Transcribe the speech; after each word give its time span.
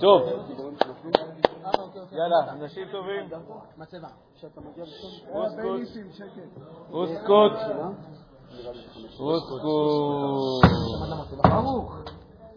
טוב. 0.00 0.22
יאללה, 2.12 2.52
אנשים 2.52 2.88
טובים. 2.92 3.28
אוסקוט. 6.92 7.52
אוסקוט. 9.20 9.62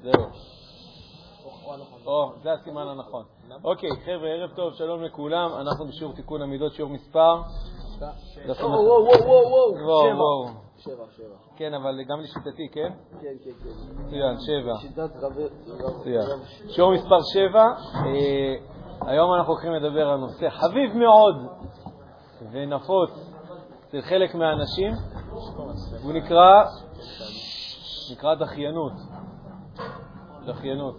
זהו. 0.03 0.23
או, 2.05 2.31
זה 2.43 2.53
הסימן 2.53 2.87
הנכון. 2.87 3.23
אוקיי, 3.63 3.89
חבר'ה, 4.05 4.29
ערב 4.29 4.51
טוב, 4.55 4.73
שלום 4.73 5.03
לכולם. 5.03 5.49
אנחנו 5.61 5.87
בשיעור 5.87 6.13
תיקון 6.13 6.41
המידות, 6.41 6.73
שיעור 6.73 6.91
מספר. 6.91 7.41
וואו, 8.59 9.05
וואו, 9.05 9.27
וואו, 9.27 10.17
וואו. 10.17 10.47
שבע. 10.83 10.95
שבע, 10.95 11.05
שבע. 11.17 11.35
כן, 11.55 11.73
אבל 11.73 12.03
גם 12.09 12.19
לשיטתי, 12.19 12.67
כן? 12.71 12.89
כן, 13.21 13.27
כן, 13.43 13.51
כן. 13.63 14.03
מצוין, 14.05 14.37
שבע. 14.39 14.77
שיטת 14.81 15.09
רבי... 15.21 15.43
מצוין. 15.99 16.25
שיעור 16.67 16.93
מספר 16.93 17.19
7, 17.33 17.65
היום 19.01 19.33
אנחנו 19.33 19.53
הולכים 19.53 19.71
לדבר 19.71 20.09
על 20.09 20.17
נושא 20.19 20.49
חביב 20.49 20.97
מאוד 20.97 21.35
ונפוץ 22.51 23.09
אצל 23.87 24.01
חלק 24.01 24.35
מהאנשים, 24.35 24.93
והוא 26.01 26.13
נקרא, 26.13 26.63
נקרא 28.11 28.35
דחיינות. 28.35 28.93
דחיינות. 30.45 30.95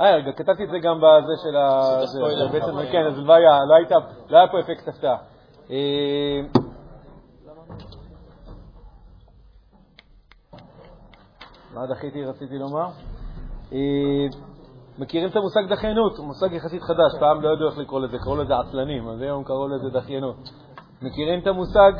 אה, 0.00 0.16
רגע, 0.16 0.32
כתבתי 0.32 0.64
את 0.64 0.70
זה 0.70 0.78
גם 0.78 0.98
בזה 0.98 1.32
של 1.44 1.56
ה... 1.56 1.98
בעצם, 2.52 2.92
כן, 2.92 3.06
אז 3.06 3.18
לא 3.18 3.38
לא 3.68 3.76
לא 4.28 4.38
היה 4.38 4.48
פה 4.48 4.60
אפקט 4.60 4.88
הפתעה. 4.88 5.16
מה 11.74 11.86
דחיתי, 11.86 12.24
רציתי 12.24 12.58
לומר? 12.58 12.86
אה, 13.72 13.78
מכירים 14.98 15.28
את 15.30 15.36
המושג 15.36 15.60
דחיינות? 15.68 16.16
הוא 16.18 16.26
מושג 16.26 16.52
יחסית 16.52 16.82
חדש, 16.82 17.12
פעם 17.20 17.40
לא 17.42 17.48
ידעו 17.54 17.68
איך 17.68 17.78
לקרוא 17.78 18.00
לזה, 18.00 18.18
קראו 18.18 18.36
לזה 18.36 18.56
עצלנים, 18.58 19.08
אז 19.08 19.20
היום 19.20 19.44
קראו 19.44 19.68
לזה 19.68 19.90
דחיינות. 19.90 20.36
מכירים 21.02 21.40
את 21.40 21.46
המושג? 21.46 21.92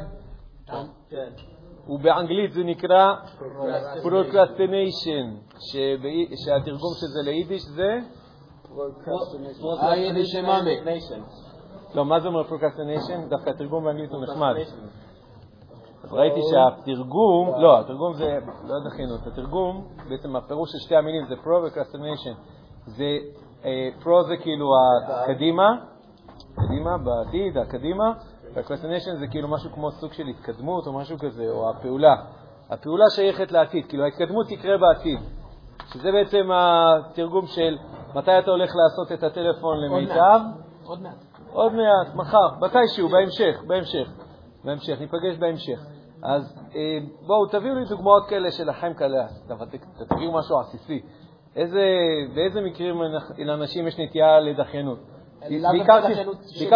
כן. 1.11 1.29
ובאנגלית 1.89 2.53
זה 2.53 2.63
נקרא 2.65 3.15
procrastination, 4.05 5.27
שבאי- 5.73 6.37
שהתרגום 6.45 6.93
של 7.01 7.07
זה 7.07 7.23
ליידיש 7.25 7.63
זה? 7.63 7.99
אה, 9.83 9.97
יידיש 9.97 10.29
שמאמה. 10.33 10.65
לא, 11.95 12.05
מה 12.05 12.21
זה 12.21 12.29
אומר 12.29 12.43
procrastination? 12.43 13.29
דווקא 13.31 13.51
התרגום 13.51 13.85
באנגלית 13.85 14.11
הוא 14.11 14.23
נחמד. 14.23 14.55
אז 16.05 16.13
ראיתי 16.13 16.41
שהתרגום, 16.51 17.63
לא, 17.63 17.81
התרגום 17.81 18.15
זה, 18.15 18.39
לא 18.65 18.75
דחיינות, 18.87 19.27
התרגום, 19.27 19.85
בעצם 20.09 20.37
הפירוש 20.37 20.73
של 20.73 20.79
שתי 20.79 20.97
המילים 20.97 21.25
זה 21.27 21.35
pro-procrastination. 21.35 22.37
זה, 22.87 23.19
אה, 23.65 23.89
pro 24.03 24.23
זה 24.29 24.37
כאילו 24.37 24.67
הקדימה, 25.09 25.69
קדימה, 26.55 26.99
בעתיד, 26.99 27.59
הקדימה, 27.59 28.13
ו-procrastination 28.55 29.19
זה 29.19 29.27
כאילו 29.31 29.49
משהו 29.49 29.71
כמו 29.71 29.91
סוג 29.91 30.13
של 30.13 30.27
התקדמות 30.27 30.87
או 30.87 30.93
משהו 30.93 31.19
כזה, 31.19 31.51
או 31.51 31.71
הפעולה. 31.71 32.15
הפעולה 32.71 33.05
שייכת 33.11 33.53
לעתיד, 33.53 33.87
כאילו 33.87 34.05
ההתקדמות 34.05 34.47
תקרה 34.49 34.79
בעתיד. 34.79 35.19
שזה 35.93 36.13
בעצם 36.13 36.51
התרגום 36.55 37.47
של 37.47 37.79
מתי 38.15 38.39
אתה 38.39 38.51
הולך 38.51 38.71
לעשות 38.77 39.13
את 39.13 39.23
הטלפון 39.25 39.81
למיטב, 39.81 40.41
עוד 40.85 41.03
מעט. 41.03 41.25
עוד 41.53 41.73
מעט, 41.73 42.15
מחר, 42.15 42.49
מתישהו, 42.61 43.09
בהמשך, 43.09 43.63
בהמשך, 43.67 44.09
בהמשך, 44.65 45.01
ניפגש 45.01 45.39
בהמשך. 45.39 45.81
אז 46.23 46.59
אה, 46.77 46.99
בואו, 47.27 47.47
תביאו 47.47 47.75
לי 47.75 47.85
דוגמאות 47.85 48.29
כאלה 48.29 48.51
שלכם 48.53 48.95
כאלה, 48.95 49.27
תביאו 50.09 50.33
משהו 50.33 50.61
עסיסי. 50.61 51.03
איזה, 51.57 51.85
באיזה 52.35 52.61
מקרים 52.61 53.01
לאנשים 53.39 53.87
יש 53.87 53.99
נטייה 53.99 54.41
לדחיינות? 54.41 54.99
לאו 55.51 55.71
בעיקר 55.73 56.01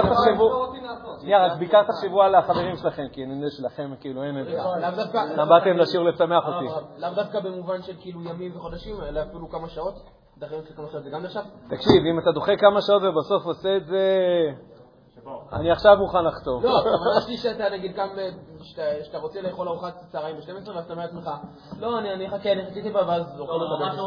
תחשבו, 0.02 0.72
שנייה, 1.20 1.46
רק 1.46 1.58
בעיקר 1.58 1.82
תחשבו 1.82 2.22
על 2.22 2.34
החברים 2.34 2.76
שלכם, 2.76 3.02
כי 3.12 3.24
אני 3.24 3.34
יודע 3.34 3.50
שלכם 3.50 3.94
כאילו 4.00 4.22
אין 4.22 4.40
את 4.40 4.46
זה. 4.46 4.56
לאו 4.56 4.90
דווקא... 4.96 5.18
למה 5.36 5.44
באתם 5.46 5.76
לשיעור 5.76 6.06
לשמח 6.06 6.44
אותי? 6.46 6.86
לאו 6.98 7.10
דווקא 7.14 7.40
במובן 7.40 7.82
של 7.82 7.92
כאילו 8.00 8.24
ימים 8.24 8.56
וחודשים, 8.56 8.94
אלא 9.08 9.22
אפילו 9.22 9.48
כמה 9.50 9.68
שעות. 9.68 9.94
דחיינות 10.38 10.66
של 10.66 10.74
כמה 10.74 10.86
שעות 10.92 11.04
זה 11.04 11.10
גם 11.10 11.22
נחשב? 11.22 11.40
תקשיב, 11.68 12.04
אם 12.10 12.18
אתה 12.18 12.32
דוחה 12.32 12.56
כמה 12.56 12.80
שעות 12.82 13.02
ובסוף 13.02 13.46
עושה 13.46 13.76
את 13.76 13.86
זה, 13.86 14.08
אני 15.52 15.70
עכשיו 15.70 15.96
מוכן 15.96 16.24
לחתום. 16.24 16.62
לא, 16.64 16.78
הכוונה 16.78 17.20
שלי 17.20 17.36
שאתה 17.36 17.68
נגיד 17.68 17.96
קם, 17.96 18.08
ב- 18.16 18.62
שאתה- 18.64 19.18
רוצה 19.18 19.40
לאכול 19.40 19.68
ארוחת 19.68 19.94
צהריים 20.12 20.36
ב-12 20.36 20.46
ואז 20.74 20.84
אתה 20.84 20.92
אומר 20.92 21.02
לעצמך, 21.04 21.30
לא, 21.80 21.98
אני 21.98 22.12
אני 22.12 22.28
אחכה, 22.28 22.52
אני 22.52 22.64
חיכיתי 22.66 22.90
בה 22.90 23.00
ואז 23.08 23.40
אוכל 23.40 23.52
אותה 23.52 23.84
ב-8. 23.84 23.98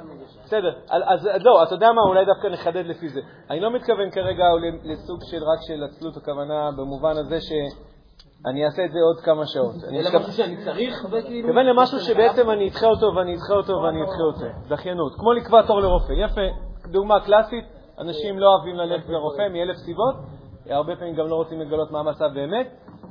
אה. 0.00 0.14
בסדר, 0.44 0.70
בסדר. 0.70 0.72
אז 0.88 1.44
לא, 1.44 1.62
אתה 1.62 1.74
יודע 1.74 1.92
מה, 1.92 2.02
אולי 2.08 2.24
דווקא 2.24 2.46
נחדד 2.46 2.86
לפי 2.86 3.08
זה. 3.08 3.20
אני 3.50 3.60
לא 3.60 3.70
מתכוון 3.74 4.10
כרגע 4.10 4.44
ל- 4.44 4.92
לסוג 4.92 5.18
של 5.30 5.42
רק 5.44 5.58
של 5.68 5.84
עצלות 5.84 6.16
הכוונה 6.16 6.70
במובן 6.76 7.10
הזה 7.16 7.40
שאני 7.40 8.64
אעשה 8.64 8.84
את 8.84 8.92
זה 8.92 8.98
עוד 9.08 9.24
כמה 9.24 9.46
שעות. 9.46 9.74
אני 9.88 10.00
אלא 10.00 10.18
משהו 10.20 10.32
שאני 10.32 10.56
צריך, 10.64 10.94
וכאילו... 11.10 11.48
מתכוון 11.48 11.66
למשהו 11.66 11.98
שבעצם 12.00 12.50
אני 12.50 12.68
אדחה 12.68 12.86
אותו 12.86 13.06
ואני 13.16 13.34
אדחה 13.34 13.54
אותו 13.54 13.72
ואני 13.72 14.02
אדחה 14.02 14.22
אותו. 14.22 14.68
דחיינות. 14.68 15.12
כמו 15.18 15.32
לקבוע 15.32 15.62
תור 15.62 15.80
לרופא. 15.80 16.12
יפה. 16.12 16.40
דוגמה 16.92 17.20
קלאסית, 17.20 17.64
אנשים 17.98 18.38
לא 18.38 18.46
אוהבים 18.46 18.76
ללכת 18.76 19.08
לרופא 19.08 19.48
מאלף 19.52 19.76
סיבות, 19.76 20.14
הרבה 20.70 20.96
פעמים 20.96 21.14
גם 21.14 21.26
לא 21.26 21.34
רוצים 21.36 21.60
לגלות 21.60 21.90
מה 21.90 21.98
המצב 22.00 22.28
באמת, 22.34 22.66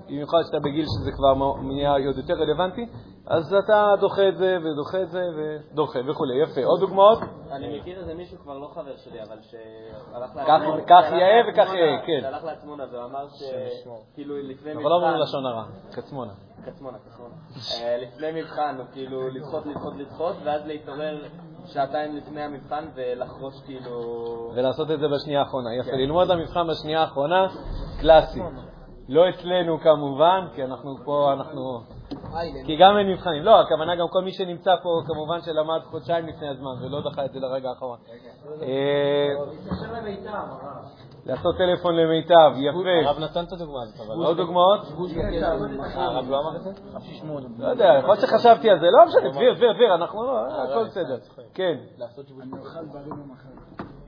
במיוחד 0.07 0.37
שאתה 0.45 0.59
בגיל 0.59 0.85
שזה 0.85 1.11
כבר 1.11 1.61
נהיה 1.61 1.91
עוד 1.91 2.17
יותר 2.17 2.33
רלוונטי, 2.33 2.85
אז 3.27 3.53
אתה 3.53 3.93
דוחה 3.99 4.29
את 4.29 4.37
זה 4.37 4.57
ודוחה 4.63 5.01
את 5.01 5.09
זה 5.09 5.21
ודוחה 5.35 5.99
וכולי. 6.07 6.43
יפה. 6.43 6.61
עוד 6.65 6.79
דוגמאות? 6.79 7.19
אני 7.51 7.79
מכיר 7.79 7.99
איזה 7.99 8.13
מישהו, 8.13 8.37
כבר 8.37 8.57
לא 8.57 8.67
חבר 8.73 8.97
שלי, 8.97 9.23
אבל 9.23 9.37
שהלך 9.41 10.35
לעצמונה. 10.35 10.81
כך 10.87 11.05
יאה 11.11 11.41
וכך 11.49 11.73
יאה, 11.73 12.05
כן. 12.05 12.21
שהלך 12.21 12.43
לעצמונה 12.43 12.83
ואמר 12.91 13.27
שכאילו 13.29 14.35
לפני 14.37 14.71
אנחנו 14.71 14.89
לא 14.89 14.95
אומרים 14.95 15.13
מבחן, 15.13 15.23
לשון 15.23 15.45
הרע, 15.45 15.63
קצמונה. 15.91 16.33
קצמונה, 16.65 16.97
קצמונה. 16.97 17.33
אה, 17.81 17.97
לפני 17.97 18.41
מבחן, 18.41 18.75
הוא 18.77 18.85
כאילו 18.93 19.29
לדחות, 19.29 19.65
לדחות, 19.65 19.93
לדחות, 19.95 20.35
ואז 20.43 20.61
להתעורר 20.65 21.25
שעתיים 21.65 22.15
לפני 22.15 22.41
המבחן 22.41 22.85
ולחרוש 22.95 23.53
כאילו... 23.65 23.99
ולעשות 24.55 24.91
את 24.91 24.99
זה 24.99 25.07
בשנייה 25.07 25.39
האחרונה. 25.39 25.75
יפה, 25.75 25.91
ללמוד 25.91 26.27
למבחן 26.27 26.67
בשנייה 26.67 27.01
האחרונה, 27.01 27.47
קלאסי. 28.01 28.39
לא 29.09 29.29
אצלנו 29.29 29.79
כמובן, 29.79 30.47
כי 30.55 30.63
אנחנו 30.63 30.95
פה, 31.05 31.33
אנחנו... 31.33 31.81
כי 32.65 32.75
גם 32.75 32.97
אין 32.97 33.11
מבחנים. 33.11 33.43
לא, 33.43 33.61
הכוונה 33.61 33.95
גם 33.95 34.07
כל 34.09 34.21
מי 34.21 34.31
שנמצא 34.31 34.75
פה, 34.83 34.89
כמובן 35.07 35.41
שלמד 35.41 35.79
חודשיים 35.83 36.27
לפני 36.27 36.49
הזמן 36.49 36.71
ולא 36.85 37.01
דחה 37.01 37.25
את 37.25 37.31
זה 37.31 37.39
לרגע 37.39 37.69
האחרון. 37.69 37.97
אה, 38.61 39.29
לעשות 41.25 41.55
טלפון 41.57 41.95
למיטב, 41.95 42.51
יפה. 42.57 43.09
הרב 43.09 43.19
נתן 43.19 43.43
את 43.43 43.53
הדוגמה 43.53 43.81
הזאת, 43.81 44.07
אבל... 44.07 44.25
עוד 44.25 44.37
דוגמאות? 44.37 44.79
הרב 45.95 46.29
לא 46.29 46.39
אמר 46.39 46.55
את 46.55 46.61
זה? 46.61 46.71
לא 47.57 47.67
יודע, 47.67 47.95
יכול 47.99 48.09
להיות 48.09 48.19
שחשבתי 48.19 48.69
על 48.69 48.79
זה, 48.79 48.85
לא 48.85 49.05
משנה, 49.05 49.29
דביר, 49.29 49.53
דביר, 49.53 49.73
דביר, 49.73 49.95
אנחנו 49.95 50.23
לא, 50.23 50.39
הכל 50.63 50.85
בסדר. 50.85 51.17
כן. 51.53 51.77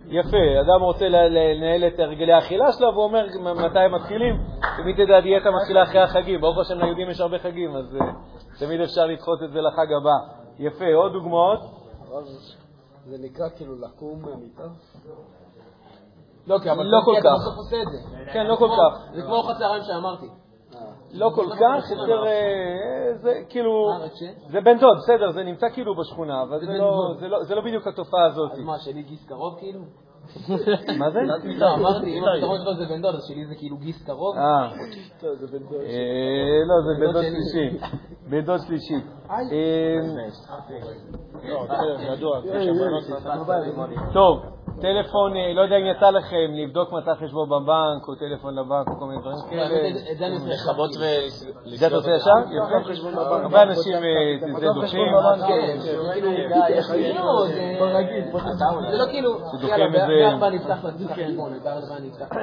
יפה, 0.08 0.38
אדם 0.62 0.82
רוצה 0.82 1.06
לנהל 1.10 1.88
את 1.88 2.00
הרגלי 2.00 2.34
האכילה 2.34 2.72
שלו, 2.72 2.88
והוא 2.94 3.04
אומר 3.04 3.26
מתי 3.56 3.80
הם 3.80 3.96
מתחילים, 3.96 4.36
ומי 4.80 4.94
תדע, 4.94 5.20
דיאטה 5.20 5.50
מתחילה 5.52 5.84
אחרי 5.84 6.02
החגים. 6.02 6.42
ברוך 6.42 6.58
השם 6.58 6.80
ליהודים 6.80 7.10
יש 7.10 7.20
הרבה 7.20 7.40
חגים, 7.40 7.76
אז 7.76 7.96
אה, 7.96 8.08
תמיד 8.60 8.82
אפשר 8.82 9.06
לדחות 9.06 9.44
את 9.44 9.52
זה 9.52 9.62
לחג 9.62 9.94
הבא. 10.02 10.18
יפה, 10.60 10.94
עוד 10.96 11.12
דוגמאות? 11.12 11.60
זה 13.06 13.18
נקרא 13.20 13.46
כאילו 13.56 13.76
לקום 13.76 14.22
מהמיטה? 14.22 14.64
לא, 16.48 16.60
כי 16.64 16.72
אבל 16.72 16.86
לא 16.86 16.98
כל 17.06 17.16
כך. 17.24 17.40
כן, 18.34 18.46
לא 18.46 18.56
כל 18.56 18.70
כך. 18.70 19.16
זה 19.16 19.22
כמו 19.22 19.36
ארוחת 19.36 19.58
צהריים 19.58 19.84
שאמרתי. 19.84 20.28
לא 21.16 21.32
כל 21.36 21.46
כך, 21.56 21.92
יותר, 21.92 22.26
אה, 22.28 23.14
זה 23.22 23.34
כאילו, 23.50 23.90
אה? 23.92 24.08
זה 24.52 24.62
בן 24.62 24.78
דוד, 24.80 24.98
בסדר, 24.98 25.32
זה 25.32 25.44
נמצא 25.44 25.68
כאילו 25.74 25.96
בשכונה, 25.96 26.42
אבל 26.44 26.60
זה 26.60 26.74
לא- 26.78 27.16
לא- 27.28 27.44
זה 27.44 27.56
לא 27.56 27.62
בדיוק 27.62 27.88
התופעה 27.88 28.26
הזאת. 28.26 28.52
אז 28.52 28.60
מה, 28.60 28.80
שלי 28.80 29.02
גיס 29.04 29.26
קרוב 29.28 29.56
כאילו? 29.60 29.80
מה 31.00 31.10
זה? 31.12 31.20
לא, 31.58 31.74
אמרתי, 31.76 32.18
אם 32.20 32.24
הפתרון 32.24 32.58
שלו 32.64 32.74
זה 32.76 32.86
בן 32.86 33.02
דוד, 33.02 33.16
אז 33.16 33.26
שלי 33.28 33.46
זה 33.46 33.56
כאילו 33.56 33.78
גיס 33.78 34.06
קרוב? 34.06 34.36
אה, 34.38 34.70
אה, 35.82 36.62
לא, 36.68 36.76
זה 36.86 37.06
בן 37.06 37.12
דוד 37.14 37.24
שלישי. 37.24 37.78
בן 38.30 38.42
דוד 38.46 38.60
שלישי. 38.68 38.96
אה, 39.30 39.38
לא. 41.44 41.66
טוב, 44.14 44.42
טלפון, 44.82 45.36
אה, 45.38 45.54
לא 45.54 45.62
יודע 45.62 45.76
אם 45.78 45.86
יצא 45.86 46.10
לכם 46.10 46.48
לבדוק 46.54 46.94
מתי 46.94 47.10
חשבון 47.26 47.50
בבנק, 47.50 48.08
או 48.08 48.16
טלפון 48.16 48.56
לבנק, 48.56 48.88
או 48.88 49.00
כל 49.00 49.06
מיני 49.06 49.22
דברים 49.22 49.38
כאלה. 49.50 49.90
לכבות 50.46 50.92
זה 51.66 51.88
אתה 51.88 51.96
עושה 51.96 52.12
ישר? 52.12 52.32
יפה. 52.52 53.20
הרבה 53.42 53.64
אנשים 53.64 53.94
אה, 53.94 54.00
זה 54.60 54.68
דוחים. 54.74 55.08
כן, 55.48 55.78
כאילו, 56.94 57.26
לא, 57.26 57.48
זה- 57.48 57.78
לא 58.98 59.06
כאילו, 59.12 59.32
יאללה, 59.68 59.86
את 59.86 59.92
זה. 59.92 60.08
בארבע 60.30 60.50
נפתח 60.50 60.86
את 60.86 61.12
החשבון, 61.12 61.52
בארבע 61.64 61.96
נפתח. 62.00 62.36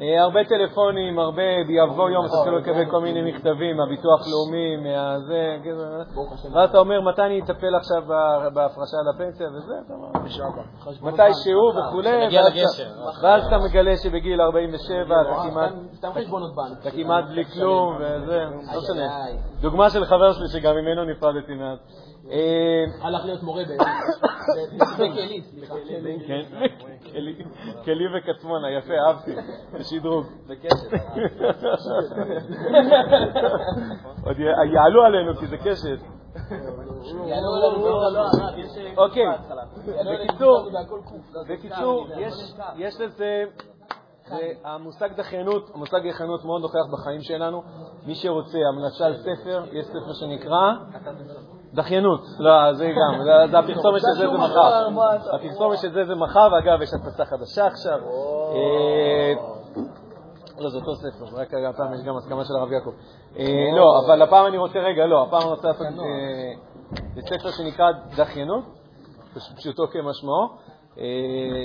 אה, 0.00 0.22
הרבה 0.22 0.44
טלפונים, 0.44 1.18
הרבה, 1.18 1.42
יבוא 1.68 2.10
יום, 2.10 2.26
תתחילו 2.26 2.58
לקבל 2.58 2.90
כל 2.90 3.00
מיני 3.00 3.32
מכתבים 3.32 3.76
מהביטוח 3.76 4.20
לאומי, 4.30 4.76
מהזה, 4.76 5.56
כזה, 5.64 5.86
ואז 6.54 6.68
אתה 6.70 6.78
אומר, 6.78 7.00
מתי 7.00 7.22
אני 7.22 7.40
אטפל 7.42 7.74
עכשיו 7.74 8.02
ב- 8.08 8.54
בהפרשה 8.54 8.96
לפנסיה? 9.14 9.46
וזה, 9.48 9.74
אתה 9.86 9.94
אומר, 9.94 10.08
מתי 11.02 11.34
שהוא? 11.44 11.70
וכולי, 11.88 12.26
מגיע 12.26 12.42
ואז 13.22 13.46
אתה- 13.46 13.56
אתה 13.56 13.64
מגלה 13.64 13.96
שבגיל 13.96 14.40
47 14.40 15.04
אתה 15.20 15.50
כמעט... 15.50 15.70
סתם- 15.70 15.94
סתם 15.96 16.08
חשבונות 16.12 16.50
בנק. 16.56 16.78
אתה 16.80 16.90
כמעט 16.90 17.24
בלי 17.24 17.44
כלום, 17.44 17.96
וזה, 18.00 18.38
לא 18.74 18.80
משנה. 18.82 19.24
איי. 19.24 19.36
דוגמה 19.60 19.90
של 19.90 20.04
חבר 20.04 20.32
שלי 20.32 20.48
שגם 20.60 20.74
ממנו 20.76 21.04
נפרדתי 21.04 21.54
מאז. 21.54 21.78
אה, 22.30 22.84
הלך 23.06 23.24
להיות 23.24 23.42
מורה 23.42 23.62
ב- 23.64 23.68
ב- 23.68 23.72
בכלי, 24.94 25.42
סליחה. 25.42 25.74
כן, 26.26 26.42
כלי- 27.12 27.44
כלי 27.84 28.04
וקצמונה, 28.18 28.70
יפה, 28.70 28.92
אהבתי, 29.08 29.34
זה 29.78 29.84
שדרוג. 29.84 30.26
עוד 34.26 34.38
י- 34.38 34.42
יעלו 34.74 35.02
עלינו 35.04 35.34
כי 35.36 35.46
זה 35.46 35.56
קשת. 35.56 35.98
לא. 37.82 38.06
הרב, 38.06 38.26
יש, 38.58 38.78
אה, 38.78 38.92
אוקיי, 39.04 39.24
בקיצור, 41.48 42.06
יש- 42.16 42.54
יש 42.76 43.00
לזה, 43.00 43.44
זה- 44.28 44.36
המושג 44.64 45.08
דחיינות, 45.16 45.70
המושג 45.74 46.08
דחיינות 46.10 46.44
מאוד 46.44 46.62
נוכח 46.62 46.92
בחיים 46.92 47.20
שלנו. 47.22 47.62
מי 48.06 48.14
שרוצה 48.14 48.58
המלצה 48.72 49.06
על 49.06 49.16
ספר, 49.16 49.64
יש 49.72 49.86
ספר 49.86 50.12
שנקרא 50.20 50.72
דחיינות. 51.74 52.20
לא, 52.38 52.72
זה 52.72 52.86
גם, 52.86 53.22
זה- 53.24 53.58
הפרסומת 53.58 54.00
של 54.00 54.18
זה 54.18 54.28
זה 54.28 54.38
מחר. 54.38 54.88
הפרסומת 55.34 55.78
של 55.78 55.92
זה 55.92 56.04
זה 56.04 56.14
מחר, 56.14 56.48
ואגב, 56.52 56.82
יש 56.82 56.90
הדפסה 56.94 57.24
חדשה 57.24 57.66
עכשיו. 57.66 57.98
אה, 58.54 59.32
לא, 60.60 60.70
זה 60.70 60.76
אותו 60.78 60.94
ספר, 60.94 61.40
רק 61.40 61.48
הפעם 61.74 61.94
יש 61.94 62.00
גם 62.06 62.16
הסכמה 62.16 62.44
של 62.44 62.54
הרב 62.56 62.72
יעקב. 62.72 62.90
אה, 63.38 63.44
לא, 63.76 63.84
אבל 64.06 64.22
הפעם 64.22 64.46
אני 64.46 64.58
רוצה, 64.58 64.78
רגע, 64.78 65.06
לא, 65.06 65.22
הפעם 65.22 65.40
אני 65.42 65.50
רוצה 65.50 65.68
לעשות, 65.68 65.86
אה, 65.86 66.52
זה 67.14 67.20
ספר 67.22 67.50
שנקרא 67.50 67.86
דחיינות, 68.16 68.64
פשוטו 69.56 69.82
כמשמעו. 69.92 70.68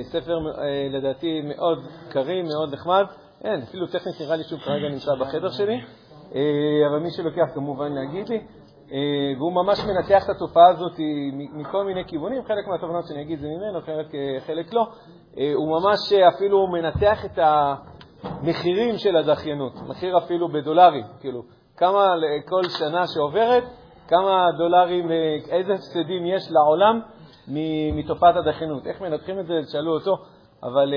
ספר 0.03 0.37
לדעתי 0.91 1.41
מאוד 1.41 1.77
קריא, 2.09 2.43
מאוד 2.43 2.73
נחמד. 2.73 3.05
אין, 3.43 3.61
אפילו 3.61 3.87
טכנית 3.87 4.21
נראה 4.21 4.35
לי 4.35 4.43
שהוא 4.43 4.59
כרגע 4.59 4.89
נמצא 4.89 5.11
בחדר 5.19 5.49
שלי, 5.49 5.81
אבל 6.89 6.99
מי 6.99 7.11
שלוקח 7.11 7.45
כמובן 7.53 7.91
להגיד 7.93 8.29
לי. 8.29 8.41
אה, 8.93 8.99
והוא 9.37 9.53
ממש 9.53 9.79
מנתח 9.79 10.23
את 10.25 10.29
התופעה 10.29 10.69
הזאת 10.69 10.91
מכל 11.53 11.85
מיני 11.85 12.05
כיוונים, 12.07 12.43
חלק 12.43 12.67
מהתובנות 12.67 13.07
שאני 13.07 13.21
אגיד 13.21 13.39
זה 13.39 13.47
ממנו, 13.47 13.81
חלק, 13.81 14.15
אה, 14.15 14.39
חלק 14.47 14.73
לא. 14.73 14.87
אה, 15.37 15.51
הוא 15.55 15.67
ממש 15.67 16.13
אפילו 16.13 16.67
מנתח 16.67 17.25
את 17.25 17.39
המחירים 17.41 18.97
של 18.97 19.15
הדחיינות, 19.15 19.73
מחיר 19.87 20.17
אפילו 20.17 20.47
בדולרים, 20.47 21.05
כאילו, 21.19 21.43
כמה 21.77 22.13
כל 22.49 22.63
שנה 22.63 23.07
שעוברת, 23.07 23.63
כמה 24.07 24.47
דולרים, 24.57 25.11
איזה 25.49 25.73
הפסדים 25.73 26.25
יש 26.25 26.51
לעולם 26.51 26.99
מתופעת 27.93 28.35
הדחיינות. 28.35 28.87
איך 28.87 29.01
מנתחים 29.01 29.39
את 29.39 29.45
זה, 29.45 29.53
תשאלו 29.67 29.93
אותו, 29.93 30.15
אבל 30.63 30.93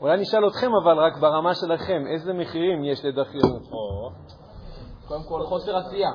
אולי 0.00 0.20
נשאל 0.20 0.46
אתכם, 0.46 0.70
אבל 0.82 0.98
רק 0.98 1.18
ברמה 1.18 1.54
שלכם, 1.54 2.02
איזה 2.06 2.32
מחירים 2.32 2.84
יש 2.84 3.04
לדחיינות? 3.04 3.62
קודם 5.08 5.20
כל, 5.28 5.40
חוסר 5.46 5.76
עשייה. 5.76 6.10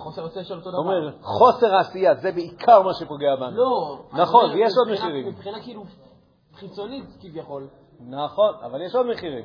החוסר 0.00 0.24
עשייה 0.26 0.44
של 0.44 0.54
אותו 0.54 0.70
דבר. 0.70 0.78
אומרת, 0.78 1.14
חוסר 1.22 1.74
העשייה, 1.74 2.14
זה 2.14 2.32
בעיקר 2.32 2.82
מה 2.82 2.94
שפוגע 2.94 3.36
בנו. 3.36 3.56
לא. 3.56 3.98
נכון, 4.12 4.44
אומר, 4.44 4.54
ויש 4.54 4.72
עוד 4.76 4.88
מחירים. 4.92 5.28
מבחינה 5.28 5.60
כאילו 5.60 5.82
חיצונית 6.54 7.04
כביכול. 7.20 7.68
נכון, 8.00 8.54
אבל 8.62 8.82
יש 8.82 8.94
עוד 8.94 9.06
מחירים. 9.06 9.44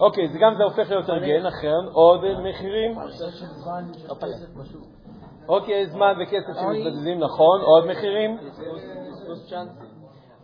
אוקיי, 0.00 0.28
זה 0.28 0.38
גם 0.38 0.54
זה 0.58 0.64
הופך 0.64 0.90
להיות 0.90 1.08
הרגל, 1.08 1.46
נכון, 1.46 1.86
עוד 1.92 2.20
מחירים. 2.20 2.98
אוקיי, 5.48 5.86
זמן 5.86 6.14
וכסף 6.22 6.60
שמתבזבזים, 6.60 7.18
נכון, 7.18 7.60
עוד 7.60 7.86
מחירים. 7.86 8.38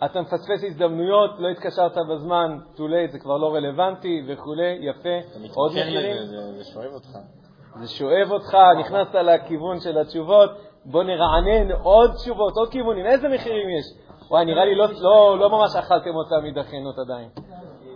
אתה 0.05 0.21
מפספס 0.21 0.65
הזדמנויות, 0.67 1.31
לא 1.39 1.49
התקשרת 1.49 1.97
בזמן, 2.11 2.59
too 2.75 2.79
late, 2.79 3.13
זה 3.13 3.19
כבר 3.19 3.37
לא 3.37 3.55
רלוונטי 3.55 4.27
וכולי, 4.29 4.79
יפה. 4.81 5.39
עוד 5.55 5.73
מחירים. 5.73 6.17
לזה, 6.17 6.53
זה 6.57 6.65
שואב 6.65 6.93
אותך. 6.95 7.42
זה 7.81 7.89
שואב 7.89 8.31
אותך, 8.31 8.57
נכנסת 8.79 9.15
לכיוון 9.15 9.81
של 9.81 9.99
התשובות, 9.99 10.51
בוא 10.85 11.03
נרענן 11.03 11.73
עוד 11.83 12.13
תשובות, 12.15 12.57
עוד 12.57 12.69
כיוונים, 12.69 13.07
איזה 13.07 13.29
מחירים 13.29 13.69
יש? 13.69 13.85
וואי, 14.31 14.45
נראה 14.45 14.65
לי 14.65 14.75
לא, 14.75 14.87
לא, 15.01 15.39
לא 15.39 15.51
ממש 15.51 15.77
אכלתם 15.77 16.15
אותה 16.15 16.35
מדחיינות 16.43 16.99
עדיין. 16.99 17.29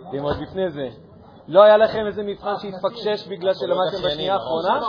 אתם 0.09 0.23
עוד 0.23 0.37
לפני 0.37 0.69
זה. 0.69 0.89
לא 1.47 1.63
היה 1.63 1.77
לכם 1.77 2.05
איזה 2.07 2.23
מבחן 2.23 2.53
שהתפקשש 2.57 3.27
בגלל 3.27 3.53
שלמדתם 3.53 3.97
בשנייה 4.05 4.33
האחרונה? 4.33 4.79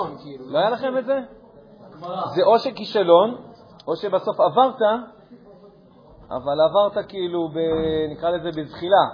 לא 0.46 0.58
היה 0.58 0.70
לכם 0.70 0.99
את 0.99 1.05
זה? 1.06 1.20
זה 2.34 2.43
או 2.43 2.58
שכישלון, 2.58 3.37
או 3.87 3.96
שבסוף 3.96 4.41
עברת, 4.41 4.82
אבל 6.31 6.61
עברת 6.61 7.06
כאילו, 7.08 7.49
נקרא 8.11 8.31
לזה 8.31 8.50
בזחילה. 8.50 9.05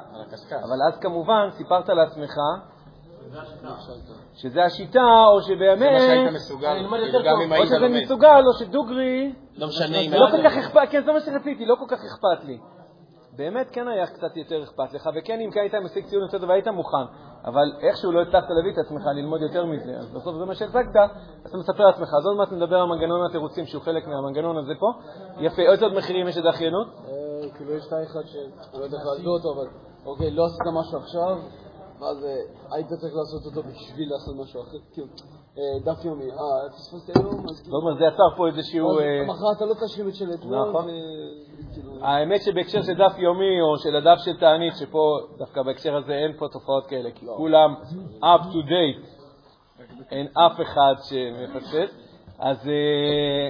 אבל 0.50 0.78
אז 0.88 0.98
כמובן 0.98 1.48
סיפרת 1.50 1.88
לעצמך 1.88 2.34
שזה 4.34 4.64
השיטה, 4.64 5.24
או 5.32 5.42
זה 5.42 5.54
מה 5.54 6.00
שהיית 6.00 6.30
שבאמת, 6.42 7.10
כאילו, 7.10 7.56
או 7.56 7.66
שזה. 7.66 7.88
מסוגל, 7.88 8.42
או 8.46 8.52
שדוגרי, 8.58 9.32
לא 9.56 9.66
משנה 9.66 9.98
אם 10.00 10.12
לא 10.12 10.26
היית... 10.26 10.44
כל 10.44 10.48
כך 10.50 10.56
אכפת, 10.56 10.88
כן, 10.90 11.04
זה 11.04 11.12
מה 11.12 11.20
שרציתי, 11.20 11.66
לא 11.66 11.74
כל 11.74 11.86
כך 11.88 11.98
אכפת 12.04 12.44
לי. 12.44 12.58
באמת 13.36 13.70
כן 13.70 13.88
היה 13.88 14.06
קצת 14.06 14.36
יותר 14.36 14.62
אכפת 14.62 14.92
לך, 14.92 15.10
וכן, 15.16 15.40
אם 15.40 15.50
כן 15.50 15.60
היית 15.60 15.74
משיג 15.74 16.06
ציון 16.06 16.22
יותר 16.22 16.38
טוב, 16.38 16.50
היית 16.50 16.68
מוכן, 16.68 17.06
אבל 17.44 17.72
איכשהו 17.80 18.12
לא 18.12 18.22
הצלחת 18.22 18.46
להביא 18.50 18.72
את 18.72 18.78
עצמך 18.78 19.02
ללמוד 19.16 19.40
יותר 19.40 19.66
מזה, 19.66 19.92
אז 19.98 20.10
בסוף 20.10 20.36
זה 20.36 20.44
מה 20.44 20.54
שהצגת, 20.54 20.96
אז 21.44 21.50
אתה 21.50 21.58
מספר 21.58 21.86
לעצמך. 21.86 22.08
אז 22.18 22.26
עוד 22.26 22.36
מעט 22.36 22.52
נדבר 22.52 22.76
על 22.76 22.88
מנגנון 22.88 23.26
התירוצים, 23.26 23.66
שהוא 23.66 23.82
חלק 23.82 24.06
מהמנגנון 24.06 24.56
הזה 24.56 24.72
פה. 24.78 24.86
יפה, 25.38 25.62
איזה 25.62 25.84
עוד 25.84 25.94
מחירים 25.94 26.28
יש 26.28 26.36
לדחיינות? 26.36 26.86
אה, 26.88 27.48
כאילו 27.56 27.72
יש 27.72 27.86
תאי 27.86 28.04
אחד 28.04 28.26
שאני 28.26 28.80
לא 28.80 28.84
יודע 28.84 28.96
איך 28.98 29.06
להסביר 29.06 29.30
אותו, 29.30 29.52
אבל 29.54 29.66
אוקיי, 30.06 30.30
לא 30.30 30.44
עשית 30.44 30.66
משהו 30.72 30.98
עכשיו, 30.98 31.38
ואז 32.00 32.26
היית 32.70 32.88
צריך 32.88 33.14
לעשות 33.14 33.46
אותו 33.46 33.68
בשביל 33.68 34.08
לעשות 34.12 34.36
משהו 34.36 34.62
אחר, 34.62 34.78
כאילו, 34.92 35.06
אה, 35.58 35.62
דף 35.84 36.04
יומי, 36.04 36.30
אה, 36.30 36.70
פספסתי 36.70 37.12
היום, 37.18 37.46
אז 37.48 37.62
כאילו, 37.62 37.76
אומרת, 37.76 37.98
זה 37.98 38.04
יצר 38.04 38.36
פה 38.36 38.46
איזשהו... 38.46 38.98
אה, 38.98 39.26
מחר 39.26 39.52
אתה 39.56 39.64
לא 39.64 39.74
תשלים 39.74 40.08
את 40.08 40.14
של 40.14 40.30
אתמול, 40.34 40.68
נכון. 40.68 40.84
וכאילו, 40.84 42.04
האמת 42.04 42.42
שבהקשר 42.42 42.82
של 42.82 42.94
דף 42.94 43.18
יומי 43.18 43.60
או 43.60 43.78
של 43.78 43.96
הדף 43.96 44.18
של 44.24 44.36
תענית, 44.40 44.76
שפה 44.76 45.18
דווקא 45.38 45.62
בהקשר 45.62 45.96
הזה 45.96 46.12
אין 46.12 46.32
פה 46.38 46.48
תופעות 46.48 46.86
כאלה, 46.86 47.10
כי 47.10 47.26
כולם 47.36 47.74
up 48.22 48.42
to 48.42 48.68
date, 48.68 49.06
אין 50.10 50.26
אף 50.26 50.60
אחד 50.60 50.94
שמפספס, 51.08 51.90
אז 52.38 52.68
אה, 52.68 53.48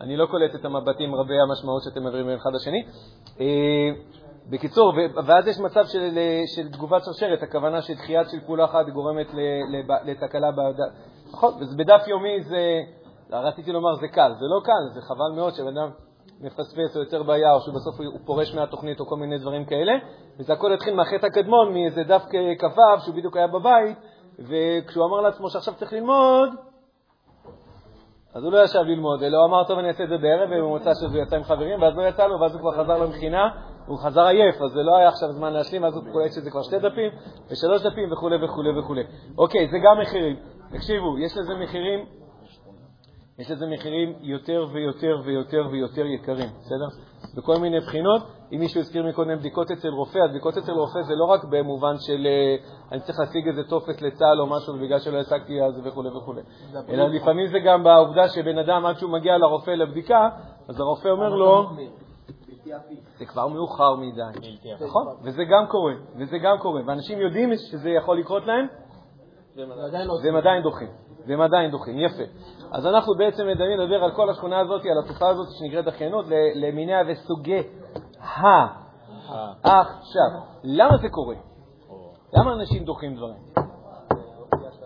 אני 0.00 0.16
לא 0.16 0.26
קולט 0.26 0.54
את 0.54 0.64
המבטים 0.64 1.14
רבי 1.14 1.40
המשמעות 1.40 1.82
שאתם 1.82 2.02
מעבירים 2.02 2.26
בין 2.26 2.36
אחד 2.36 2.50
לשני. 2.54 2.84
אה, 4.52 4.58
בקיצור, 4.58 4.92
ואז 5.26 5.46
יש 5.46 5.58
מצב 5.58 5.86
של, 5.86 6.18
של 6.56 6.68
תגובת 6.72 7.02
שרשרת, 7.04 7.42
הכוונה 7.42 7.82
שדחיית 7.82 8.28
של 8.30 8.40
פעולה 8.46 8.64
אחת 8.64 8.88
גורמת 8.88 9.26
לתקלה 10.04 10.50
בדף. 10.50 10.92
נכון, 11.32 11.54
וזה 11.60 11.76
בדף 11.76 12.08
יומי 12.08 12.42
זה, 12.42 12.80
רציתי 13.32 13.72
לומר 13.72 13.94
זה 13.94 14.08
קל, 14.08 14.32
זה 14.38 14.46
לא 14.46 14.60
קל, 14.64 14.94
זה 14.94 15.00
חבל 15.00 15.32
מאוד 15.36 15.54
שבן 15.54 15.78
אדם 15.78 15.90
מפספס 16.40 16.96
או 16.96 17.00
יוצר 17.00 17.22
בעיה, 17.22 17.52
או 17.52 17.60
שבסוף 17.60 18.00
הוא 18.00 18.20
פורש 18.26 18.54
מהתוכנית 18.54 19.00
או 19.00 19.06
כל 19.06 19.16
מיני 19.16 19.38
דברים 19.38 19.64
כאלה, 19.64 19.92
וזה 20.38 20.52
הכל 20.52 20.72
התחיל 20.72 20.94
מהחטא 20.94 21.26
הקדמון, 21.26 21.74
מאיזה 21.74 22.02
דף 22.02 22.24
כ"ו 22.60 23.00
שהוא 23.04 23.14
בדיוק 23.14 23.36
היה 23.36 23.46
בבית, 23.46 23.98
וכשהוא 24.38 25.06
אמר 25.06 25.20
לעצמו 25.20 25.50
שעכשיו 25.50 25.74
צריך 25.74 25.92
ללמוד, 25.92 26.50
אז 28.34 28.44
הוא 28.44 28.52
לא 28.52 28.64
ישב 28.64 28.80
ללמוד, 28.80 29.22
אלא 29.22 29.36
הוא 29.36 29.46
אמר, 29.46 29.64
טוב, 29.64 29.78
אני 29.78 29.88
אעשה 29.88 30.04
את 30.04 30.08
זה 30.08 30.18
בערב, 30.18 30.48
ובמוצא 30.52 30.90
שזה 30.94 31.18
יצא 31.18 31.36
עם 31.36 31.44
חברים, 31.44 31.82
ואז 31.82 31.96
לא 31.96 32.02
יצא 32.02 32.26
לו, 32.26 32.40
ואז 32.40 32.52
הוא 32.52 32.60
כבר 32.60 32.72
חזר 32.72 32.98
למכינה, 32.98 33.48
הוא 33.86 33.98
חזר 33.98 34.26
עייף, 34.26 34.62
אז 34.62 34.70
זה 34.70 34.82
לא 34.82 34.96
היה 34.96 35.08
עכשיו 35.08 35.32
זמן 35.32 35.52
להשלים, 35.52 35.84
אז 35.84 35.96
הוא 35.96 36.04
קולט 36.12 36.32
שזה 36.32 36.50
כבר 36.50 36.62
שתי 36.62 36.78
דפים, 36.78 37.10
ושלוש 37.50 37.82
דפים, 37.82 38.12
וכולי 38.12 38.44
וכולי 38.44 38.78
וכולי. 38.78 39.02
אוקיי, 39.38 39.68
זה 39.70 39.78
גם 39.78 40.00
מחירים. 40.02 40.36
תקשיבו, 40.72 41.18
יש 41.18 41.36
לזה 41.36 41.54
מחירים, 41.54 42.06
יש 43.40 43.50
לזה 43.50 43.66
מחירים 43.66 44.14
יותר 44.20 44.66
ויותר 44.72 45.20
ויותר 45.24 45.68
ויותר 45.70 46.06
יקרים, 46.06 46.48
בסדר? 46.60 46.86
בכל 47.36 47.56
מיני 47.56 47.80
בחינות. 47.80 48.22
אם 48.52 48.58
מישהו 48.60 48.80
הזכיר 48.80 49.06
מקודם 49.06 49.38
בדיקות 49.38 49.70
אצל 49.70 49.88
רופא, 49.88 50.18
אז 50.18 50.30
בדיקות 50.30 50.56
אצל 50.56 50.72
רופא 50.72 51.02
זה 51.02 51.14
לא 51.14 51.24
רק 51.24 51.44
במובן 51.44 51.94
של 51.98 52.26
אה, 52.26 52.56
אני 52.92 53.00
צריך 53.00 53.18
להשיג 53.18 53.48
איזה 53.48 53.62
טופס 53.64 54.00
לצה"ל 54.00 54.40
או 54.40 54.46
משהו 54.46 54.74
ובגלל 54.74 54.98
שלא 54.98 55.18
השגתי 55.18 55.62
אז 55.62 55.80
וכו' 55.84 56.04
וכו'. 56.16 56.34
אלא 56.88 57.08
לפעמים 57.08 57.46
זה 57.46 57.58
גם 57.58 57.84
בעובדה 57.84 58.28
שבן 58.28 58.58
אדם 58.58 58.86
עד 58.86 58.98
שהוא 58.98 59.10
מגיע 59.10 59.38
לרופא 59.38 59.70
לבדיקה, 59.70 60.28
אז 60.68 60.80
הרופא 60.80 61.08
אומר 61.08 61.28
לו, 61.28 61.70
זה 63.18 63.26
כבר 63.26 63.46
מאוחר 63.48 63.94
מדי. 63.96 64.22
נכון, 64.80 65.06
וזה 65.22 65.44
גם 65.44 65.66
קורה, 65.66 65.94
וזה 66.16 66.38
גם 66.38 66.58
קורה, 66.58 66.80
ואנשים 66.86 67.20
יודעים 67.20 67.50
שזה 67.56 67.90
יכול 67.90 68.18
לקרות 68.18 68.46
להם, 68.46 68.66
והם 70.22 70.36
עדיין 70.36 70.62
דוחים. 70.62 70.88
והם 71.26 71.40
עדיין 71.40 71.70
דוחים, 71.70 71.98
יפה. 71.98 72.22
אז 72.72 72.86
אנחנו 72.86 73.14
בעצם 73.14 73.46
מדברים 73.46 73.78
לדבר 73.80 74.04
על 74.04 74.10
כל 74.16 74.30
השכונה 74.30 74.60
הזאת, 74.60 74.82
על 74.84 75.04
התופעה 75.04 75.28
הזאת 75.28 75.46
שנקראת 75.58 75.88
אחיינות, 75.88 76.24
למיניה 76.54 77.02
וסוגי 77.08 77.62
ה... 78.20 78.80
עכשיו, 79.62 80.30
למה 80.64 80.96
זה 80.96 81.08
קורה? 81.08 81.36
למה 82.32 82.52
אנשים 82.52 82.84
דוחים 82.84 83.16
דברים? 83.16 83.38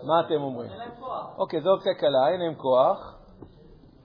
מה 0.03 0.19
אתם 0.19 0.41
אומרים? 0.41 0.71
אוקיי, 1.37 1.61
זו 1.61 1.69
אופציה 1.71 1.93
קלה, 1.93 2.27
אין 2.31 2.39
להם 2.39 2.55
כוח. 2.55 3.15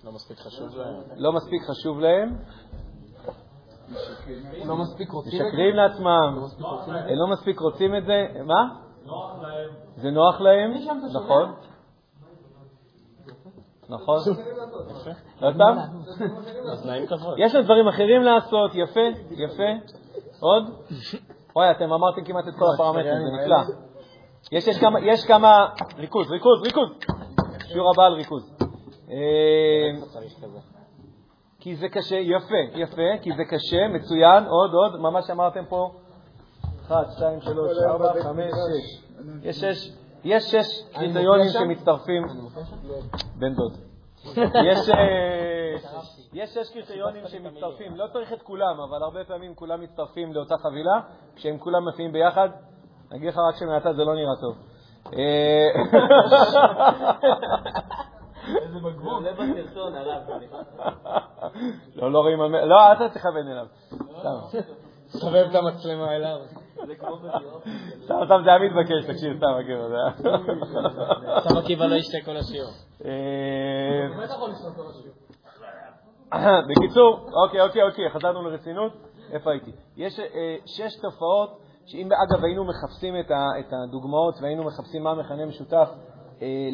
לא 0.05 0.13
מספיק 0.13 0.39
חשוב 0.39 0.77
להם. 0.77 0.95
לא 1.17 1.33
מספיק 1.33 1.63
חשוב 1.63 2.01
להם. 2.01 2.37
לא 4.65 4.77
מספיק 4.77 5.11
רוצים 5.11 5.33
את 5.33 5.39
זה? 5.39 5.45
משקרים 5.47 5.75
לעצמם. 5.77 6.45
הם 6.89 7.19
לא 7.19 7.27
מספיק 7.27 7.61
רוצים 7.61 7.97
את 7.97 8.05
זה. 8.05 8.27
מה? 8.45 8.69
זה 9.97 10.11
נוח 10.11 10.41
להם, 10.41 10.73
נכון. 11.15 11.55
נכון. 13.91 14.19
עוד 15.41 15.55
פעם? 15.59 15.79
יש 17.39 17.55
להם 17.55 17.65
דברים 17.65 17.89
אחרים 17.89 18.23
לעשות, 18.23 18.71
יפה, 18.75 19.01
יפה. 19.31 19.71
עוד? 20.41 20.63
וואי, 21.57 21.71
אתם 21.71 21.93
אמרתם 21.93 22.25
כמעט 22.25 22.45
את 22.49 22.55
כל 22.59 22.65
הפרמטרים, 22.75 23.15
זה 23.15 23.43
נפלא. 23.43 23.57
יש, 24.53 24.69
יש, 25.03 25.25
כמה. 25.27 25.67
ריכוז, 25.99 26.31
ריכוז, 26.31 26.63
ריכוז. 26.63 26.89
שיעור 27.67 27.91
הבא 27.95 28.03
על 28.03 28.13
ריכוז. 28.13 28.57
אה. 29.11 29.17
כי 31.61 31.77
זה 31.77 31.89
קשה, 31.89 32.17
יפה, 32.17 32.57
יפה, 32.75 33.23
כי 33.23 33.31
זה 33.37 33.45
קשה, 33.45 33.89
מצוין, 33.89 34.45
עוד, 34.45 34.71
עוד, 34.75 35.01
ממש 35.01 35.31
אמרתם 35.31 35.65
פה, 35.69 35.91
אחת, 36.87 37.07
שתיים, 37.17 37.41
שלוש, 37.41 37.71
ארבע, 37.89 38.23
חמש, 38.23 38.51
שש. 38.51 39.05
יש 39.43 39.61
שש, 39.61 39.91
יש 40.25 40.45
שש 40.45 40.83
קריטריונים 40.95 41.49
שמצטרפים, 41.49 42.23
בן 43.39 43.55
דוד. 43.55 43.77
יש, 44.65 44.89
אה, 44.89 45.77
יש 46.33 46.50
שש 46.50 46.71
קריטריונים 46.73 47.27
שמצטרפים, 47.27 47.97
לא 47.97 48.07
צריך 48.12 48.33
את 48.33 48.43
כולם, 48.43 48.81
אבל 48.81 49.03
הרבה 49.03 49.25
פעמים 49.25 49.55
כולם 49.55 49.81
מצטרפים 49.81 50.33
לאותה 50.33 50.55
חבילה, 50.59 51.00
כשהם 51.37 51.59
כולם 51.59 51.89
מופיעים 51.89 52.12
ביחד, 52.12 52.49
אני 53.11 53.19
אגיד 53.19 53.29
לך 53.29 53.39
רק 53.49 53.57
שמעטה 53.57 53.93
זה 53.93 54.05
לא 54.05 54.15
נראה 54.15 54.37
טוב. 54.41 54.57
אה, 55.12 55.69
עולה 59.03 59.33
בסרטון, 59.33 59.95
הרב. 59.95 60.23
לא, 61.95 62.12
לא 62.12 62.19
רואים, 62.19 62.39
לא, 62.41 62.87
אל 62.87 63.09
תכוון 63.09 63.49
אליו. 63.49 63.67
סתם. 64.19 64.59
סובב 65.09 65.47
את 65.50 65.55
המצלמה 65.55 66.17
אליו. 66.17 66.39
סתם, 68.05 68.15
סתם, 68.25 68.41
זה 68.45 68.51
היה 68.51 68.59
מתבקש, 68.59 69.07
תקשיב, 69.07 69.37
סתם, 69.37 69.47
עקיבא, 69.61 69.89
זה 69.89 69.95
היה... 69.95 71.41
סתם 71.41 71.57
עקיבא 71.57 71.85
לא 71.87 71.95
ישתה 71.95 72.19
כל 72.25 72.37
השיעור. 72.37 72.71
אה, 73.05 74.09
בקיצור, 76.69 77.29
אוקיי, 77.45 77.61
אוקיי, 77.61 77.83
אוקיי, 77.83 78.11
חזרנו 78.11 78.51
לרצינות. 78.51 78.93
איפה 79.33 79.51
הייתי? 79.51 79.71
יש 79.97 80.21
אה, 80.21 80.57
שש 80.67 80.97
תופעות 81.03 81.59
שאם, 81.87 82.09
אגב, 82.13 82.45
היינו 82.45 82.65
מחפשים 82.65 83.15
את 83.59 83.73
הדוגמאות 83.73 84.35
והיינו 84.43 84.65
מחפשים 84.65 85.03
מה 85.03 85.11
המכנה 85.11 85.47
משותף 85.47 85.89
אה, 86.43 86.69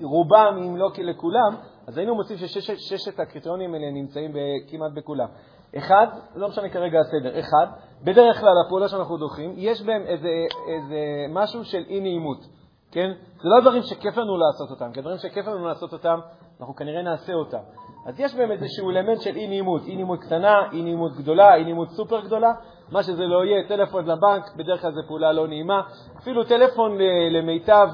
לרובם, 0.00 0.62
אם 0.66 0.76
לא 0.76 0.90
לכולם, 0.98 1.56
אז 1.86 1.98
היינו 1.98 2.14
מוצאים 2.14 2.38
שששת 2.38 3.20
הקריטריונים 3.20 3.74
האלה 3.74 3.90
נמצאים 3.90 4.32
כמעט 4.70 4.92
בכולם. 4.94 5.28
אחד, 5.76 6.06
לא 6.34 6.48
משנה 6.48 6.68
כרגע 6.68 7.00
הסדר, 7.00 7.40
אחד, 7.40 7.66
בדרך 8.04 8.40
כלל 8.40 8.52
הפעולה 8.66 8.88
שאנחנו 8.88 9.16
דוחים, 9.16 9.54
יש 9.56 9.82
בהם 9.82 10.02
איזה, 10.06 10.28
איזה 10.68 10.96
משהו 11.30 11.64
של 11.64 11.84
אי-נעימות, 11.88 12.38
כן? 12.92 13.10
זה 13.42 13.48
לא 13.48 13.60
דברים 13.60 13.82
שכיף 13.82 14.16
לנו 14.16 14.36
לעשות 14.36 14.70
אותם, 14.70 14.92
כי 14.92 15.00
דברים 15.00 15.18
שכיף 15.18 15.46
לנו 15.46 15.66
לעשות 15.66 15.92
אותם, 15.92 16.20
אנחנו 16.60 16.74
כנראה 16.74 17.02
נעשה 17.02 17.32
אותם. 17.32 17.58
אז 18.06 18.20
יש 18.20 18.34
בהם 18.34 18.50
איזשהו 18.50 18.90
אלמנט 18.90 19.20
של 19.20 19.36
אי-נעימות, 19.36 19.82
אי-נעימות 19.86 20.20
קטנה, 20.20 20.70
אי-נעימות 20.72 21.12
גדולה, 21.16 21.54
אי-נעימות 21.54 21.90
סופר 21.90 22.20
גדולה, 22.20 22.52
מה 22.92 23.02
שזה 23.02 23.26
לא 23.26 23.44
יהיה, 23.44 23.68
טלפון 23.68 24.04
לבנק, 24.04 24.56
בדרך 24.56 24.80
כלל 24.80 24.92
זו 24.92 25.00
פעולה 25.08 25.32
לא 25.32 25.48
נעימה, 25.48 25.82
אפילו 26.18 26.44
טלפון 26.44 26.98
למיטב, 27.30 27.88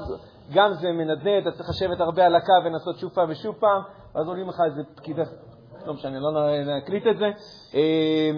גם 0.53 0.73
זה 0.73 0.91
מנדנד, 0.91 1.47
אתה 1.47 1.51
צריך 1.51 1.69
לשבת 1.69 1.99
הרבה 1.99 2.25
על 2.25 2.35
הקו 2.35 2.53
ולנסות 2.65 2.97
שוב 2.97 3.11
פעם 3.13 3.29
ושוב 3.29 3.55
פעם, 3.55 3.81
ואז 4.15 4.27
עולים 4.27 4.49
לך 4.49 4.61
איזה 4.65 4.81
פקידה, 4.95 5.23
לא 5.87 5.93
משנה, 5.93 6.19
לא 6.19 6.31
נקליט 6.77 7.07
את 7.07 7.17
זה. 7.17 7.25
אה, 7.75 8.31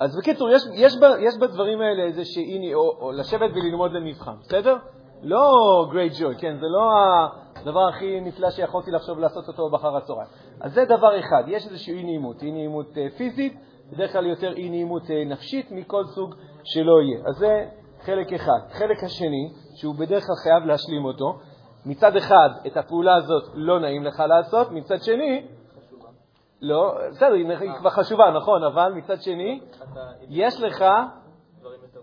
אז 0.00 0.18
בקיצור, 0.18 0.50
יש, 0.50 0.62
יש, 0.74 0.92
יש 1.20 1.38
בדברים 1.40 1.80
האלה 1.80 2.02
איזה 2.02 2.24
שהנה, 2.24 2.74
או, 2.74 2.98
או 3.00 3.12
לשבת 3.12 3.50
וללמוד 3.54 3.92
למבחן, 3.92 4.34
בסדר? 4.40 4.76
לא 5.22 5.52
great 5.92 6.18
joy, 6.18 6.40
כן, 6.40 6.56
זה 6.60 6.66
לא 6.66 6.90
הדבר 7.56 7.88
הכי 7.88 8.20
נפלא 8.20 8.50
שיכולתי 8.50 8.90
לחשוב 8.90 9.18
לעשות 9.18 9.48
אותו 9.48 9.70
באחר 9.70 9.96
הצהריים. 9.96 10.28
אז 10.60 10.74
זה 10.74 10.84
דבר 10.84 11.18
אחד, 11.18 11.42
יש 11.46 11.66
איזושהי 11.66 11.94
אי-נעימות, 11.94 12.42
אי-נעימות 12.42 12.98
אה, 12.98 13.06
פיזית, 13.16 13.56
בדרך 13.92 14.12
כלל 14.12 14.26
יותר 14.26 14.52
אי-נעימות 14.52 15.10
אה, 15.10 15.24
נפשית 15.24 15.72
מכל 15.72 16.04
סוג 16.04 16.34
שלא 16.64 17.02
יהיה. 17.02 17.20
אז 17.28 17.36
זה 17.36 17.66
חלק 18.02 18.32
אחד. 18.32 18.60
חלק 18.72 19.04
השני, 19.04 19.52
שהוא 19.74 19.94
בדרך 19.94 20.26
כלל 20.26 20.36
חייב 20.42 20.64
להשלים 20.64 21.04
אותו, 21.04 21.38
מצד 21.86 22.16
אחד, 22.16 22.48
את 22.66 22.76
הפעולה 22.76 23.14
הזאת 23.14 23.42
לא 23.54 23.80
נעים 23.80 24.04
לך 24.04 24.22
לעשות, 24.28 24.70
מצד 24.70 25.02
שני, 25.02 25.46
לא, 26.62 26.94
בסדר, 27.10 27.32
היא 27.32 27.70
כבר 27.78 27.90
חשובה, 27.90 28.30
נכון, 28.30 28.64
אבל 28.64 28.92
מצד 28.92 29.22
שני, 29.22 29.60
יש 30.28 30.60
לך 30.60 30.84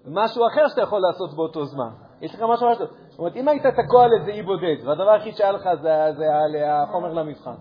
משהו 0.08 0.48
אחר 0.48 0.68
שאתה 0.68 0.82
יכול 0.82 1.02
לעשות 1.02 1.34
באותו 1.34 1.66
זמן. 1.66 1.90
יש 2.22 2.36
לך 2.36 2.42
משהו 2.42 2.74
אחר. 2.74 2.86
זאת 3.08 3.20
אומרת, 3.20 3.36
אם 3.36 3.48
היית 3.48 3.64
תקוע 3.66 4.04
על 4.04 4.10
איזה 4.20 4.32
אי 4.32 4.42
בודד, 4.42 4.76
והדבר 4.86 5.10
היחיד 5.10 5.36
שהיה 5.36 5.52
לך 5.52 5.70
זה, 5.82 6.68
החומר 6.74 7.14
למבחן, 7.14 7.56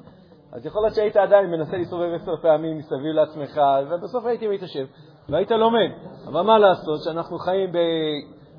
אז 0.52 0.66
יכול 0.66 0.82
להיות 0.82 0.94
שהיית 0.94 1.16
עדיין 1.16 1.50
מנסה 1.50 1.76
להסתובב 1.76 2.14
עשר 2.14 2.36
פעמים 2.42 2.78
מסביב 2.78 3.12
לעצמך, 3.14 3.60
ובסוף 3.90 4.26
הייתי 4.26 4.48
מתיישב, 4.48 4.86
והיית 5.28 5.50
לומד. 5.50 5.90
אבל 6.26 6.40
מה 6.40 6.58
לעשות 6.58 7.02
שאנחנו 7.04 7.38
חיים 7.38 7.72
ב... 7.72 7.76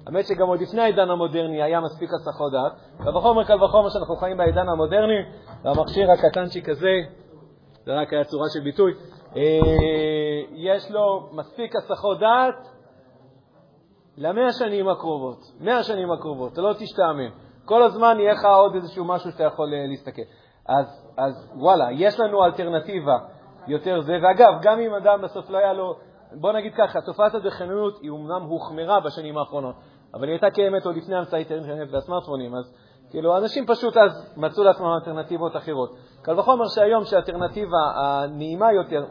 האמת 0.08 0.26
שגם 0.26 0.48
עוד 0.48 0.62
לפני 0.62 0.82
העידן 0.82 1.10
המודרני 1.10 1.64
היה 1.64 1.82
מספיק 1.82 2.10
הסחות 2.14 2.52
דעת, 2.52 2.72
קל 3.04 3.18
וחומר 3.18 3.44
קל 3.44 3.64
וחומר 3.64 3.90
שאנחנו 3.90 4.16
חיים 4.16 4.38
בעידן 4.38 4.70
המודרני, 4.70 5.22
והמכשיר 5.64 6.12
הקטנצ'יק 6.12 6.70
הזה, 6.70 6.94
זה 7.88 7.94
רק 7.94 8.14
היה 8.14 8.24
צורה 8.24 8.46
של 8.54 8.60
ביטוי, 8.60 8.94
אה, 9.36 9.42
יש 10.52 10.92
לו 10.92 11.30
מספיק 11.32 11.76
הסחות 11.76 12.20
דעת 12.20 12.68
למאה 14.18 14.52
שנים 14.52 14.90
הקרובות. 14.90 15.38
מאה 15.60 15.84
שנים 15.84 16.12
הקרובות, 16.12 16.54
אתה 16.54 16.62
לא 16.62 16.74
תשתעמם. 16.74 17.30
כל 17.66 17.84
הזמן 17.84 18.18
יהיה 18.20 18.34
לך 18.34 18.46
עוד 18.46 18.76
איזשהו 18.76 19.06
משהו 19.06 19.32
שאתה 19.32 19.44
יכול 19.44 19.74
אה, 19.74 19.86
להסתכל. 19.88 20.22
אז, 20.66 21.12
אז 21.18 21.52
וואלה, 21.56 21.92
יש 21.92 22.20
לנו 22.20 22.46
אלטרנטיבה 22.46 23.18
יותר 23.68 24.02
זה, 24.02 24.14
ואגב, 24.24 24.54
גם 24.62 24.80
אם 24.80 24.94
אדם 24.94 25.22
בסוף 25.22 25.50
לא 25.50 25.58
היה 25.58 25.74
לו, 25.74 25.96
בוא 26.32 26.52
נגיד 26.52 26.74
ככה, 26.78 27.02
תופעת 27.02 27.36
הדחיינות 27.36 28.00
היא 28.02 28.10
אומנם 28.10 28.42
הוחמרה 28.42 29.00
בשנים 29.00 29.38
האחרונות, 29.38 29.76
אבל 30.14 30.24
היא 30.24 30.32
הייתה 30.32 30.50
קיימת 30.50 30.86
עוד 30.86 30.96
לפני 30.96 31.16
המצאת 31.16 31.34
האינטרנט 31.52 31.94
והסמארטפונים, 31.94 32.56
אז 32.56 32.74
כאילו, 33.10 33.38
אנשים 33.38 33.66
פשוט 33.66 33.98
אז 33.98 34.34
מצאו 34.38 34.64
לעצמם 34.64 34.88
אלטרנטיבות 35.00 35.56
אחרות. 35.56 35.98
קל 36.22 36.40
וחומר 36.40 36.68
שהיום 36.68 37.04
שהאלטרנטיבה 37.06 37.78
הנעימה 37.96 38.74
יותר, 38.74 39.06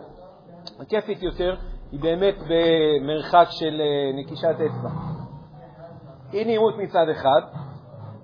הכיפית 0.80 1.22
יותר, 1.22 1.54
היא 1.92 2.00
באמת 2.00 2.34
במרחק 2.48 3.46
של 3.50 3.80
אה, 3.80 4.18
נקישת 4.18 4.54
אצבע. 4.54 4.90
אי 6.32 6.44
נעימות 6.44 6.74
מצד 6.78 7.08
אחד, 7.08 7.40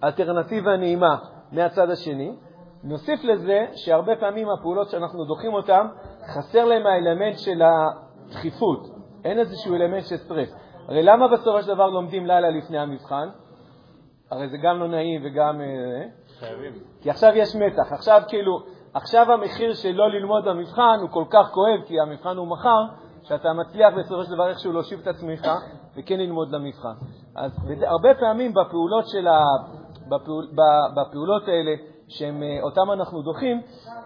אלטרנטיבה 0.05 0.77
נעימה 0.77 1.17
מהצד 1.53 1.91
השני. 1.91 2.37
נוסיף 2.85 3.25
לזה 3.25 3.67
שהרבה 3.75 4.17
פעמים 4.17 4.49
הפעולות 4.51 4.91
שאנחנו 4.91 5.25
דוחים 5.25 5.55
אותן, 5.55 5.87
חסר 6.35 6.65
להן 6.65 6.87
האלמנט 6.87 7.39
של 7.39 7.63
הדחיפות. 7.63 8.89
אין 9.25 9.39
איזשהו 9.39 9.75
אלמנט 9.75 10.05
של 10.05 10.17
סטרס. 10.17 10.55
הרי 10.89 11.03
למה 11.03 11.29
בסופו 11.29 11.63
של 11.63 11.75
דבר 11.75 11.87
לומדים 11.87 12.27
לילה 12.27 12.51
לפני 12.51 12.79
המבחן? 12.79 13.29
הרי 14.33 14.49
זה 14.49 14.57
גם 14.57 14.81
לא 14.81 14.89
נעים 14.89 15.21
וגם... 15.25 15.61
אה, 15.61 15.67
חייבים. 16.39 16.73
כי 17.01 17.11
עכשיו 17.11 17.33
יש 17.35 17.57
מתח. 17.57 17.93
עכשיו 17.93 18.23
כאילו, 18.29 18.59
עכשיו 18.95 19.33
המחיר 19.33 19.75
של 19.75 19.93
לא 19.93 20.11
ללמוד 20.11 20.45
במבחן 20.45 20.99
הוא 21.01 21.11
כל 21.11 21.25
כך 21.31 21.51
כואב, 21.51 21.87
כי 21.87 22.01
המבחן 22.01 22.37
הוא 22.37 22.47
מחר, 22.47 22.85
שאתה 23.23 23.53
מצליח 23.53 23.95
בסופו 23.99 24.25
של 24.25 24.35
דבר 24.35 24.49
איכשהו 24.49 24.73
להושיב 24.73 25.01
את 25.01 25.07
עצמך 25.07 25.49
וכן 25.97 26.19
ללמוד 26.19 26.51
למבחן. 26.51 26.95
אז 27.37 27.53
הרבה 27.83 28.15
פעמים 28.15 28.53
בפעולות, 28.55 29.09
של 29.09 29.29
ה... 29.29 29.45
בפעול... 30.09 30.47
בפעולות 30.97 31.43
האלה, 31.49 31.75
שהן 32.09 32.43
אה, 32.43 32.93
אנחנו 32.93 33.23
דוחים, 33.23 33.61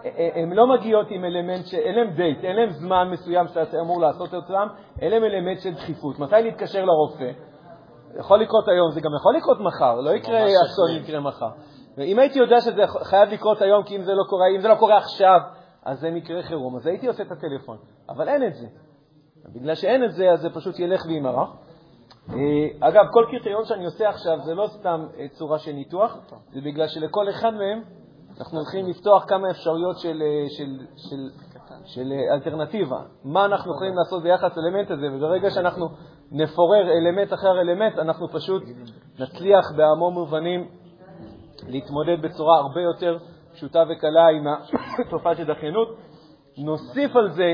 אה, 0.05 0.09
אה, 0.17 0.41
הן 0.41 0.53
לא 0.53 0.67
מגיעות 0.67 1.07
עם 1.09 1.25
אלמנט, 1.25 1.65
ש... 1.65 1.73
אין 1.73 1.95
להן 1.95 2.09
דייט, 2.15 2.43
אין 2.43 2.55
להן 2.55 2.69
זמן 2.69 3.09
מסוים 3.11 3.47
שאתה 3.47 3.79
אמור 3.79 4.01
לעשות 4.01 4.33
אותם, 4.33 4.67
אין 5.01 5.11
להן 5.11 5.23
אלמנט 5.23 5.59
של 5.59 5.73
דחיפות. 5.73 6.19
מתי 6.19 6.35
להתקשר 6.43 6.85
לרופא? 6.85 7.31
יכול 8.19 8.41
לקרות 8.41 8.67
היום, 8.67 8.91
זה 8.91 9.01
גם 9.01 9.11
יכול 9.19 9.35
לקרות 9.37 9.59
מחר, 9.59 10.01
לא 10.01 10.09
יקרה 10.09 10.45
אסון 10.45 10.89
אם. 10.89 11.03
יקרה 11.03 11.19
מחר. 11.19 11.49
ואם 11.97 12.19
הייתי 12.19 12.39
יודע 12.39 12.61
שזה 12.61 12.83
חייב 13.03 13.29
לקרות 13.29 13.61
היום, 13.61 13.83
כי 13.83 13.95
אם 13.95 14.01
זה 14.01 14.13
לא 14.13 14.23
קורה, 14.29 14.45
אם 14.55 14.61
זה 14.61 14.67
לא 14.67 14.75
קורה 14.75 14.97
עכשיו, 14.97 15.39
אז 15.85 15.99
זה 15.99 16.11
מקרה 16.11 16.43
חירום, 16.43 16.75
אז 16.75 16.87
הייתי 16.87 17.07
עושה 17.07 17.23
את 17.23 17.31
הטלפון. 17.31 17.77
אבל 18.09 18.29
אין 18.29 18.47
את 18.47 18.55
זה. 18.55 18.67
בגלל 19.55 19.75
שאין 19.75 20.03
את 20.03 20.11
זה, 20.11 20.31
אז 20.31 20.41
זה 20.41 20.49
פשוט 20.49 20.79
ילך 20.79 21.05
ויימרח. 21.05 21.49
אה, 22.29 22.35
אגב, 22.79 23.03
כל 23.11 23.25
קריטריון 23.29 23.65
שאני 23.65 23.85
עושה 23.85 24.09
עכשיו 24.09 24.37
זה 24.45 24.53
לא 24.53 24.67
סתם 24.67 25.07
אה, 25.17 25.27
צורה 25.27 25.59
של 25.59 25.71
ניתוח, 25.71 26.17
זה 26.53 26.61
בגלל 26.61 26.87
שלכל 26.87 27.29
אחד 27.29 27.53
מהם 27.53 27.81
אנחנו 28.39 28.57
הולכים 28.57 28.87
לפתוח 28.87 29.25
כמה 29.27 29.51
אפשרויות 29.51 29.99
של, 29.99 30.21
אה, 30.21 30.45
של, 30.57 30.85
של, 30.95 31.29
של 31.85 32.11
אה, 32.11 32.33
אלטרנטיבה. 32.33 33.01
מה 33.23 33.45
אנחנו 33.45 33.73
יכולים 33.73 33.95
לעשות 33.95 34.23
ביחס 34.23 34.57
לאלמנט 34.57 34.91
הזה, 34.91 35.07
וברגע 35.13 35.49
שאנחנו 35.49 35.89
נפורר 36.31 36.91
אלמנט 36.91 37.33
אחר 37.33 37.61
אלמנט, 37.61 37.97
אנחנו 37.97 38.27
פשוט 38.31 38.63
נצליח 39.19 39.71
בהמון 39.77 40.13
מובנים 40.13 40.67
להתמודד 41.67 42.21
בצורה 42.21 42.57
הרבה 42.57 42.81
יותר 42.81 43.17
פשוטה 43.53 43.83
וקלה 43.89 44.27
עם 44.27 44.47
התופעה 45.07 45.35
של 45.35 45.45
דחיינות. 45.45 45.87
נוסיף 46.57 47.15
על 47.15 47.31
זה 47.31 47.53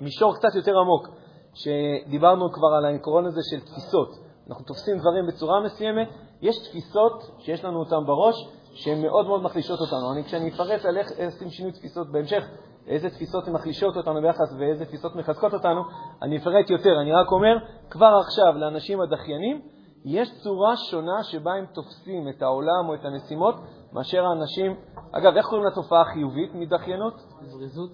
מישור 0.00 0.34
קצת 0.34 0.54
יותר 0.56 0.78
עמוק, 0.78 1.08
שדיברנו 1.54 2.52
כבר 2.52 2.68
על 2.78 2.84
העקרון 2.84 3.26
הזה 3.26 3.40
של 3.50 3.60
תפיסות. 3.60 4.08
אנחנו 4.48 4.64
תופסים 4.64 4.98
דברים 4.98 5.26
בצורה 5.26 5.60
מסוימת, 5.60 6.08
יש 6.42 6.56
תפיסות 6.68 7.22
שיש 7.38 7.64
לנו 7.64 7.78
אותן 7.78 8.06
בראש, 8.06 8.34
שהן 8.74 9.02
מאוד 9.02 9.26
מאוד 9.26 9.42
מחלישות 9.42 9.80
אותנו. 9.80 10.12
אני, 10.12 10.24
כשאני 10.24 10.50
אפרט 10.50 10.84
על 10.84 10.96
איך 10.98 11.08
עושים 11.26 11.50
שינוי 11.50 11.72
תפיסות 11.72 12.12
בהמשך, 12.12 12.44
איזה 12.86 13.10
תפיסות 13.10 13.48
מחלישות 13.48 13.96
אותנו 13.96 14.20
ביחס 14.20 14.54
ואיזה 14.58 14.84
תפיסות 14.84 15.16
מחזקות 15.16 15.54
אותנו, 15.54 15.82
אני 16.22 16.36
אפרט 16.36 16.70
יותר. 16.70 17.00
אני 17.00 17.12
רק 17.12 17.32
אומר, 17.32 17.56
כבר 17.90 18.20
עכשיו, 18.20 18.58
לאנשים 18.58 19.00
הדחיינים, 19.00 19.60
יש 20.04 20.28
צורה 20.42 20.76
שונה 20.76 21.22
שבה 21.22 21.52
הם 21.54 21.66
תופסים 21.66 22.28
את 22.28 22.42
העולם 22.42 22.88
או 22.88 22.94
את 22.94 23.04
המשימות, 23.04 23.54
מאשר 23.92 24.24
האנשים... 24.24 24.76
אגב, 25.12 25.36
איך 25.36 25.46
קוראים 25.46 25.66
לתופעה 25.66 26.00
החיובית 26.00 26.54
מדחיינות? 26.54 27.14
זריזות? 27.42 27.90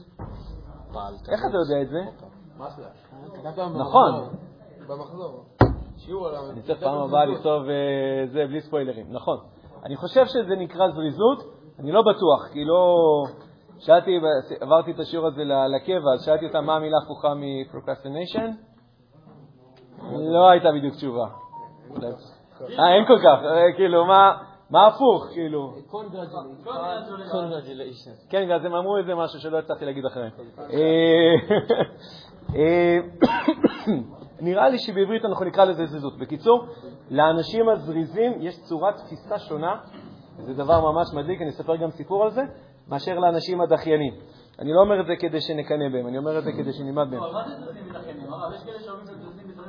איך 1.28 1.40
אתה 1.48 1.56
יודע 1.56 1.82
את 1.82 1.88
זה? 1.88 2.00
נכון. 3.78 4.28
במחזור. 4.88 5.44
שיעור 5.96 6.28
על 6.28 6.34
ה... 6.34 6.50
אני 6.50 6.62
צריך 6.62 6.80
פעם 6.80 6.98
הבאה 6.98 7.24
לכתוב 7.24 7.62
אה, 7.68 8.26
זה 8.32 8.46
בלי 8.46 8.60
ספוילרים. 8.60 9.06
נכון. 9.10 9.38
אני 9.84 9.96
חושב 9.96 10.26
שזה 10.26 10.56
נקרא 10.56 10.88
זריזות, 10.88 11.38
אני 11.78 11.92
לא 11.92 12.02
בטוח, 12.02 12.52
כי 12.52 12.64
לא... 12.64 12.94
שאלתי, 13.80 14.20
עברתי 14.60 14.90
את 14.90 14.98
השיעור 14.98 15.26
הזה 15.26 15.42
לקבע, 15.44 16.12
אז 16.14 16.24
שאלתי 16.24 16.46
אותם 16.46 16.64
מה 16.64 16.76
המילה 16.76 16.96
הפוכה 17.04 17.34
מ-procrastination. 17.34 18.50
לא 20.12 20.50
הייתה 20.50 20.72
בדיוק 20.72 20.94
תשובה. 20.94 21.26
אה, 22.78 22.94
אין 22.94 23.06
כל 23.06 23.18
כך, 23.18 23.44
אה, 23.44 23.72
כאילו, 23.76 24.04
מה 24.70 24.86
הפוך, 24.86 25.26
כאילו? 25.32 25.74
כן, 28.28 28.50
אז 28.52 28.64
הם 28.64 28.74
אמרו 28.74 28.96
איזה 28.96 29.14
משהו 29.14 29.40
שלא 29.40 29.58
הצלחתי 29.58 29.84
להגיד 29.84 30.06
אחריהם. 30.06 30.30
אה, 30.58 31.34
אה, 32.54 32.98
נראה 34.40 34.68
לי 34.68 34.78
שבעברית 34.78 35.24
אנחנו 35.24 35.44
נקרא 35.44 35.64
לזה 35.64 35.86
זריזות. 35.86 36.18
בקיצור, 36.18 36.66
לאנשים 37.10 37.68
הזריזים 37.68 38.32
יש 38.40 38.62
צורת 38.62 38.96
תפיסה 38.96 39.38
שונה, 39.38 39.76
וזה 40.38 40.54
דבר 40.54 40.92
ממש 40.92 41.06
מדליק, 41.14 41.42
אני 41.42 41.50
אספר 41.50 41.76
גם 41.76 41.90
סיפור 41.90 42.24
על 42.24 42.30
זה, 42.30 42.42
מאשר 42.90 43.18
לאנשים 43.18 43.60
הדחיינים. 43.60 44.14
אני 44.58 44.72
לא 44.72 44.80
אומר 44.80 45.00
את 45.00 45.06
זה 45.06 45.16
כדי 45.16 45.40
שנקנא 45.40 45.88
בהם, 45.92 46.06
אני 46.06 46.18
אומר 46.18 46.38
את 46.38 46.44
זה 46.44 46.52
כדי 46.52 46.72
שנלמד 46.72 47.08
מהם. 47.08 47.20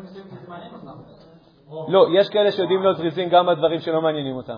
זה 0.04 0.22
זה 0.30 0.50
מעניין 0.50 0.74
אותם. 0.74 0.98
לא, 1.88 2.08
יש 2.20 2.30
כאלה 2.30 2.52
שיודעים 2.52 2.82
להיות 2.82 2.98
זריזים 2.98 3.30
גם 3.30 3.46
בדברים 3.48 3.80
שלא 3.80 4.02
מעניינים 4.02 4.36
אותם. 4.36 4.58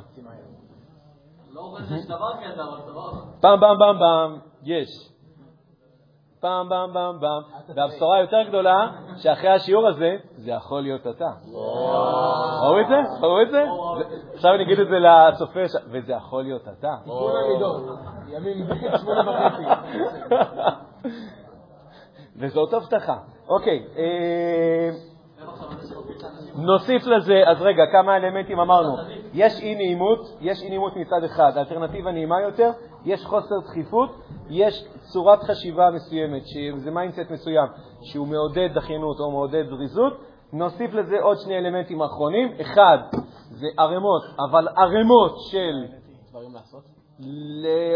לא 1.51 1.61
אומר 1.61 1.79
שיש 1.79 2.05
דבר 2.05 2.31
כזה, 2.43 2.63
אבל 2.63 2.81
סבבה. 2.81 3.21
פעם 3.41 3.59
פעם 3.59 3.77
פעם 3.79 3.99
פעם, 3.99 4.39
יש. 4.63 5.12
פעם 6.43 6.69
פעם 6.69 6.89
פעם 6.93 7.17
פעם. 7.19 7.41
והבשורה 7.75 8.17
היותר 8.17 8.43
גדולה, 8.47 8.87
שאחרי 9.17 9.49
השיעור 9.49 9.87
הזה, 9.87 10.15
זה 10.35 10.51
יכול 10.51 10.81
להיות 10.81 11.07
אתה. 11.07 11.31
ראו 12.61 12.79
את 12.81 12.87
זה? 12.87 12.95
ראו 13.21 13.41
את 13.41 13.51
זה? 13.51 13.63
עכשיו 14.33 14.55
אני 14.55 14.63
אגיד 14.63 14.79
את 14.79 14.87
זה 14.87 14.99
לצופה, 14.99 15.59
וזה 15.87 16.13
יכול 16.13 16.43
להיות 16.43 16.61
אתה. 16.67 16.95
תיקון 17.03 17.33
המידות. 17.45 17.83
ימים 18.27 18.67
שמונה 19.01 19.31
וחצי. 19.31 19.63
וזאת 22.37 22.73
הבטחה. 22.73 23.17
אוקיי, 23.49 23.85
אה, 23.97 24.89
נוסיף 26.55 27.05
לזה, 27.05 27.43
אז 27.47 27.61
רגע, 27.61 27.83
כמה 27.91 28.17
אלמנטים 28.17 28.59
אמרנו. 28.59 28.97
יש 29.33 29.59
אי-נעימות, 29.59 30.19
יש 30.41 30.61
אי-נעימות 30.61 30.95
מצד 30.95 31.23
אחד, 31.25 31.57
אלטרנטיבה 31.57 32.11
נעימה 32.11 32.41
יותר, 32.41 32.69
יש 33.05 33.25
חוסר 33.25 33.59
דחיפות, 33.59 34.09
יש 34.49 34.85
צורת 35.01 35.43
חשיבה 35.43 35.91
מסוימת, 35.91 36.41
שזה 36.45 36.91
mindset 36.91 37.31
מסוים, 37.31 37.67
שהוא 38.01 38.27
מעודד 38.27 38.69
דחיינות 38.73 39.19
או 39.19 39.31
מעודד 39.31 39.63
זריזות. 39.69 40.13
נוסיף 40.53 40.93
לזה 40.93 41.15
עוד 41.21 41.37
שני 41.37 41.57
אלמנטים 41.57 42.01
אחרונים. 42.01 42.53
אחד, 42.61 42.97
זה 43.49 43.67
ערימות, 43.77 44.23
אבל 44.49 44.67
ערימות 44.67 45.35
של, 45.51 45.85
דברים 46.29 46.53
לעשות? 46.53 46.83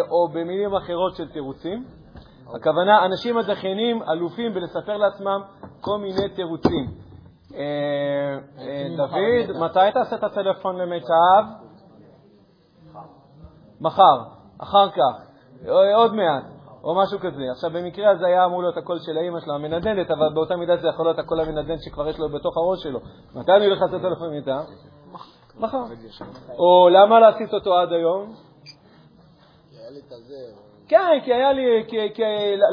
או 0.10 0.28
במילים 0.28 0.76
אחרות 0.76 1.16
של 1.16 1.28
תירוצים. 1.28 1.86
הכוונה, 2.56 3.06
אנשים 3.06 3.38
הדחיינים 3.38 4.04
אלופים 4.04 4.54
בלספר 4.54 4.98
לעצמם 4.98 5.42
כל 5.82 5.98
מיני 5.98 6.30
תירוצים. 6.36 6.86
אה, 7.56 7.60
אה, 8.60 8.88
דוד, 8.98 9.58
מתי 9.62 9.80
תעשה 9.94 10.16
את 10.16 10.24
הטלפון 10.24 10.76
למיטב? 10.76 11.44
מחר, 13.82 14.37
אחר 14.60 14.90
כך, 14.90 15.16
או- 15.70 15.96
עוד 15.96 16.14
מעט, 16.14 16.44
או 16.84 16.96
משהו 16.96 17.20
כזה. 17.20 17.44
עכשיו, 17.52 17.70
במקרה 17.72 18.10
הזה 18.10 18.26
היה 18.28 18.46
אמור 18.46 18.62
להיות 18.62 18.78
הקול 18.78 19.00
של 19.00 19.18
האימא 19.18 19.40
שלו, 19.40 19.54
המנדנדת, 19.54 20.12
אבל 20.12 20.34
באותה 20.34 20.56
מידה 20.56 20.78
זה 20.78 20.88
יכול 20.88 21.06
להיות 21.06 21.20
הקול 21.20 21.40
המנדנד 21.40 21.80
שכבר 21.82 22.08
יש 22.08 22.20
לו 22.20 22.30
בתוך 22.30 22.58
הראש 22.58 22.84
שלו. 22.84 23.00
מתי 23.36 23.52
אני 23.52 23.66
הולך 23.66 23.82
לעשות 23.82 24.02
טלפון 24.02 24.28
למיטב? 24.28 24.62
מחר. 25.60 25.78
או 26.58 26.90
למה 26.90 27.28
עשית 27.28 27.54
אותו 27.54 27.78
עד 27.78 27.92
היום? 27.94 28.34
כן, 30.88 31.20
כי 31.26 31.34
היה 31.34 31.54
לי, 31.54 31.84
כי, 31.88 32.24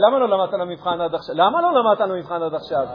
למה 0.07 0.19
לא 0.19 0.29
למדת 0.29 0.53
למבחן 0.53 1.01
עד 1.01 1.15
עכשיו? 1.15 1.35
למה 1.35 1.63
לא 1.63 1.73
למדת 1.73 2.01
למבחן 2.01 2.43
עד 2.43 2.55
עכשיו? 2.55 2.87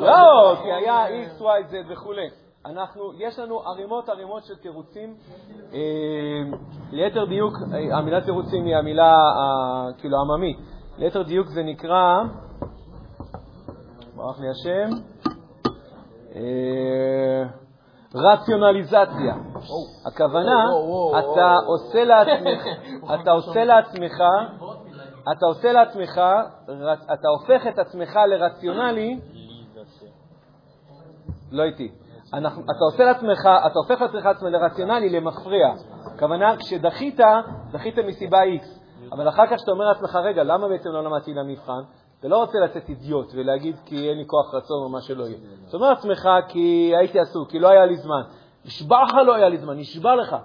לא, 0.00 0.56
כי 0.62 0.72
היה 0.72 1.06
x, 1.06 1.40
y, 1.40 1.70
z 1.70 1.92
וכולי. 1.92 2.43
אנחנו, 2.66 3.12
יש 3.18 3.38
לנו 3.38 3.60
ערימות 3.60 4.08
ערימות 4.08 4.44
של 4.44 4.54
תירוצים. 4.56 5.16
אה, 5.72 5.78
ליתר 6.92 7.24
דיוק, 7.24 7.54
אה, 7.72 7.98
המילה 7.98 8.20
תירוצים 8.20 8.64
היא 8.64 8.76
המילה 8.76 9.12
אה, 9.12 9.92
כאילו 9.98 10.18
העממית. 10.18 10.58
ליתר 10.98 11.22
דיוק 11.22 11.46
זה 11.46 11.62
נקרא, 11.62 12.22
ברח 14.16 14.40
לי 14.40 14.46
השם, 14.50 14.90
רציונליזציה. 18.14 19.34
הכוונה, 20.06 20.66
אתה 21.18 21.56
עושה 21.66 22.04
לעצמך, 22.04 22.64
אתה 23.14 23.30
עושה 23.30 23.64
לעצמך, 23.64 24.22
אתה 25.32 25.46
עושה 25.46 25.72
לעצמך, 25.72 26.20
אתה 27.12 27.28
הופך 27.28 27.66
את 27.66 27.78
עצמך 27.78 28.18
לרציונלי, 28.28 29.20
לא 31.52 31.62
איתי. 31.62 32.03
אנחנו, 32.34 32.62
אתה 32.62 32.84
עושה 32.92 33.04
לעצמך, 33.04 33.48
אתה 33.66 33.78
הופך 33.78 34.02
את 34.02 34.08
עצמך 34.08 34.28
לרציונלי, 34.42 35.10
למפריע. 35.10 35.68
הכוונה, 36.14 36.56
כשדחית, 36.56 37.20
דחית 37.72 37.98
מסיבה 37.98 38.38
X, 38.38 38.66
אבל 39.12 39.28
אחר 39.28 39.46
כך 39.46 39.56
כשאתה 39.56 39.70
אומר 39.70 39.84
לעצמך, 39.84 40.16
רגע, 40.24 40.42
למה 40.42 40.68
בעצם 40.68 40.88
לא 40.88 41.04
למדתי 41.04 41.34
למבחן? 41.34 41.80
אתה 42.20 42.28
לא 42.28 42.40
רוצה 42.40 42.58
לצאת 42.58 42.88
אידיוט 42.88 43.32
ולהגיד 43.34 43.76
כי 43.84 44.08
אין 44.08 44.18
לי 44.18 44.24
כוח 44.26 44.54
רצון 44.54 44.82
או 44.84 44.88
מה 44.88 45.00
שלא 45.00 45.24
יהיה. 45.24 45.38
אתה 45.68 45.76
אומר 45.76 45.88
לעצמך 45.88 46.28
כי 46.48 46.92
הייתי 46.98 47.20
עסוק, 47.20 47.50
כי 47.50 47.58
לא 47.58 47.68
היה 47.68 47.86
לי 47.86 47.96
זמן. 47.96 48.22
נשבע 48.64 49.02
לך 49.04 49.14
לא 49.26 49.34
היה 49.34 49.48
לי 49.48 49.58
זמן, 49.58 49.78
נשבע 49.78 50.14
לך. 50.14 50.36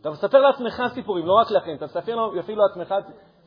אתה 0.00 0.10
מספר 0.10 0.38
לעצמך 0.38 0.82
סיפורים, 0.94 1.26
לא 1.26 1.32
רק 1.32 1.50
לכם, 1.50 1.74
אתה 1.74 1.84
מספר 1.84 2.40
אפילו 2.40 2.62
לעצמך 2.62 2.94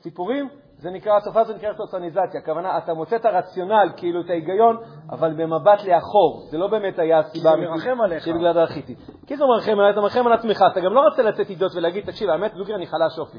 סיפורים, 0.01 0.49
זה 0.81 0.89
נקרא, 0.89 1.17
התופעה 1.17 1.41
הזו 1.41 1.53
נקראת 1.53 1.77
סוציאליזציה. 1.77 2.39
הכוונה, 2.43 2.77
אתה 2.77 2.93
מוצא 2.93 3.15
את 3.15 3.25
הרציונל, 3.25 3.89
כאילו 3.97 4.21
את 4.21 4.29
ההיגיון, 4.29 4.77
אבל 5.11 5.33
במבט 5.33 5.83
לאחור. 5.83 6.47
זה 6.51 6.57
לא 6.57 6.67
באמת 6.67 6.99
היה 6.99 7.19
הסיבה 7.19 7.49
האמיתית. 7.49 7.71
שבגלל 8.19 8.53
זה 8.53 8.63
דחיתי. 8.63 8.95
כי 9.27 9.37
זה 9.37 9.45
מרחם 9.45 9.79
עליך, 9.79 9.93
אתה 9.93 10.01
מרחם 10.01 10.27
על 10.27 10.33
עצמך, 10.33 10.63
אתה 10.71 10.79
גם 10.79 10.93
לא 10.93 11.01
רוצה 11.01 11.21
לצאת 11.21 11.49
אידיוט 11.49 11.71
ולהגיד, 11.75 12.05
תקשיב, 12.05 12.29
האמת, 12.29 12.53
דוגרי, 12.53 12.75
אני 12.75 12.87
חלש 12.87 13.19
אופי. 13.19 13.37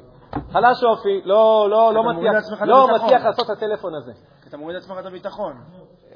חלש 0.52 0.84
אופי, 0.84 1.20
לא, 1.24 1.66
לא, 1.70 1.94
לא 1.94 2.04
מצליח, 2.04 2.62
לא. 2.62 2.88
מצליח 2.94 3.24
לעשות 3.24 3.44
את 3.44 3.50
הטלפון 3.50 3.94
הזה. 3.94 4.12
אתה 4.48 4.56
מוריד 4.56 4.76
לעצמך 4.76 4.96
את 5.00 5.06
הביטחון. 5.06 5.52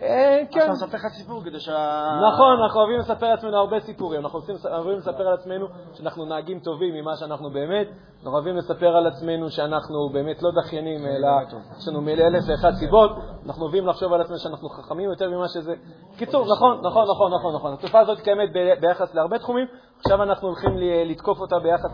אה, 0.02 0.40
כן. 0.50 0.60
אתה 0.60 0.70
מספר 0.72 0.96
לך 0.96 1.06
סיפור 1.06 1.42
כדי 1.44 1.60
שה... 1.60 1.72
נכון, 2.32 2.62
אנחנו 2.62 2.80
אוהבים 2.80 2.98
לספר 2.98 3.30
לעצמנו 3.30 3.56
הרבה 3.56 3.80
סיפורים. 3.80 4.20
אנחנו 4.20 4.38
רוצים- 4.38 4.54
אוהבים 4.72 4.98
לספר 4.98 5.28
על 5.28 5.34
עצמנו 5.34 5.66
שאנחנו 5.92 6.24
נהגים 6.24 6.60
טובים 6.60 6.94
ממה 6.94 7.16
שאנחנו 7.16 7.50
באמת. 7.50 7.86
אנחנו 8.18 8.32
אוהבים 8.32 8.56
לספר 8.56 8.96
על 8.96 9.06
עצמנו 9.06 9.50
שאנחנו 9.50 10.08
באמת 10.12 10.42
לא 10.42 10.50
דחיינים, 10.62 11.06
אלא 11.06 11.28
יש 11.78 11.88
לנו 11.88 12.00
מאלה 12.00 12.26
אלף 12.26 12.44
ואחת 12.48 12.74
סיבות. 12.74 13.10
אנחנו 13.46 13.62
אוהבים 13.62 13.86
לחשוב 13.86 14.12
על 14.12 14.20
עצמנו 14.20 14.38
שאנחנו 14.38 14.68
חכמים 14.68 15.10
יותר 15.10 15.30
ממה 15.30 15.48
שזה. 15.48 15.74
קיצור, 16.16 16.46
נכון, 16.52 16.80
נכון, 16.86 17.04
נכון, 17.10 17.32
נכון, 17.34 17.54
נכון. 17.54 17.72
התופעה 17.72 18.00
הזאת 18.00 18.20
קיימת 18.20 18.50
ביחס 18.80 19.14
להרבה 19.14 19.38
תחומים. 19.38 19.66
עכשיו 19.98 20.22
אנחנו 20.22 20.48
הולכים 20.48 20.72
לתקוף 21.06 21.38
אותה 21.40 21.58
ביחס 21.58 21.90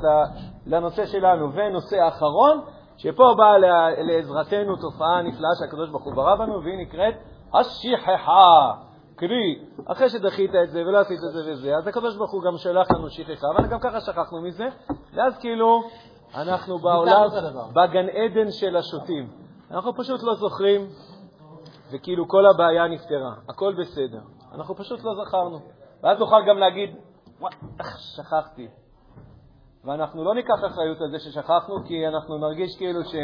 לנושא 0.66 1.06
שלנו. 1.06 1.52
ונושא 1.54 2.08
אחרון, 2.08 2.60
שפה 2.96 3.34
באה 3.38 3.58
לעזרתנו 4.02 4.76
תופעה 4.76 5.22
נפלאה 5.22 5.50
שהקדוש 5.60 5.90
ברוך 5.90 6.04
הוא 6.04 6.14
ברא 6.14 6.34
בנו, 6.36 6.62
והיא 6.64 6.78
נקראת 6.86 7.14
השכחה. 7.54 8.72
קרי, 9.16 9.58
אחרי 9.86 10.08
שדחית 10.08 10.50
את 10.64 10.70
זה 10.70 10.80
ולא 10.80 10.98
עשית 10.98 11.18
את 11.28 11.32
זה 11.32 11.52
וזה, 11.52 11.76
אז 11.76 11.86
הקדוש 11.86 12.16
ברוך 12.16 12.30
הוא 12.30 12.42
גם 12.42 12.56
שלח 12.56 12.86
לנו 12.90 13.10
שכחה, 13.10 13.46
וגם 13.64 13.80
ככה 13.80 14.00
שכחנו 14.00 14.42
מזה, 14.42 14.68
ואז 15.14 15.38
כאילו 15.38 15.82
אנחנו 16.34 16.78
בעולם. 16.78 17.28
בגן 17.72 18.08
עדן 18.08 18.50
של 18.50 18.76
השוטים. 18.76 19.30
אנחנו 19.70 19.96
פשוט 19.96 20.22
לא 20.22 20.34
זוכרים, 20.34 20.86
וכאילו 21.92 22.28
כל 22.28 22.46
הבעיה 22.46 22.88
נפתרה, 22.88 23.34
הכל 23.48 23.74
בסדר. 23.80 24.20
אנחנו 24.54 24.74
פשוט 24.74 25.00
לא 25.04 25.12
זכרנו. 25.24 25.58
ואז 26.02 26.18
נוכל 26.18 26.42
גם 26.48 26.58
להגיד, 26.58 26.96
וואי, 27.40 27.52
איך 27.78 27.98
שכחתי. 27.98 28.68
ואנחנו 29.84 30.24
לא 30.24 30.34
ניקח 30.34 30.64
אחריות 30.66 31.00
על 31.00 31.10
זה 31.10 31.18
ששכחנו, 31.18 31.84
כי 31.86 32.08
אנחנו 32.08 32.38
נרגיש 32.38 32.76
כאילו 32.78 33.04
ש... 33.04 33.14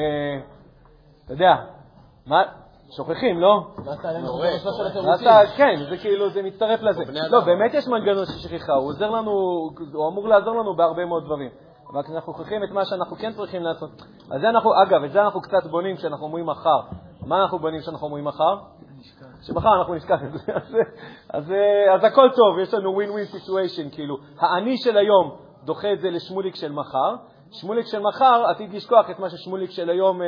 אתה 1.24 1.32
יודע, 1.32 1.54
מה, 2.26 2.42
שוכחים, 2.90 3.40
לא? 3.40 3.66
כן, 5.56 5.74
זה 5.90 5.96
כאילו, 5.96 6.30
זה 6.30 6.42
מצטרף 6.42 6.82
לזה. 6.82 7.02
לא, 7.30 7.40
באמת 7.40 7.74
יש 7.74 7.88
מנגנון 7.88 8.24
של 8.26 8.48
שכחה, 8.48 8.72
הוא 8.72 8.88
עוזר 8.88 9.10
לנו, 9.10 9.30
הוא 9.92 10.08
אמור 10.08 10.28
לעזור 10.28 10.54
לנו 10.54 10.76
בהרבה 10.76 11.04
מאוד 11.04 11.24
דברים. 11.24 11.50
אבל 11.92 12.02
כשאנחנו 12.02 12.32
שוכחים 12.32 12.64
את 12.64 12.70
מה 12.70 12.84
שאנחנו 12.84 13.16
כן 13.16 13.32
צריכים 13.32 13.62
לעשות, 13.62 13.90
אז 14.30 14.40
זה 14.40 14.48
אנחנו, 14.48 14.70
אגב, 14.82 15.04
את 15.04 15.12
זה 15.12 15.22
אנחנו 15.22 15.40
קצת 15.40 15.66
בונים 15.70 15.96
כשאנחנו 15.96 16.26
אומרים 16.26 16.46
מחר. 16.46 16.80
מה 17.26 17.42
אנחנו 17.42 17.58
בונים 17.58 17.80
כשאנחנו 17.80 18.06
אומרים 18.06 18.24
מחר? 18.24 18.56
שמחר 19.42 19.78
אנחנו 19.78 19.94
נשכח 19.94 20.18
את 20.24 20.32
זה. 20.38 20.52
אז, 20.54 20.76
אז, 21.30 21.52
אז 21.94 22.04
הכל 22.04 22.28
טוב, 22.36 22.58
יש 22.62 22.74
לנו 22.74 23.00
win-win 23.00 23.36
situation, 23.36 23.94
כאילו. 23.94 24.16
האני 24.40 24.76
של 24.76 24.96
היום 24.96 25.36
דוחה 25.64 25.92
את 25.92 26.00
זה 26.00 26.10
לשמוליק 26.10 26.54
של 26.54 26.72
מחר, 26.72 27.14
שמוליק 27.50 27.86
של 27.86 28.00
מחר 28.00 28.44
עתיד 28.50 28.74
לשכוח 28.74 29.10
את 29.10 29.18
מה 29.18 29.30
ששמוליק 29.30 29.70
של 29.70 29.90
היום 29.90 30.22
אה, 30.22 30.26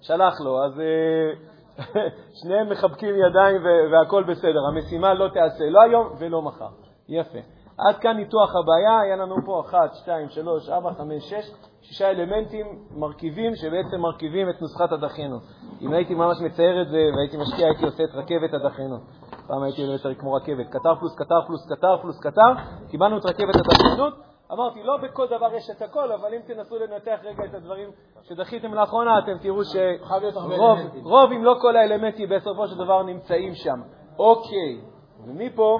שלח 0.00 0.40
לו, 0.40 0.64
אז 0.64 0.80
אה, 0.80 1.55
שניהם 2.42 2.70
מחבקים 2.70 3.14
ידיים 3.14 3.56
ו- 3.56 3.92
והכל 3.92 4.24
בסדר. 4.24 4.60
המשימה 4.68 5.14
לא 5.14 5.28
תיעשה 5.28 5.64
לא 5.70 5.82
היום 5.82 6.12
ולא 6.18 6.42
מחר. 6.42 6.68
יפה. 7.08 7.38
עד 7.78 7.98
כאן 7.98 8.16
ניתוח 8.16 8.50
הבעיה, 8.56 9.00
היה 9.00 9.16
לנו 9.16 9.36
פה 9.46 9.62
1, 9.66 9.94
2, 9.94 10.28
3, 10.28 10.68
4, 10.68 10.92
5, 10.94 11.30
6, 11.30 11.36
שישה 11.82 12.10
אלמנטים, 12.10 12.66
מרכיבים, 12.96 13.54
שבעצם 13.54 14.00
מרכיבים 14.00 14.50
את 14.50 14.62
נוסחת 14.62 14.92
הדחיינות. 14.92 15.42
אם 15.80 15.92
הייתי 15.92 16.14
ממש 16.14 16.36
מצייר 16.40 16.82
את 16.82 16.88
זה 16.88 16.98
והייתי 17.16 17.36
משקיע, 17.36 17.66
הייתי 17.66 17.84
עושה 17.84 18.04
את 18.04 18.14
רכבת 18.14 18.54
הדחיינות. 18.54 19.00
פעם 19.46 19.62
הייתי 19.62 19.82
יותר 19.82 20.14
כמו 20.14 20.32
רכבת, 20.32 20.66
קטר 20.70 20.94
פלוס 20.94 21.14
קטר 21.16 21.46
פלוס 21.46 21.66
קטר 21.72 21.96
פלוס 22.02 22.20
קטר, 22.20 22.52
קיבלנו 22.90 23.18
את 23.18 23.24
רכבת 23.24 23.54
הדחיינות. 23.56 24.14
אמרתי, 24.52 24.82
לא 24.82 24.96
בכל 24.96 25.26
דבר 25.26 25.54
יש 25.54 25.70
את 25.70 25.82
הכל, 25.82 26.12
אבל 26.12 26.34
אם 26.34 26.40
תנסו 26.46 26.78
לנתח 26.78 27.18
רגע 27.22 27.44
את 27.44 27.54
הדברים 27.54 27.90
שדחיתם 28.22 28.74
לאחרונה, 28.74 29.18
אתם 29.18 29.38
תראו 29.40 29.60
הרבה 30.02 30.32
שרוב, 30.32 31.32
אם 31.32 31.44
לא 31.44 31.56
כל 31.60 31.76
האלמנטים 31.76 32.28
בסופו 32.28 32.68
של 32.68 32.78
דבר 32.78 33.02
נמצאים 33.02 33.54
שם. 33.54 33.80
אוקיי, 34.18 34.80
ומפה 35.26 35.78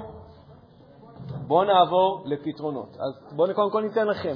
בואו 1.47 1.63
נעבור 1.63 2.23
לפתרונות. 2.25 2.89
אז 2.89 3.33
בואו 3.35 3.55
קודם 3.55 3.71
כל 3.71 3.81
ניתן 3.81 4.07
לכם. 4.07 4.33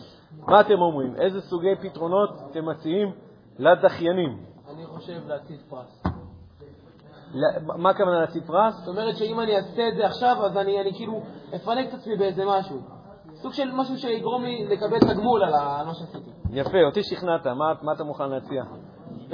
מה 0.48 0.62
אתם 0.62 0.82
אומרים? 0.82 1.16
איזה 1.16 1.42
סוגי 1.42 1.76
פתרונות 1.82 2.30
אתם 2.52 2.66
מציעים 2.70 3.12
לדחיינים? 3.60 4.46
אני 4.70 4.86
חושב 4.86 5.28
להציב 5.28 5.58
פרס. 5.70 6.04
מה 7.78 7.90
הכוונה 7.90 8.20
להציב 8.20 8.44
פרס? 8.48 8.74
זאת 8.76 8.88
אומרת 8.88 9.18
שאם 9.18 9.40
אני 9.40 9.56
אעשה 9.56 9.88
את 9.88 9.96
זה 9.96 10.06
עכשיו, 10.06 10.46
אז 10.46 10.58
אני 10.58 10.82
אני 10.82 10.94
כאילו 10.94 11.22
אפנק 11.56 11.90
את 11.90 11.94
עצמי 11.94 12.18
באיזה 12.18 12.44
משהו. 12.48 12.78
סוג 13.42 13.54
של 13.54 13.72
משהו 13.74 13.98
שיגרום 13.98 14.44
לי 14.44 14.66
לקבל 14.70 15.00
תגמול 15.00 15.44
על 15.44 15.52
מה 15.86 15.94
שעשיתי. 15.94 16.30
יפה, 16.52 16.84
אותי 16.86 17.04
שכנעת, 17.04 17.48
מה, 17.48 17.94
אתה 17.94 18.04
מוכן 18.04 18.30
להציע? 18.30 18.64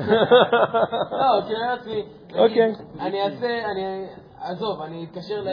לא, 1.12 1.42
כי 1.48 1.54
אני 1.56 1.68
לעצמי, 1.70 2.04
אוקיי. 2.40 2.74
אני 3.00 3.22
אעשה, 3.24 3.66
אני, 3.72 4.06
עזוב, 4.42 4.82
אני 4.82 5.06
אתקשר 5.06 5.42
ל... 5.42 5.48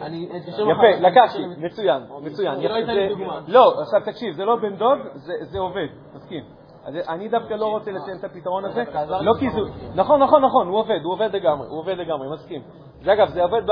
אני 0.00 0.28
אתקשר 0.36 0.64
מחר. 0.64 0.84
יפה, 0.86 1.08
לקחתי, 1.08 1.46
מצוין, 1.58 2.02
מצוין. 2.22 2.54
לא 2.60 2.64
יפה, 2.64 2.74
הייתה 2.74 2.92
לי 2.92 3.08
זה- 3.08 3.14
דוגמה. 3.14 3.40
לא, 3.48 3.80
עכשיו 3.80 4.00
תקשיב, 4.04 4.34
זה 4.34 4.44
לא 4.44 4.56
בן 4.56 4.76
דוד, 4.76 4.98
זה- 5.42 5.58
עובד, 5.58 5.86
מסכים. 6.14 6.44
אז 6.84 6.94
אני 7.08 7.28
דווקא 7.28 7.54
לא 7.54 7.66
רוצה 7.66 7.90
לציין 7.92 8.16
את 8.18 8.24
הפתרון 8.24 8.64
הזה, 8.64 8.84
לא 9.20 9.32
כי 9.40 9.50
זה... 9.50 9.58
נכון, 9.94 10.22
נכון, 10.22 10.44
נכון, 10.44 10.68
הוא 10.68 10.78
עובד, 10.78 10.98
הוא 11.04 11.12
עובד 11.12 11.28
לגמרי, 11.36 11.68
הוא 11.68 11.78
עובד 11.78 11.96
לגמרי, 11.98 12.28
מסכים. 12.32 12.62
זה 13.04 13.12
אגב, 13.12 13.28
זה 13.28 13.42
עובד 13.42 13.66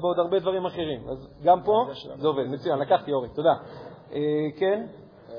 בעוד 0.00 0.18
הרבה 0.18 0.38
דברים 0.38 0.66
אחרים, 0.66 1.08
אז 1.08 1.28
גם 1.42 1.62
פה 1.62 1.86
זה 2.16 2.28
עובד, 2.28 2.46
מצוין, 2.46 2.78
לקחתי 2.78 3.12
אורי, 3.12 3.28
תודה. 3.28 3.54
אה, 4.12 4.18
כן? 4.56 4.86
אמ, 5.28 5.34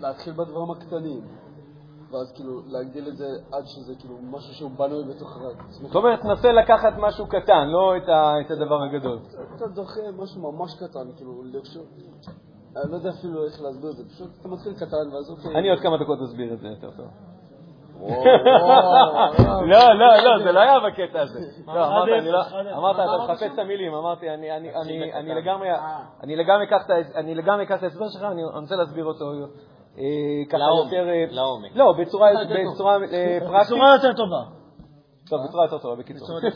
להתחיל 0.00 0.32
בדברים 0.32 0.70
הקטנים, 0.70 1.20
ואז 2.10 2.32
כאילו 2.32 2.60
להגדיל 2.66 3.08
את 3.08 3.16
זה 3.16 3.26
עד 3.52 3.66
שזה 3.66 3.94
כאילו 4.00 4.14
משהו 4.22 4.54
שהוא 4.54 4.70
בנוי 4.70 5.04
בתוך 5.04 5.36
עצמך. 5.36 5.86
זאת 5.86 5.96
אומרת, 5.96 6.20
תנסה 6.20 6.52
לקחת 6.52 6.92
משהו 6.98 7.26
קטן, 7.26 7.68
לא 7.68 7.96
את 8.46 8.50
הדבר 8.50 8.82
הגדול. 8.82 9.18
אתה 9.56 9.66
דוחה 9.66 10.00
משהו 10.18 10.52
ממש 10.52 10.74
קטן, 10.74 11.12
כאילו, 11.16 11.42
לרשות... 11.44 11.86
אני 12.76 12.90
לא 12.90 12.96
יודע 12.96 13.10
אפילו 13.10 13.44
איך 13.44 13.62
להסביר 13.62 13.90
את 13.90 13.96
זה, 13.96 14.08
פשוט 14.08 14.30
אתה 14.40 14.48
מתחיל 14.48 14.74
קטן, 14.74 15.14
ואז 15.14 15.30
אוקיי. 15.30 15.54
אני 15.54 15.70
עוד 15.70 15.80
כמה 15.80 15.96
דקות 15.96 16.18
אסביר 16.22 16.52
את 16.54 16.60
זה 16.60 16.68
יותר 16.68 16.90
טוב. 16.90 17.31
לא, 19.66 19.94
לא, 19.94 20.16
לא, 20.24 20.38
זה 20.44 20.52
לא 20.52 20.60
היה 20.60 20.80
בקטע 20.80 21.20
הזה. 21.22 21.40
לא, 21.66 21.86
אמרת, 21.86 22.08
לא-. 22.24 22.42
אמרת, 22.76 22.94
אתה 22.96 23.24
מחפש? 23.24 23.42
את 23.54 23.58
המילים, 23.58 23.94
אמרתי, 23.94 24.30
אני- 24.30 24.56
אני- 24.56 24.74
אני- 24.76 25.12
אני 25.14 25.28
בקטן. 25.30 25.36
לגמרי. 25.36 25.68
אני 26.22 26.36
לגמרי 27.34 27.64
אקח 27.64 27.76
את 27.78 27.82
ההסבר 27.82 28.06
שלך, 28.08 28.22
אני 28.22 28.44
רוצה 28.44 28.76
להסביר 28.76 29.04
אותו 29.04 29.24
אה, 29.98 30.02
ככה 30.48 30.58
לעומק, 30.58 30.92
יותר... 30.92 31.08
אה, 31.08 31.24
לעומק. 31.30 31.70
לא, 31.74 31.94
בצורה 31.98 32.28
אה, 32.28 32.34
פרקטית. 32.34 32.66
בצורה 33.64 33.94
יותר 33.94 34.12
טובה. 34.12 34.42
טוב, 35.30 35.40
בצורה 35.48 35.64
יותר 35.64 35.78
טובה, 35.78 35.96
בקיצור. 35.96 36.38
אני 36.38 36.48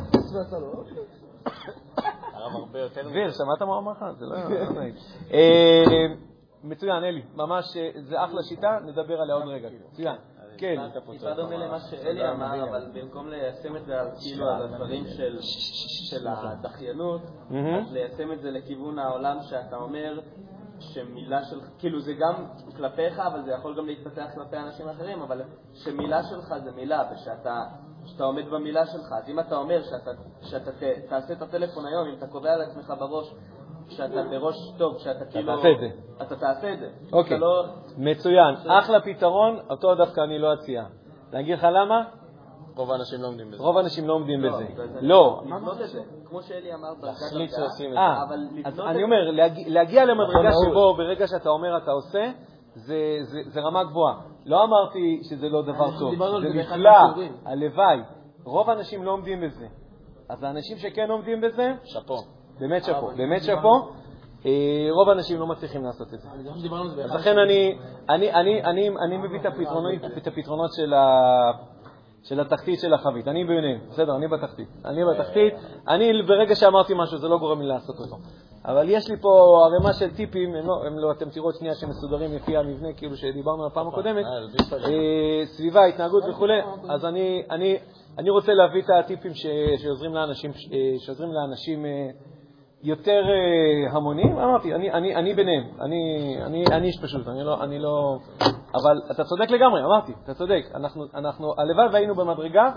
אפס 0.00 0.34
ואתה 0.34 0.56
לא. 0.58 0.66
הרב 2.34 2.52
הרבה 2.54 2.78
יותר... 2.80 3.02
דביר, 3.08 3.30
שמעת 3.30 3.62
מה 3.68 3.74
הוא 3.74 3.78
אמר 3.78 3.92
לך? 3.92 4.04
זה 4.18 4.26
לא 4.26 4.36
לא 4.64 4.80
נעים. 4.80 4.94
מצוין, 6.68 7.04
אלי, 7.04 7.22
ממש, 7.34 7.76
אה, 7.76 7.90
זה 7.94 8.24
אחלה 8.24 8.42
שיטה, 8.42 8.78
נדבר 8.84 9.20
עליה 9.20 9.34
עוד 9.34 9.48
רגע. 9.48 9.68
מצוין. 9.92 10.16
כן. 10.58 10.76
טיפה 11.10 11.34
דומה 11.34 11.56
למה 11.56 11.80
שאלי 11.80 12.30
אמר, 12.30 12.68
אבל 12.68 12.86
במקום 12.94 13.28
ליישם 13.28 13.76
את 13.76 13.86
זה 13.86 14.00
על 14.00 14.08
כאילו 14.20 14.48
על 14.50 14.62
הדברים 14.62 15.04
של 16.10 16.28
הדחיינות. 16.28 17.22
אז 17.50 17.92
ליישם 17.92 18.32
את 18.32 18.40
זה 18.40 18.50
לכיוון 18.50 18.98
העולם 18.98 19.36
שאתה 19.42 19.76
אומר 19.76 20.20
שמילה 20.78 21.44
של, 21.44 21.60
כאילו 21.78 22.00
זה 22.00 22.12
גם 22.12 22.46
כלפיך, 22.76 23.18
אבל 23.18 23.42
זה 23.42 23.50
יכול 23.50 23.76
גם 23.76 23.86
להתפתח 23.86 24.26
כלפי 24.34 24.56
אנשים 24.56 24.88
אחרים, 24.88 25.22
אבל 25.22 25.42
שמילה 25.74 26.22
שלך 26.22 26.54
זה 26.64 26.72
מילה, 26.72 27.02
ושאתה 27.12 27.64
שאתה 28.04 28.24
עומד 28.24 28.48
במילה 28.48 28.86
שלך. 28.86 29.12
אז 29.12 29.28
אם 29.28 29.40
אתה 29.40 29.56
אומר 29.56 29.82
שאתה, 29.82 30.10
שאתה 30.42 30.72
ת, 30.72 30.82
תעשה 31.08 31.32
את 31.32 31.42
הטלפון 31.42 31.86
היום, 31.86 32.08
אם 32.08 32.14
אתה 32.18 32.26
קובע 32.26 32.56
לעצמך 32.56 32.92
בראש 32.98 33.34
שאתה 33.88 34.22
בראש 34.30 34.56
טוב, 34.78 34.98
שאתה 34.98 35.24
כאילו... 35.24 35.56
תעשה 35.56 35.68
את 35.72 35.78
זה. 35.80 35.88
אתה 36.22 36.36
תעשה 36.36 36.72
את 36.72 36.78
זה. 36.78 36.88
אוקיי. 37.12 37.36
אתה 37.36 37.44
לא... 37.44 37.64
מצוין, 37.98 38.54
אחלה 38.68 39.00
פתרון, 39.00 39.58
אותו 39.70 39.94
דווקא 39.94 40.20
אני 40.20 40.38
לא 40.38 40.54
אציע. 40.54 40.84
להגיד 41.32 41.58
לך 41.58 41.66
למה? 41.72 42.04
רוב 42.76 42.90
האנשים 42.92 43.22
לא 43.22 43.26
עומדים 43.26 43.50
בזה. 43.50 43.62
רוב 43.62 43.76
האנשים 43.76 44.08
לא 44.08 44.12
עומדים 44.12 44.42
בזה. 44.42 44.64
זה- 44.76 44.98
לא. 45.00 45.42
לבנות 45.46 45.80
את 45.80 45.88
זה, 45.88 46.00
כמו 46.24 46.42
שאלי 46.42 46.74
אמר 46.74 46.88
להחליט 47.02 47.50
שעושים 47.50 47.88
את 47.90 47.94
זה. 47.94 47.98
אה, 48.00 48.22
אבל 48.22 48.38
אז 48.64 48.72
לבנות 48.74 48.86
אני 48.90 48.98
את 48.98 49.02
אומר, 49.04 49.30
להגיע- 49.30 49.64
להגיע 49.68 50.04
למדרגה 50.04 50.48
נכון, 50.48 50.70
שבו 50.70 50.94
ברגע 50.96 51.26
שאתה 51.26 51.48
אומר 51.48 51.76
אתה 51.76 51.90
עושה, 51.90 52.30
זה- 52.74 52.94
זה 53.22 53.38
זה 53.46 53.60
רמה 53.60 53.84
גבוהה. 53.84 54.14
לא 54.46 54.64
אמרתי 54.64 55.20
שזה 55.30 55.48
לא 55.48 55.62
דבר 55.62 55.98
טוב, 55.98 56.14
זה 56.40 56.48
זה 56.52 56.58
נפלא. 56.58 56.90
הלוואי. 57.44 57.98
רוב 58.44 58.70
האנשים 58.70 59.04
לא 59.04 59.10
עומדים 59.10 59.40
בזה. 59.40 59.66
אז 60.28 60.42
האנשים 60.42 60.76
שכן 60.78 61.10
עומדים 61.10 61.40
בזה, 61.40 61.72
שאפו. 61.84 62.16
באמת 62.60 62.84
שאפו, 62.84 63.06
אבל 63.06 63.16
באמת 63.16 63.42
שאפו. 63.42 63.88
אה, 64.46 64.88
רוב 64.90 65.08
האנשים 65.08 65.40
לא 65.40 65.46
מצליחים 65.46 65.84
לעשות 65.84 66.14
את 66.14 66.20
זה. 66.20 66.28
זה 66.88 67.04
אז. 67.04 67.14
לכן 67.14 67.38
אני, 67.38 67.78
מביא 69.18 69.40
את 69.40 69.46
הפתרונות, 69.46 69.92
את 70.16 70.26
של, 70.76 70.94
ה, 70.94 71.06
של 72.22 72.40
התחתית 72.40 72.80
של 72.80 72.94
החבית. 72.94 73.28
אני 73.28 73.44
ביניהם, 73.44 73.80
בסדר, 73.88 74.16
אני 74.16 74.28
בתחתית. 74.28 74.68
אני 74.84 75.00
בתחתית, 75.04 75.54
אני 75.88 76.22
ברגע 76.22 76.54
שאמרתי 76.54 76.92
משהו 76.96 77.18
זה 77.18 77.28
לא 77.28 77.38
גורם 77.38 77.60
לי 77.60 77.66
לעשות 77.66 77.96
אותו. 78.00 78.16
אבל 78.64 78.88
יש 78.88 79.10
לי 79.10 79.16
פה 79.16 79.62
ערימה 79.64 79.92
של 79.92 80.14
טיפים, 80.14 80.54
הם 80.54 80.66
לא, 80.66 80.86
הם 80.86 80.98
לא, 80.98 81.12
אתם 81.12 81.30
תראו 81.30 81.46
עוד 81.46 81.54
שנייה 81.54 81.74
שמסודרים 81.74 82.32
לפי 82.32 82.56
המבנה, 82.56 82.92
כאילו 82.92 83.16
שדיברנו 83.16 83.62
על 83.62 83.68
הפעם 83.72 83.88
הקודמת, 83.88 84.24
אה, 84.72 85.46
סביבה, 85.46 85.84
התנהגות 85.84 86.24
וכולי, 86.30 86.60
אז 86.88 87.04
אני, 87.04 87.42
אני, 87.50 87.78
אני 88.18 88.30
רוצה 88.30 88.54
להביא 88.54 88.82
את 88.82 88.90
הטיפים 89.04 89.34
ש, 89.34 89.46
שעוזרים 89.78 90.14
לאנשים, 90.14 90.50
אה, 90.50 90.94
שעוזרים 90.98 91.32
לאנשים 91.32 91.86
אה, 91.86 92.10
יותר 92.82 93.22
אה, 93.28 93.96
המונים, 93.96 94.38
אמרתי, 94.38 94.74
אני, 94.74 94.92
אני, 94.92 95.16
אני 95.16 95.34
ביניהם, 95.34 95.64
אני, 95.80 96.34
אני, 96.46 96.64
אני 96.72 96.86
איש 96.86 97.00
פשוט, 97.02 97.28
אני 97.28 97.44
לא, 97.44 97.64
אני 97.64 97.78
לא... 97.78 98.18
אבל 98.74 99.00
אתה 99.10 99.24
צודק 99.24 99.50
לגמרי, 99.50 99.84
אמרתי, 99.84 100.12
אתה 100.24 100.34
צודק. 100.34 100.62
אנחנו, 100.74 101.04
אנחנו, 101.14 101.54
הלוואי 101.58 101.86
והיינו 101.92 102.14
במדרגה, 102.14 102.72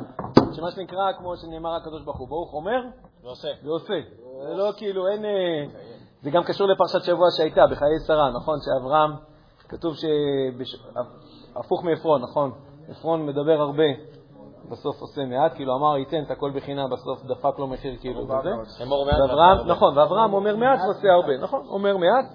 שמה 0.54 0.72
שנקרא, 0.72 1.12
כמו 1.18 1.38
שנאמר 1.38 1.76
הקדוש 1.76 2.04
ברוך 2.04 2.18
הוא, 2.18 2.28
ברוך 2.28 2.54
אומר 2.54 2.82
ועושה. 3.24 3.48
ועושה. 3.64 3.94
זה 4.48 4.54
לא 4.56 4.72
כאילו, 4.78 5.08
אין... 5.08 5.26
אה, 5.26 5.66
זה 6.22 6.30
גם 6.30 6.44
קשור 6.44 6.68
לפרשת 6.68 7.04
שבוע 7.04 7.28
שהייתה, 7.38 7.68
בחיי 7.72 8.00
שרה, 8.08 8.32
נכון? 8.32 8.58
שאברהם, 8.66 9.12
כתוב 9.70 9.96
שהפוך 10.66 11.84
מעפרון, 11.84 12.22
נכון? 12.22 12.52
עפרון 12.90 13.26
מדבר 13.26 13.62
הרבה, 13.62 13.84
בסוף 14.70 15.02
עושה 15.02 15.26
מעט, 15.26 15.56
כאילו 15.56 15.76
אמר 15.76 15.98
ייתן 15.98 16.24
את 16.24 16.32
הכל 16.32 16.52
בחינם, 16.56 16.90
בסוף 16.90 17.24
דפק 17.24 17.60
לו 17.60 17.68
מחיר 17.68 17.96
כאילו 18.00 18.24
וזה. 18.24 18.50
נכון, 19.66 19.98
ואברהם 19.98 20.34
אומר 20.34 20.56
מעט 20.56 20.80
ועושה 20.80 21.08
הרבה, 21.14 21.38
נכון, 21.38 21.66
אומר 21.68 21.98
מעט. 21.98 22.26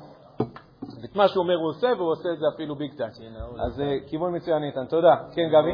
את 1.04 1.16
מה 1.16 1.28
שהוא 1.28 1.42
אומר 1.42 1.54
הוא 1.54 1.68
עושה, 1.68 1.88
והוא 1.96 2.12
עושה 2.12 2.28
את 2.32 2.38
זה 2.38 2.46
אפילו 2.54 2.76
ביג 2.76 2.92
טיים. 2.96 3.10
אז 3.66 3.80
אה, 3.80 3.96
כיוון 4.06 4.36
מצוין 4.36 4.62
איתן, 4.62 4.86
תודה. 4.86 5.16
כן, 5.32 5.48
גבי? 5.52 5.72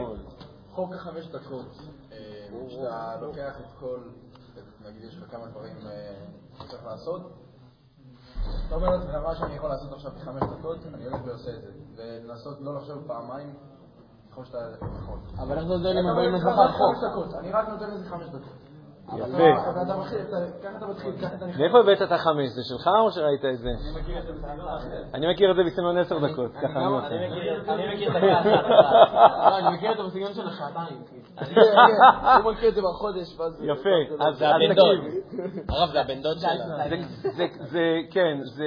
חוק 0.73 0.93
החמש 0.95 1.27
דקות, 1.27 1.67
אה, 2.13 2.19
שאתה 2.69 3.17
לוקח 3.21 3.61
את 3.61 3.79
כל, 3.81 3.99
נגיד 4.85 5.05
יש 5.05 5.19
לך 5.19 5.31
כמה 5.31 5.47
דברים 5.47 5.77
אה, 5.87 6.15
שצריך 6.59 6.87
לעשות, 6.87 7.21
אתה 8.67 8.75
אומר 8.75 8.89
לעצמך 8.89 9.15
מה 9.15 9.35
שאני 9.35 9.55
יכול 9.55 9.69
לעשות 9.69 9.93
עכשיו 9.93 10.11
בחמש 10.17 10.43
דקות, 10.59 10.79
אני 10.95 11.05
הולך 11.05 11.21
ועושה 11.25 11.51
את 11.51 11.63
זה, 11.63 11.73
ולנסות 11.97 12.61
לא 12.61 12.75
לחשוב 12.75 13.07
פעמיים 13.07 13.55
ככל 14.43 14.45
שאתה 14.45 14.87
יכול. 15.03 15.19
אבל 15.39 15.57
איך 15.59 15.65
זה 15.67 15.73
עוזר 15.73 15.89
לי 15.89 16.01
"חמש 16.41 16.71
חוק? 16.71 17.05
דקות, 17.11 17.35
אני 17.35 17.53
רק 17.53 17.69
נותן 17.69 17.91
לזה 17.91 18.09
חמש 18.11 18.27
דקות. 18.27 18.71
יפה. 19.17 19.27
מאיפה 21.59 21.79
הבאת 21.81 22.03
את 22.03 22.13
החמש? 22.13 22.49
זה 22.49 22.63
שלך 22.65 22.87
או 23.05 23.11
שראית 23.11 23.45
את 23.45 23.59
זה? 23.59 23.69
אני 25.15 25.33
מכיר 25.33 25.51
את 25.51 25.57
זה 25.57 25.63
בסגנון 25.67 25.99
עשר 25.99 26.19
דקות, 26.19 26.53
ככה 26.55 26.67
אני 26.67 26.85
עושה. 26.85 27.07
אני 27.09 27.29
מכיר 27.29 27.57
את 27.59 27.67
לא, 27.69 29.59
אני 29.59 29.77
מכיר 29.77 29.93
את 29.93 29.97
זה 29.97 30.03
בסגנון 30.03 30.35
של 30.35 30.49
השעתיים. 30.49 31.03
הוא 32.45 32.53
מכיר 32.53 32.69
את 32.69 32.75
זה 32.75 32.81
בחודש, 32.83 33.39
ואז... 33.41 33.63
יפה, 33.63 34.25
אז 34.25 34.39
זה 34.39 34.49
הבן 34.49 34.75
דוד. 34.75 34.99
תקשיב. 35.05 35.65
הרב 35.69 35.91
זה 35.93 36.01
הבן 36.01 36.23
דוד 36.23 36.39
שלה. 36.39 36.89
זה- 36.89 37.31
זה- 37.37 37.65
זה, 37.65 37.97
כן, 38.11 38.39
זה... 38.45 38.67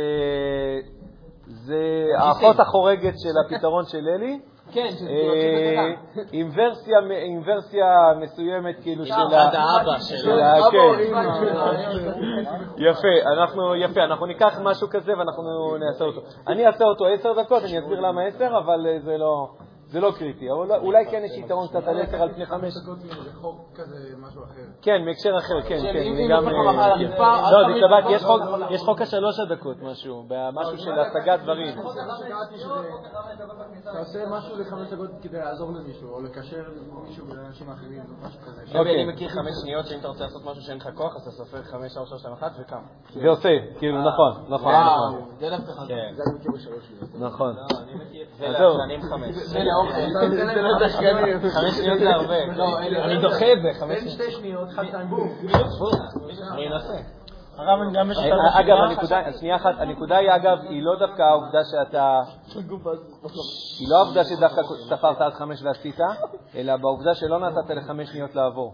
זה 1.47 2.05
האחות 2.19 2.59
החורגת 2.59 3.13
של 3.19 3.29
הפתרון 3.55 3.83
של 3.85 4.07
אלי. 4.15 4.39
כן, 4.73 4.87
שזה 4.91 5.09
אה, 5.09 5.93
עם 6.31 6.49
ורסיה, 6.55 6.97
עם 7.25 8.21
מסוימת 8.21 8.75
כאילו 8.81 9.05
של 9.05 9.13
ה... 9.13 9.15
אחד 9.15 9.55
האבא 9.55 9.99
של 9.99 10.17
שלו. 10.17 10.39
ה... 10.39 10.59
אבא 10.59 10.69
כן. 10.71 10.77
יפה, 12.77 13.31
אנחנו, 13.33 13.75
יפה, 13.75 14.03
אנחנו 14.03 14.25
ניקח 14.25 14.59
משהו 14.63 14.87
כזה 14.89 15.11
ואנחנו 15.17 15.43
נעשה 15.77 16.05
אותו. 16.05 16.21
אני 16.47 16.67
אעשה 16.67 16.85
אותו 16.85 17.05
עשר 17.05 17.33
דקות, 17.43 17.63
אני 17.63 17.79
אסביר 17.79 17.99
למה 17.99 18.21
עשר, 18.23 18.49
אבל 18.65 18.87
אה, 18.87 18.99
זה 18.99 19.17
לא, 19.17 19.47
זה 19.93 19.99
לא 19.99 20.11
קריטי. 20.11 20.45
אבל 20.51 20.71
אולי 20.75 21.05
כן 21.11 21.21
יש 21.25 21.37
יתרון 21.37 21.67
קצת 21.67 21.87
על 21.87 22.01
עשר 22.01 22.21
על 22.21 22.33
פני 22.33 22.45
חמש. 22.45 22.73
דקות 22.83 22.99
זה 22.99 23.09
חוק 23.41 23.69
כזה, 23.75 23.97
משהו 24.17 24.43
אחר. 24.43 24.61
כן, 24.81 25.05
מהקשר 25.05 25.37
אחר, 25.37 25.61
כן, 25.61 25.67
כן. 25.69 25.75
לך 25.75 25.85
אה, 25.85 26.93
כן. 26.97 27.11
לא, 27.51 27.59
זה 27.67 27.73
תבוא 28.03 28.11
יש 28.69 28.81
חוק- 28.81 29.01
השלוש 29.01 29.39
הדקות 29.39 29.77
משהו, 29.81 30.23
משהו 30.53 30.77
של 30.77 30.91
השגת 30.99 31.39
דברים. 31.43 31.79
אתה 33.81 33.99
עושה 33.99 34.19
משהו 34.29 34.57
לחמש 34.59 34.87
דקות 34.93 35.09
כדי 35.21 35.37
לעזור 35.37 35.71
למישהו, 35.71 36.09
או 36.13 36.21
לקשר 36.21 36.63
מישהו 37.07 37.25
לאנשים 37.35 37.69
אחרים, 37.69 37.99
או 37.99 38.27
משהו 38.27 38.39
כזה. 38.41 38.79
אוקיי. 38.79 39.03
אני 39.03 39.13
מכיר 39.13 39.29
חמש 39.29 39.53
שניות 39.63 39.85
שאם 39.87 39.99
אתה 39.99 40.07
רוצה 40.07 40.23
לעשות 40.23 40.45
משהו 40.45 40.61
שאין 40.63 40.77
לך 40.77 40.89
כוח, 40.95 41.15
אז 41.15 41.21
אתה 41.21 41.31
סופר 41.31 41.63
חמש, 41.63 41.93
שלוש, 41.93 42.09
שלוש, 42.09 42.19
שתיים, 42.21 42.33
אחת 42.35 42.51
וקם. 42.59 42.81
זה 43.21 43.29
עושה, 43.29 43.49
כאילו, 43.79 44.01
נכון, 44.01 44.31
נכון, 44.49 44.73
נכון. 44.73 45.21
זה 45.39 45.49
דווקא 45.49 45.71
חזק. 45.71 45.87
כן. 45.87 46.13
זה 46.15 46.23
אני 46.27 46.39
מכיר 46.39 46.51
בשלוש 46.51 46.83
שניות. 46.87 47.29
נכון. 47.31 47.53
זה. 48.37 48.47
לעצלנים 48.47 49.01
חמש. 51.49 51.63
לא 51.63 51.71
שניות 51.71 51.99
זה 51.99 52.09
הרבה. 52.09 52.35
אני 53.05 53.21
דוחה 53.21 53.45
את 53.53 53.61
זה, 53.61 53.79
חמש 53.79 53.97
שניות. 53.97 54.13
שתי 54.13 54.31
שניות, 54.31 54.69
אחד, 54.69 54.83
שתיים, 54.85 55.09
בום. 55.09 55.29
אני 56.53 56.67
אנסה. 56.67 57.23
אה, 57.59 58.59
אגב, 58.59 58.77
הנקודה, 58.89 59.21
שנייה 59.39 59.55
אחת, 59.55 59.73
הנקודה 59.77 60.17
היא, 60.17 60.29
אגב, 60.35 60.57
היא 60.69 60.83
לא 60.83 60.99
דווקא 60.99 61.21
העובדה 61.21 61.59
שאתה... 61.71 62.19
היא 63.79 63.87
לא 63.89 63.95
העובדה 63.97 64.23
שדווקא 64.23 64.61
ספרת 64.89 65.21
עד 65.21 65.33
חמש 65.33 65.63
ועשית, 65.63 65.99
אלא 66.55 66.77
בעובדה 66.77 67.13
שלא 67.13 67.39
נתת 67.39 67.69
לחמש 67.69 68.09
שניות 68.09 68.35
לעבור. 68.35 68.73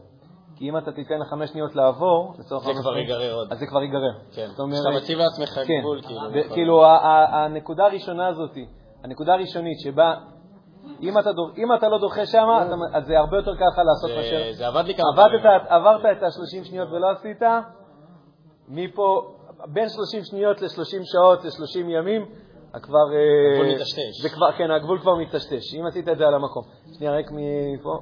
כי 0.56 0.70
אם 0.70 0.78
אתה 0.78 0.92
תיתן 0.92 1.20
לחמש 1.20 1.50
שניות 1.50 1.76
לעבור, 1.76 2.34
לצורך 2.40 2.64
זה 2.64 2.72
כבר 2.82 2.98
ייגרר 2.98 3.34
עוד. 3.34 3.52
אז 3.52 3.60
זה 3.60 3.66
כבר 3.68 3.82
ייגרר. 3.82 4.14
כן. 4.32 4.48
זאת 4.48 4.60
אומרת... 4.60 4.78
שאתה 4.78 4.96
מציב 4.96 5.20
לעצמך 5.20 5.68
כן. 5.68 5.80
גבול, 5.80 6.02
כאילו. 6.02 6.22
כאילו, 6.54 6.86
הנקודה 7.32 7.86
הראשונה 7.86 8.28
הזאת, 8.28 8.58
הנקודה 9.04 9.34
הראשונית 9.34 9.80
שבה, 9.80 10.16
אם 11.02 11.20
אתה 11.20 11.32
דור- 11.34 11.52
אם 11.58 11.74
אתה 11.74 11.88
לא 11.90 11.98
דוחה 12.00 12.26
שם, 12.26 12.48
אז 12.94 13.06
זה 13.06 13.20
הרבה 13.20 13.38
יותר 13.38 13.56
קל 13.56 13.66
לך 13.66 13.78
לעשות 13.86 14.10
זה- 14.10 14.16
מאשר... 14.16 14.52
זה 14.58 14.68
עבד 14.68 14.84
לי 14.88 14.94
כמה 14.96 15.06
עבדת, 15.14 15.42
פעמים. 15.44 15.62
עברת 15.68 16.02
את 16.18 16.24
ה-30 16.24 16.64
שניות 16.66 16.90
ולא 16.92 17.12
עשית, 17.12 17.42
מפה, 18.68 19.36
בין 19.74 19.90
30 19.90 20.24
שניות 20.24 20.62
ל-30 20.62 21.04
שעות 21.04 21.44
ל-30 21.46 21.80
ימים, 21.90 22.26
כבר... 22.82 22.98
אה, 23.14 23.62
הגבול. 23.62 23.78
זה 24.22 24.30
כבר, 24.30 24.52
כן, 24.52 24.72
הגבול 24.72 25.00
כבר 25.00 25.16
מטשטש. 25.16 25.76
אם 25.80 25.86
עשית 25.86 26.10
את 26.10 26.18
זה 26.18 26.28
על 26.28 26.34
המקום. 26.34 26.64
שנייה, 26.98 27.14
רק 27.20 27.26
מפה. 27.32 28.00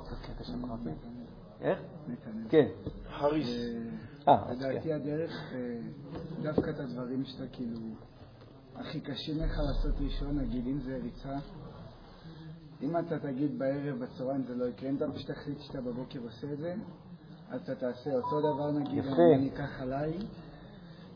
איך? 1.61 1.79
כן. 2.49 2.65
חריס. 3.19 3.47
אה, 4.27 4.37
כן. 4.47 4.53
לדעתי 4.53 4.93
הדרך, 4.93 5.31
אה, 5.53 5.59
דווקא 6.43 6.69
את 6.69 6.79
הדברים 6.79 7.23
שאתה 7.25 7.43
כאילו, 7.53 7.79
הכי 8.75 8.99
קשים 8.99 9.35
לך 9.43 9.59
לעשות 9.67 9.95
ראשון, 10.05 10.39
נגיד 10.39 10.67
אם 10.67 10.79
זה 10.79 10.99
ריצה, 11.03 11.35
אם 12.81 12.97
אתה 12.97 13.19
תגיד 13.19 13.59
בערב, 13.59 13.99
בצהריים 13.99 14.43
זה 14.43 14.55
לא 14.55 14.65
יקרה, 14.65 14.89
אם 14.89 14.95
אתה 14.95 15.11
פשוט 15.11 15.31
תחליט 15.31 15.59
שאתה 15.59 15.81
בבוקר 15.81 16.19
עושה 16.19 16.53
את 16.53 16.57
זה, 16.57 16.75
אז 17.49 17.61
אתה 17.61 17.75
תעשה 17.75 18.15
אותו 18.15 18.39
דבר 18.39 18.71
נגיד. 18.71 19.05
אני 19.35 19.49
אקח 19.49 19.81
עליי, 19.81 20.17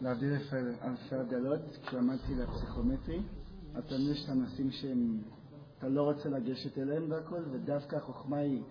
להבדיל 0.02 0.34
אלפי 0.84 1.16
הבדלות, 1.16 1.62
כשלמדתי 1.84 2.36
לפסיכומטרי, 2.36 3.22
אז 3.76 3.84
תמיד 3.86 4.08
יש 4.12 4.24
את 4.26 4.30
הנושאים 4.30 4.72
שהם, 4.72 5.22
אתה 5.78 5.90
לא 5.90 6.04
רוצה 6.04 6.30
לגשת 6.30 6.78
אליהם 6.78 7.06
והכל, 7.10 7.44
ודווקא 7.52 7.96
החוכמה 7.96 8.38
היא, 8.38 8.62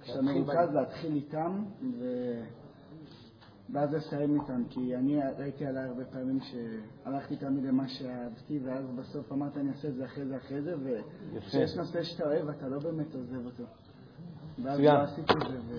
כשאתה 0.00 0.22
מרוכז 0.22 0.74
להתחיל 0.74 1.14
איתם, 1.14 1.64
ו... 1.98 2.04
ואז 3.72 3.94
לסיים 3.94 4.40
איתם, 4.40 4.62
כי 4.70 4.96
אני 4.96 5.20
ראיתי 5.38 5.66
עליי 5.66 5.84
הרבה 5.84 6.04
פעמים 6.04 6.38
שהלכתי 6.40 7.36
תמיד 7.36 7.64
למה 7.64 7.88
שאהבתי, 7.88 8.60
ואז 8.64 8.84
בסוף 8.98 9.32
אמרתי 9.32 9.60
אני 9.60 9.70
אעשה 9.70 9.88
את 9.88 9.94
זה 9.94 10.04
אחרי 10.04 10.24
זה 10.26 10.36
אחרי 10.36 10.62
זה, 10.62 10.74
וכשיש 11.34 11.76
נושא 11.76 12.02
שאתה 12.02 12.24
אוהב, 12.24 12.48
אתה 12.48 12.68
לא 12.68 12.78
באמת 12.78 13.14
עוזב 13.14 13.46
אותו. 13.46 13.64
ואז 14.64 14.78
מצוין. 14.78 14.94
לא 14.94 15.02
עשיתי 15.02 15.32
את 15.32 15.48
זה, 15.48 15.58
ו... 15.68 15.74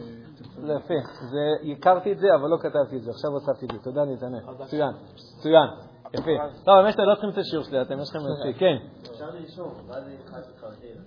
זה 0.61 0.73
יפה. 0.73 0.93
זה, 1.31 1.71
הכרתי 1.71 2.11
את 2.11 2.19
זה, 2.19 2.27
אבל 2.35 2.49
לא 2.49 2.57
כתבתי 2.57 2.97
את 2.97 3.03
זה. 3.03 3.11
עכשיו 3.11 3.31
הוספתי 3.31 3.65
את 3.65 3.71
זה. 3.71 3.77
תודה, 3.79 4.05
נתנאל. 4.05 4.39
מצוין. 4.59 4.91
מצוין. 5.37 5.67
יפה. 6.13 6.31
טוב, 6.65 6.75
האמת 6.75 6.91
שאתם 6.91 7.03
לא 7.03 7.13
צריכים 7.13 7.29
את 7.29 7.37
השיעור 7.37 7.65
שלי, 7.65 7.81
אתם 7.81 7.99
יש 7.99 8.09
לכם 8.09 8.19
את 8.19 8.55
כן. 8.61 8.77
אפשר 9.11 9.29
לרשום, 9.29 9.71
ואז 9.87 10.03
זה 10.03 10.13
יחד 10.13 10.41
חרטיר. 10.61 10.97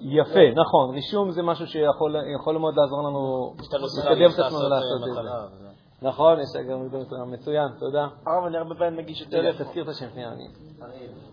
יפה, 0.00 0.60
נכון. 0.62 0.94
רישום 0.94 1.30
זה 1.30 1.42
משהו 1.42 1.66
שיכול 1.66 2.16
יכול 2.34 2.58
מאוד 2.58 2.74
לעזור 2.76 3.02
לנו 3.02 3.54
לקדם 3.98 4.30
את 4.34 4.38
עצמנו 4.38 4.62
אה, 4.62 4.68
לעשות 4.68 5.02
את 5.02 5.08
מטרה, 5.10 5.46
זה. 5.58 5.61
נכון, 6.02 6.40
יש 6.40 6.48
גם 6.70 7.32
מצוין, 7.32 7.68
תודה. 7.78 8.06
הרב, 8.26 8.44
אני 8.46 8.58
הרבה 8.58 8.74
פעמים 8.74 8.96
מגיש 8.96 9.22
את 9.22 9.30
טלפון. 9.30 9.66
תזכיר 9.66 9.82
את 9.84 9.88
השם 9.88 10.06
שנייה, 10.12 10.28
אני... 10.32 10.48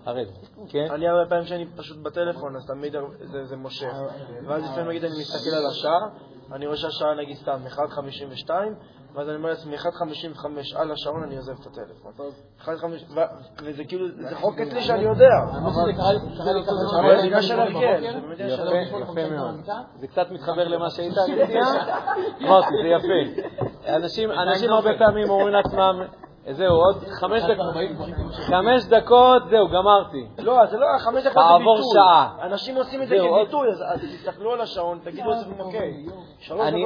הראל. 0.05 0.25
כן? 0.69 0.88
אני 0.91 1.08
הרבה 1.08 1.29
פעמים 1.29 1.45
שאני 1.45 1.65
פשוט 1.75 1.97
בטלפון, 1.97 2.55
אז 2.55 2.65
תמיד 2.67 2.95
זה- 3.43 3.55
מושך. 3.55 3.93
ואז 4.47 4.63
לפעמים 4.63 4.88
נגיד 4.89 5.05
אני 5.05 5.13
מסתכל 5.19 5.55
על 5.55 5.65
השער, 5.71 5.99
אני 6.53 6.65
רואה 6.65 6.77
שהשער 6.77 7.15
נגיד 7.15 7.38
סתם 7.38 7.60
1.52, 7.67 8.49
ואז 9.13 9.27
אני 9.27 9.36
אומר 9.36 9.49
לעצמי 9.49 9.77
1.55 9.77 9.86
על 10.75 10.91
השעון, 10.91 11.23
אני 11.23 11.38
עוזב 11.38 11.53
את 11.62 11.67
הטלפון. 11.67 12.12
1.5 12.60 12.69
ו- 13.15 13.19
וזה 13.63 13.84
כאילו, 13.84 14.08
זה 14.29 14.36
חוק 14.36 14.60
אצלי 14.60 14.82
שאני 14.82 15.03
יודע. 15.03 15.27
אבל 16.99 17.17
זה 17.17 17.25
עניין 17.25 17.41
של 17.41 17.60
הרגל, 17.60 18.03
יפה, 18.99 19.29
מאוד. 19.36 19.55
זה 19.99 20.08
קצת 20.08 20.32
מתחבר 20.32 20.67
למה 20.67 20.89
שהיית. 20.89 21.13
אמרתי, 22.41 22.67
זה 22.84 22.88
יפה. 22.88 23.67
אנשים 23.95 24.32
אנשים 24.32 24.71
הרבה 24.71 24.89
פעמים 24.97 25.30
אומרים 25.30 25.54
לעצמם, 25.54 26.02
זהו, 26.52 26.75
עוד 26.75 26.95
חמש 27.19 27.41
דקות, 27.43 27.75
חמש 28.32 28.86
דקות, 28.86 29.43
זהו, 29.49 29.67
גמרתי. 29.67 30.28
לא, 30.38 30.65
זה 30.65 30.78
לא, 30.78 30.86
חמש 30.99 31.23
דקות 31.23 31.43
זה 31.47 31.58
ביטוי. 31.60 31.93
שעה. 31.93 32.38
אנשים 32.41 32.75
עושים 32.75 33.02
את 33.02 33.08
זה 33.08 33.15
כביטוי, 33.15 33.67
אז 33.69 33.84
תסתכלו 34.02 34.54
על 34.54 34.62
השעון, 34.62 34.99
תגידו 35.04 35.30
לעצמם, 35.30 35.60
אוקיי. 35.60 36.06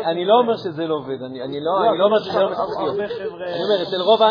אני 0.05 0.25
לא. 0.25 0.33
אומר 0.33 0.57
שזה 0.57 0.87
לא 0.87 0.95
עובד, 0.95 1.21
אני 1.21 1.43
אני 1.43 1.59
לא 1.61 1.89
אני 1.89 1.97
לא 1.97 2.05
אומר 2.05 2.19
שזה 2.19 2.39
לא 2.39 2.55
חבר'ה... 2.55 2.65
אני 2.83 3.63
אומר, 3.63 3.83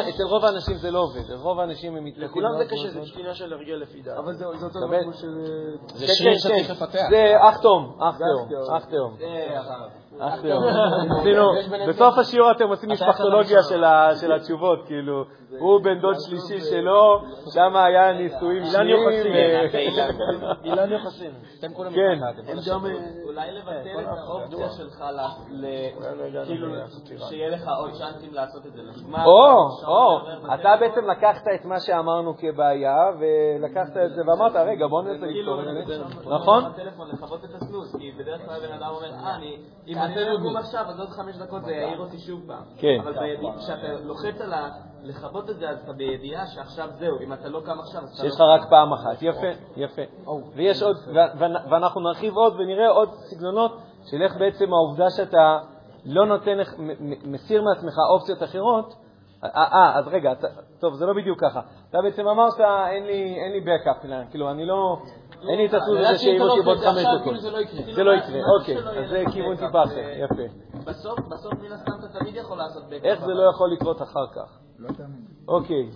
אצל 0.09 0.25
רוב 0.25 0.45
האנשים 0.45 0.77
זה 0.77 0.91
לא 0.91 0.99
עובד. 0.99 1.33
רוב 1.43 1.61
האנשים 1.61 1.97
הם 1.97 2.05
מתלבטים. 2.05 2.29
לכולם 2.29 2.57
זה 2.59 2.65
קשה, 2.65 2.89
זה 2.89 3.01
עניין 3.19 3.35
של 3.35 3.53
הרגל 3.53 3.75
לפי 3.75 4.03
דעת. 4.03 4.19
אבל 4.19 4.33
זה 4.33 4.45
זה 4.55 4.67
אותו? 4.67 4.87
דבר 4.87 5.03
כמו 5.03 5.13
של... 5.13 5.35
זה 5.95 6.07
שיר 6.07 6.35
שצריך. 6.39 6.71
לפתח. 6.71 7.07
זה 7.11 7.35
אח 7.49 7.57
תאום, 7.57 7.99
אח 8.01 8.19
תאום, 8.19 8.77
אח 8.77 8.85
תאום. 8.85 9.17
עשינו, 10.21 11.51
בסוף 11.89 12.19
השיעור 12.19 12.51
אתם 12.51 12.69
עושים 12.69 12.91
משפחתולוגיה 12.91 13.59
של 14.21 14.33
התשובות, 14.33 14.83
כאילו, 14.87 15.25
הוא 15.59 15.81
בן 15.83 15.99
דוד 16.01 16.15
שלישי 16.19 16.61
שלו, 16.61 17.23
שם 17.55 17.77
היה 17.77 18.13
נישואים 18.13 18.65
שניים. 18.65 18.89
יוחסין. 18.89 19.33
ו- 19.33 20.65
אילן 20.65 20.93
יוחסין. 20.93 21.33
אתם 21.59 21.75
כולם 21.75 21.91
כן. 21.91 22.21
אתם 22.45 22.59
אולי 23.25 23.53
לבטל 23.53 24.01
את 24.01 24.07
האופציה 24.07 24.71
שלך 24.71 25.05
ל- 25.51 25.67
ל- 25.67 26.45
כאילו, 26.47 26.69
שיהיה 27.29 27.49
לך 27.49 27.69
עוד 27.79 27.91
צ'אנסים 27.93 28.35
לעשות 28.35 28.67
את 28.67 28.73
זה. 28.73 28.81
או, 29.25 29.69
או, 29.87 30.19
אתה 30.55 30.77
בעצם 30.81 31.11
לקחת 31.11 31.45
את 31.55 31.65
מה 31.65 31.81
שאמרנו 31.81 32.35
כבעיה, 32.39 32.97
ולקחת 33.21 33.97
את 33.97 34.15
זה 34.15 34.23
ואמרת, 34.27 34.57
רגע, 34.57 34.87
בוא 34.87 35.03
ננסה 35.03 35.27
כאילו, 35.27 35.61
לפתור 35.61 35.81
את 35.81 35.87
זה. 35.87 36.31
נכון? 36.35 36.65
בטלפון 36.73 37.09
לכבות 37.09 37.45
את 37.45 37.55
הסנוס, 37.55 37.97
כי 37.97 38.13
בדרך 38.19 38.41
כלל 38.47 38.61
בן 38.67 38.73
אדם 38.73 38.89
אומר, 38.95 39.13
אה, 39.13 39.37
אני, 39.37 39.57
אם 39.87 39.99
אני 39.99 40.15
לא 40.25 40.39
אקום 40.41 40.57
עכשיו, 40.57 40.85
אז 40.89 41.01
עוד 41.01 41.09
חמש 41.09 41.37
דקות 41.37 41.65
זה 41.65 41.73
יעיר 41.73 41.99
אותי 41.99 42.19
שוב 42.19 42.41
פעם. 42.47 42.63
כן. 42.77 42.99
אבל 43.01 43.13
כשאתה 43.59 43.93
לוחץ 44.05 44.41
על 44.41 44.53
ה... 44.53 44.92
לכבות 45.03 45.51
את 45.51 45.59
זה, 45.59 45.71
אז 45.71 45.79
אתה 45.85 45.93
בידיעה 45.93 46.47
שעכשיו 46.47 46.89
זהו, 46.99 47.21
אם 47.21 47.33
אתה 47.33 47.49
לא 47.49 47.61
קם 47.65 47.81
עכשיו, 47.81 48.03
אז 48.03 48.09
אתה 48.09 48.23
שיש 48.23 48.35
לך 48.35 48.41
לא... 48.41 48.55
רק 48.55 48.71
פעם 48.71 48.93
אחת. 48.93 49.23
יפה, 49.23 49.47
יפה. 49.77 50.03
ויש 50.55 50.83
עוד, 50.83 50.97
ואנחנו 51.71 52.01
נרחיב 52.01 52.37
עוד 52.37 52.55
ונראה 52.61 52.89
עוד 52.89 53.09
סגנונות 53.15 53.79
של 54.11 54.23
איך 54.23 54.37
בעצם 54.37 54.73
העובדה 54.73 55.11
שאתה 55.11 55.59
לא 56.05 56.27
נותן, 56.27 56.59
לך- 56.59 56.75
מסיר 57.25 57.63
מעצמך 57.63 57.95
אופציות 58.15 58.43
אחרות. 58.43 58.95
אה, 59.45 59.49
אה, 59.55 59.99
אז 59.99 60.09
רגע, 60.09 60.33
טוב, 60.81 60.95
זה 60.95 61.07
לא 61.07 61.13
בדיוק 61.13 61.41
ככה. 61.41 61.61
אתה 61.91 61.99
בעצם 62.03 62.29
אמרת, 62.29 62.61
אין 62.91 63.07
לי, 63.53 63.61
בקאפ, 63.61 63.97
כאילו, 64.31 64.51
אני 64.51 64.67
לא, 64.67 64.97
אין 65.49 65.59
לי 65.59 65.67
את 65.67 65.75
הסוג 65.75 65.97
הזה 65.97 66.19
שיעיר 66.19 66.43
אותי 66.43 66.61
בעוד 66.65 66.79
חמש 66.79 67.05
דקות. 67.05 67.23
כאילו 67.23 67.41
זה 67.41 67.51
לא 68.05 68.13
יקרה. 68.13 68.39
לא 68.41 68.59
אוקיי, 68.61 68.79
אז 68.79 69.11
זה 69.11 69.19
לך 69.19 69.31
כיוון 69.33 69.57
backup, 69.57 69.67
טיפה 69.67 69.83
אחר, 69.85 70.09
יפה. 70.17 70.43
בסוף, 70.85 71.19
בסוף 71.21 71.53
מן 71.53 71.73
הסתם 71.73 71.93
אתה 72.01 72.19
תמיד 72.19 72.37
יכול 72.37 72.59
לעשות 72.59 72.83
בקאפ. 72.89 73.05
איך 73.05 73.25
זה 73.25 73.35
לא 73.35 73.51
יכול 73.51 73.73
לקרות 73.73 74.03
אחר 74.03 74.27
כך? 74.35 74.59
לא 74.83 74.89
תמיד. 74.89 75.25
אוקיי, 75.49 75.91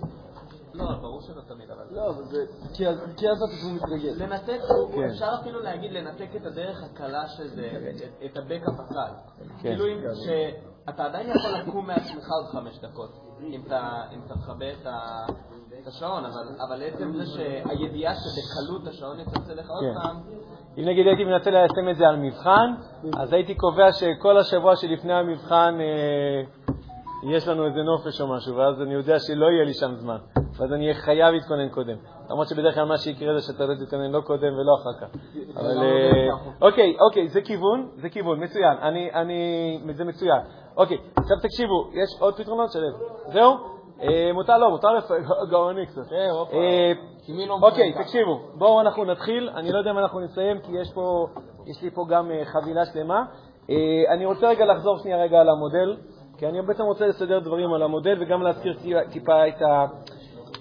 לא, 0.74 0.84
ברור 1.00 1.20
שלא 1.20 1.40
תמיד, 1.48 1.70
אבל... 1.70 1.84
לא, 1.90 2.10
אבל 2.10 2.22
זה... 2.24 2.44
כי 2.76 2.88
אז 2.88 3.14
כי 3.16 3.28
אז 3.30 3.36
אתה 3.36 3.52
פשוט 3.56 3.72
מתרגל. 3.82 4.24
לנתק, 4.24 4.60
כן. 4.94 5.04
אפשר 5.10 5.28
אפילו 5.40 5.60
להגיד 5.60 5.92
לנתק 5.92 6.28
את 6.36 6.46
הדרך 6.46 6.82
הקלה 6.82 7.26
שזה, 7.28 7.70
את- 7.90 8.30
את 8.30 8.36
הבקאפ 8.36 8.80
הקל. 8.80 9.12
כן. 9.38 9.44
כאילו 9.62 9.86
אם, 9.86 9.98
שאתה 10.24 11.04
עדיין 11.04 11.28
יכול 11.30 11.50
לקום 11.60 11.86
מעצמך 11.86 12.24
עוד 12.40 12.46
חמש 12.52 12.78
דקות, 12.78 13.10
אם 13.42 13.60
אתה 13.66 14.02
מכבה 14.34 14.72
את 14.80 14.86
ה- 14.86 15.26
את 15.82 15.86
השעון, 15.86 16.24
אבל- 16.24 16.56
אבל 16.68 16.82
עצם 16.82 17.12
זה 17.16 17.26
שהידיעה 17.26 18.12
שבקלות 18.14 18.86
השעון 18.86 19.20
יצלצל 19.20 19.54
לך 19.54 19.70
עוד 19.70 19.84
כן. 19.84 20.00
פעם, 20.02 20.16
אם 20.78 20.84
נגיד 20.84 21.06
הייתי 21.06 21.24
מנסה 21.24 21.50
ליישם 21.50 21.88
את 21.90 21.96
זה 21.96 22.04
על 22.08 22.16
מבחן, 22.16 22.74
אז 23.20 23.32
הייתי 23.32 23.54
קובע 23.54 23.92
שכל 23.92 24.38
השבוע 24.38 24.76
שלפני 24.76 25.12
המבחן 25.14 25.74
אה, 25.80 26.42
יש 27.22 27.48
לנו 27.48 27.66
איזה 27.66 27.82
נופש 27.82 28.20
או 28.20 28.26
משהו, 28.26 28.56
ואז 28.56 28.82
אני 28.82 28.94
יודע 28.94 29.18
שלא 29.18 29.46
יהיה 29.46 29.64
לי 29.64 29.74
שם 29.74 29.94
זמן, 29.94 30.16
ואז 30.58 30.72
אני 30.72 30.84
אהיה 30.84 30.94
חייב 30.94 31.34
להתכונן 31.34 31.68
קודם. 31.68 31.96
למרות 32.30 32.48
שבדרך 32.48 32.74
כלל 32.74 32.84
מה 32.84 32.98
שיקרה 32.98 33.40
זה 33.40 33.46
שאתה 33.46 33.66
לא 33.66 33.74
תתכונן 33.74 34.12
לא 34.12 34.20
קודם 34.20 34.52
ולא 34.54 34.72
אחר 34.82 35.00
כך. 35.00 35.16
אבל 35.56 35.82
אה, 35.82 36.28
אוקיי, 36.60 36.96
אוקיי, 37.08 37.28
זה 37.28 37.40
כיוון, 37.40 37.88
זה 37.96 38.08
כיוון, 38.08 38.42
מצוין. 38.44 38.76
אני, 38.82 39.12
אני, 39.12 39.94
זה 39.94 40.04
מצוין. 40.04 40.40
אוקיי, 40.76 40.98
עכשיו 41.16 41.36
תקשיבו, 41.42 41.90
יש 41.92 42.20
עוד 42.20 42.36
פתרונות 42.36 42.72
של 42.72 42.84
זהו? 43.32 43.76
אה, 44.02 44.32
מותר, 44.32 44.58
לא, 44.58 44.70
מותר 44.70 44.88
גאוני 45.50 45.86
קצת. 45.86 46.12
אה, 46.12 46.32
אוקיי, 47.62 47.92
תקשיבו, 47.92 48.40
בואו 48.54 48.80
אנחנו 48.80 49.04
נתחיל. 49.04 49.50
אני 49.54 49.72
לא 49.72 49.78
יודע 49.78 49.90
אם 49.90 49.98
אנחנו 49.98 50.20
נסיים, 50.20 50.60
כי 50.60 50.72
יש 50.80 50.92
פה, 50.94 51.26
יש 51.66 51.82
לי 51.82 51.90
פה 51.90 52.04
גם 52.08 52.30
אה, 52.30 52.44
חבילה 52.44 52.86
שלמה. 52.86 53.24
אה, 53.70 54.14
אני 54.14 54.26
רוצה 54.26 54.48
רגע 54.48 54.64
לחזור 54.64 54.98
שנייה 54.98 55.22
רגע 55.22 55.40
על 55.40 55.48
המודל, 55.48 55.96
כי 56.38 56.46
אני 56.46 56.62
בעצם 56.62 56.82
רוצה 56.82 57.06
לסדר 57.06 57.38
דברים 57.38 57.72
על 57.72 57.82
המודל 57.82 58.22
וגם 58.22 58.42
להזכיר 58.42 58.74
טיפה- 59.10 59.48
את 59.48 59.62
ה... 59.62 59.86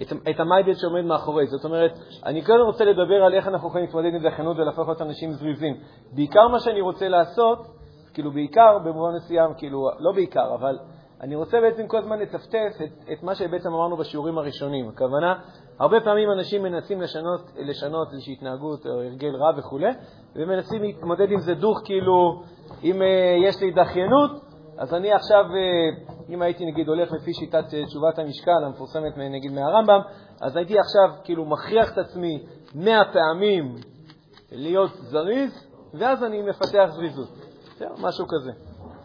את, 0.02 0.12
את 0.30 0.40
המיידד 0.40 0.72
שעומד 0.74 1.04
מאחורי. 1.04 1.46
זאת 1.46 1.64
אומרת, 1.64 1.98
אני 2.26 2.42
כאן 2.42 2.60
רוצה 2.60 2.84
לדבר 2.84 3.24
על 3.24 3.34
איך 3.34 3.48
אנחנו 3.48 3.68
יכולים 3.68 3.86
להתמודד 3.86 4.14
עם 4.14 4.22
דחיינות 4.22 4.56
ולהפוך 4.56 4.88
להיות 4.88 5.02
אנשים 5.02 5.32
זריזים. 5.32 5.76
בעיקר 6.12 6.48
מה 6.48 6.60
שאני 6.60 6.80
רוצה 6.80 7.08
לעשות, 7.08 7.58
כאילו 8.14 8.30
בעיקר 8.30 8.78
במובן 8.78 9.14
מסוים, 9.16 9.54
כאילו, 9.54 9.78
לא 9.98 10.12
בעיקר, 10.12 10.54
אבל 10.54 10.78
אני 11.20 11.34
רוצה 11.36 11.60
בעצם 11.60 11.86
כל 11.86 11.98
הזמן 11.98 12.18
לטפטף 12.18 12.72
את, 12.84 13.10
את 13.12 13.22
מה 13.22 13.34
שבעצם 13.34 13.68
אמרנו 13.68 13.96
בשיעורים 13.96 14.38
הראשונים. 14.38 14.88
הכוונה, 14.88 15.38
הרבה 15.78 16.00
פעמים 16.00 16.30
אנשים 16.30 16.62
מנסים 16.62 17.00
לשנות, 17.00 17.40
לשנות 17.56 18.12
איזושהי 18.12 18.32
התנהגות 18.32 18.86
או 18.86 18.92
הרגל 18.92 19.36
רע 19.36 19.50
וכו', 19.58 19.78
ומנסים 20.36 20.82
להתמודד 20.82 21.30
עם 21.30 21.40
זה 21.40 21.54
דוך, 21.54 21.80
כאילו, 21.84 22.42
אם 22.84 23.02
אה, 23.02 23.36
יש 23.48 23.60
לי 23.60 23.70
דחיינות, 23.70 24.30
אז 24.78 24.94
אני 24.94 25.12
עכשיו, 25.12 25.44
אה, 25.44 26.14
אם 26.28 26.42
הייתי 26.42 26.66
נגיד 26.66 26.88
הולך 26.88 27.12
לפי 27.12 27.34
שיטת 27.34 27.74
אה, 27.74 27.86
תשובת 27.86 28.18
המשקל 28.18 28.64
המפורסמת 28.66 29.16
נגיד 29.16 29.52
מהרמב"ם, 29.52 30.00
אז 30.40 30.56
הייתי 30.56 30.74
עכשיו 30.78 31.22
כאילו 31.24 31.44
מכריח 31.44 31.92
את 31.92 31.98
עצמי 31.98 32.46
מאה 32.74 33.12
פעמים 33.12 33.74
להיות 34.52 34.90
זריז, 34.94 35.66
ואז 35.94 36.24
אני 36.24 36.42
מפתח 36.42 36.86
זריזות. 36.88 37.28
משהו 38.02 38.26
כזה. 38.28 38.52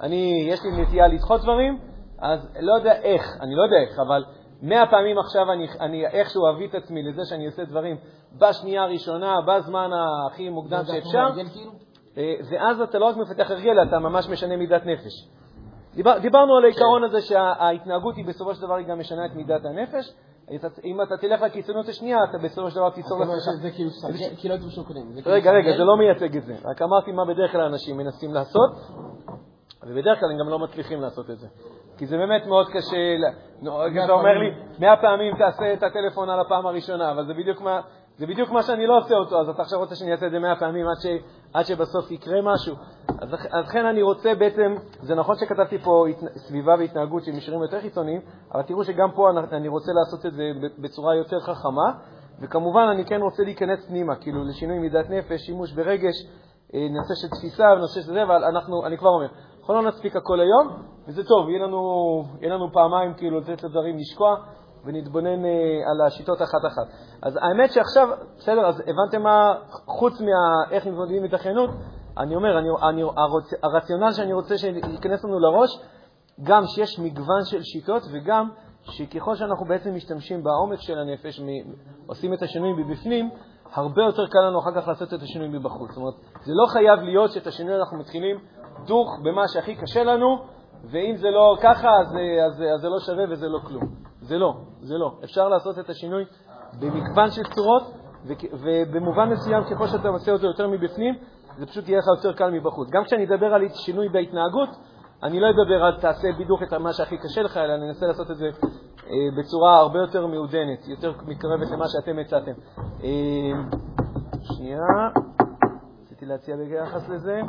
אני, 0.02 0.46
יש 0.48 0.60
לי 0.64 0.82
נטייה 0.82 1.08
לדחות 1.08 1.42
דברים, 1.42 1.80
אז 2.20 2.40
לא 2.60 2.74
יודע 2.74 3.02
איך, 3.02 3.38
אני 3.42 3.56
לא 3.56 3.64
יודע 3.64 3.78
איך, 3.88 4.00
אבל 4.00 4.24
מאה 4.62 4.88
פעמים 4.88 5.18
עכשיו 5.20 5.52
אני, 5.52 5.68
אני 5.80 6.08
איכשהו 6.08 6.50
אביא 6.50 6.68
את 6.68 6.76
עצמי 6.76 7.04
לזה 7.04 7.22
שאני 7.30 7.46
עושה 7.46 7.64
דברים 7.66 7.98
בשנייה 8.38 8.84
הראשונה, 8.84 9.36
בזמן 9.48 9.90
הכי 10.28 10.50
מוקדם 10.50 10.84
שאפשר, 10.86 11.44
כאילו? 11.54 11.72
אה, 12.18 12.34
ואז 12.52 12.82
אתה 12.82 13.00
לא 13.00 13.06
רק 13.06 13.18
מפתח 13.18 13.52
הרגל, 13.52 13.84
אתה 13.90 14.00
ממש 14.00 14.30
משנה 14.30 14.58
מידת 14.58 14.86
נפש. 14.86 15.41
דיבר, 15.96 16.18
דיברנו 16.18 16.58
על 16.58 16.64
העיקרון 16.64 17.04
הזה 17.04 17.22
שההתנהגות 17.22 18.16
היא 18.16 18.26
בסופו 18.26 18.56
של 18.56 18.62
דבר 18.62 18.76
היא 18.76 18.88
גם 18.88 19.00
משנה 19.00 19.26
את 19.26 19.36
מידת 19.36 19.66
הנפש. 19.66 20.14
אם 20.84 21.02
אתה 21.02 21.18
תלך 21.18 21.42
לקיצוניות 21.42 21.88
השנייה, 21.88 22.18
אתה 22.30 22.38
בסופו 22.38 22.70
של 22.70 22.76
דבר 22.76 22.90
תיצור 22.90 23.18
אומרת 23.18 23.30
לעצמך... 23.30 23.54
שזה 23.60 23.72
כאילו 23.72 23.90
סרגל, 23.90 24.36
כאילו 24.38 24.54
הייתי 24.54 24.68
בשוק 24.68 24.88
קודם. 24.88 25.14
זה 25.14 25.22
כאילו 25.22 25.36
רגע, 25.36 25.52
רגע. 25.52 25.78
זה 25.78 25.84
לא 25.84 25.98
מייצג 25.98 26.38
את 26.38 26.44
זה. 26.44 26.56
רק 26.66 26.82
אמרתי 26.82 27.12
מה 27.12 27.26
בדרך 27.26 27.52
כלל 27.52 27.62
אנשים 27.62 27.98
מנסים 27.98 28.34
לעשות, 28.34 28.72
ובדרך 29.84 30.20
כלל 30.20 30.32
הם 30.32 30.38
גם 30.40 30.50
לא 30.50 30.60
מצליחים 30.60 31.02
לעשות 31.02 31.30
את 31.30 31.38
זה. 31.38 31.48
כי 31.98 32.06
זה 32.06 32.18
באמת 32.18 32.46
מאוד 32.46 32.68
קשה, 32.68 32.98
אתה 34.06 34.12
אומר 34.12 34.38
לי, 34.38 34.50
מאה 34.80 34.98
פעמים 35.02 35.34
תעשה 35.38 35.74
את 35.74 35.84
הטלפון 35.84 36.30
על 36.30 36.40
הפעם 36.40 36.68
הראשונה, 36.68 37.12
אבל 37.12 37.26
זה 37.26 37.34
בדיוק 37.34 37.62
מה... 37.62 37.82
זה 38.22 38.28
בדיוק 38.28 38.50
מה 38.50 38.64
שאני 38.64 38.88
לא 38.88 38.98
עושה 38.98 39.16
אותו, 39.16 39.42
אז 39.42 39.50
אתה 39.50 39.62
עכשיו 39.62 39.80
רוצה 39.80 39.96
שאני 39.96 40.12
אעשה 40.12 40.26
את 40.26 40.32
זה 40.32 40.40
מאה 40.40 40.56
פעמים 40.56 40.86
עד, 40.88 41.02
ש, 41.02 41.06
עד 41.54 41.66
שבסוף 41.66 42.12
יקרה 42.12 42.42
משהו. 42.42 42.76
אז, 43.08 43.30
אז 43.52 43.66
לכן 43.66 43.86
אני 43.86 44.02
רוצה 44.02 44.36
בעצם, 44.36 44.76
זה 45.02 45.16
נכון 45.16 45.36
שכתבתי 45.36 45.78
פה 45.78 46.06
הת, 46.10 46.18
סביבה 46.36 46.76
והתנהגות 46.80 47.24
של 47.24 47.32
מישורים 47.32 47.62
יותר 47.62 47.82
חיצוניים, 47.82 48.22
אבל 48.54 48.62
תראו 48.62 48.84
שגם 48.84 49.12
פה 49.12 49.30
אני, 49.30 49.40
אני 49.52 49.68
רוצה 49.68 49.92
לעשות 49.92 50.26
את 50.26 50.34
זה 50.34 50.44
בצורה 50.80 51.16
יותר 51.16 51.40
חכמה, 51.40 51.92
וכמובן 52.42 52.88
אני 52.94 53.06
כן 53.06 53.22
רוצה 53.22 53.44
להיכנס 53.44 53.86
פנימה, 53.88 54.16
כאילו 54.16 54.44
לשינוי 54.44 54.80
מידת 54.80 55.10
נפש, 55.10 55.42
שימוש 55.42 55.74
ברגש, 55.74 56.16
אה, 56.74 56.88
נושא 56.90 57.14
של 57.22 57.28
תפיסה 57.28 57.66
ונושא 57.78 58.02
של 58.02 58.14
זה, 58.14 58.24
אבל 58.24 58.44
אנחנו, 58.44 58.86
אני 58.86 58.98
כבר 58.98 59.10
אומר, 59.10 59.28
אנחנו 59.60 59.74
לא 59.74 59.82
נספיק 59.82 60.16
הכל 60.16 60.40
היום, 60.40 60.84
וזה 61.08 61.24
טוב, 61.24 61.50
יהיה 61.50 61.66
לנו, 61.66 61.82
יהיה 62.42 62.54
לנו 62.56 62.72
פעמיים 62.74 63.14
כאילו 63.14 63.40
לתת 63.40 63.64
לדברים 63.64 63.98
לשקוע, 63.98 64.36
ונתבונן 64.86 65.46
אה, 65.46 65.52
על 65.92 66.08
השיטות 66.08 66.42
אחת-אחת. 66.42 66.88
אז 67.22 67.40
האמת 67.42 67.72
שעכשיו, 67.72 68.08
בסדר, 68.38 68.66
אז 68.68 68.80
הבנתם 68.80 69.24
מה, 69.24 69.54
חוץ 69.86 70.14
מאיך 70.22 70.88
מתמודדים 70.88 71.24
התאחיינות, 71.24 71.70
אני 72.18 72.36
אומר, 72.36 72.60
אני, 72.60 72.70
אני, 72.90 73.02
הרוצ, 73.02 73.54
הרציונל 73.64 74.12
שאני 74.12 74.34
רוצה 74.34 74.58
שייכנס 74.58 75.24
לנו 75.24 75.40
לראש, 75.40 75.80
גם 76.44 76.64
שיש 76.66 77.00
מגוון 77.00 77.46
של 77.46 77.64
שיטות 77.64 78.04
וגם 78.12 78.50
שככל 78.84 79.36
שאנחנו 79.36 79.66
בעצם 79.66 79.96
משתמשים 79.96 80.44
בעומק 80.44 80.80
של 80.80 81.00
הנפש, 81.00 81.42
עושים 82.08 82.34
את 82.34 82.42
השינויים 82.42 82.76
מבפנים, 82.78 83.30
הרבה 83.74 84.02
יותר 84.04 84.28
קל 84.28 84.40
לנו 84.48 84.60
אחר 84.60 84.82
כך 84.82 84.88
לעשות 84.88 85.14
את 85.14 85.22
השינויים 85.22 85.52
מבחוץ. 85.54 85.90
זאת 85.90 85.98
אומרת, 85.98 86.14
זה 86.42 86.54
לא 86.56 86.66
חייב 86.74 87.00
להיות 87.00 87.32
שאת 87.32 87.48
השינוי 87.48 87.76
אנחנו 87.76 87.98
מתחילים 87.98 88.38
דוך 88.86 89.20
במה 89.24 89.48
שהכי 89.48 89.76
קשה 89.76 90.04
לנו, 90.04 90.38
ואם 90.84 91.16
זה 91.18 91.30
לא 91.30 91.58
ככה, 91.62 91.90
אז, 91.90 92.08
אז, 92.48 92.64
אז 92.76 92.82
זה 92.82 92.90
לא 92.90 93.00
שווה 93.00 93.24
וזה 93.30 93.50
לא 93.50 93.60
כלום. 93.60 93.84
זה 94.22 94.38
לא, 94.38 94.54
זה 94.82 94.98
לא. 94.98 95.12
אפשר 95.24 95.50
לעשות 95.50 95.80
את 95.80 95.90
השינוי 95.90 96.26
במגוון 96.80 97.32
של 97.32 97.44
צורות, 97.44 97.84
ובמובן 98.54 99.30
מסוים, 99.30 99.64
ככל 99.64 99.88
שאתה 99.88 100.08
עושה 100.08 100.32
אותו 100.32 100.46
יותר 100.46 100.68
מבפנים, 100.68 101.16
זה 101.58 101.66
פשוט 101.66 101.90
יהיה 101.90 102.00
לך 102.00 102.06
יותר 102.18 102.38
קל 102.38 102.52
מבחוץ. 102.52 102.90
גם 102.90 103.04
כשאני 103.04 103.26
אדבר 103.26 103.54
על 103.54 103.62
שינוי 103.70 104.10
בהתנהגות, 104.10 104.70
אני 105.24 105.40
לא 105.40 105.48
אדבר 105.50 105.84
על 105.84 106.00
תעשה 106.02 106.28
בדיוק 106.40 106.64
את 106.64 106.74
מה 106.74 106.94
שהכי 106.94 107.18
קשה 107.18 107.42
לך, 107.42 107.58
אלא 107.58 107.74
אני 107.76 107.88
אנסה 107.90 108.08
לעשות 108.08 108.32
את 108.32 108.38
זה 108.38 108.46
אה, 108.46 109.14
בצורה 109.38 109.78
הרבה 109.78 110.00
יותר 110.00 110.28
מעודנת, 110.28 110.88
יותר 110.88 111.12
מתקרבת 111.28 111.72
למה 111.72 111.86
שאתם 111.88 112.20
הצעתם. 112.20 112.52
אה, 113.04 113.52
שנייה, 114.42 114.80
רציתי 116.04 116.26
להציע 116.26 116.56
ביחס 116.56 117.10
לזה. 117.10 117.42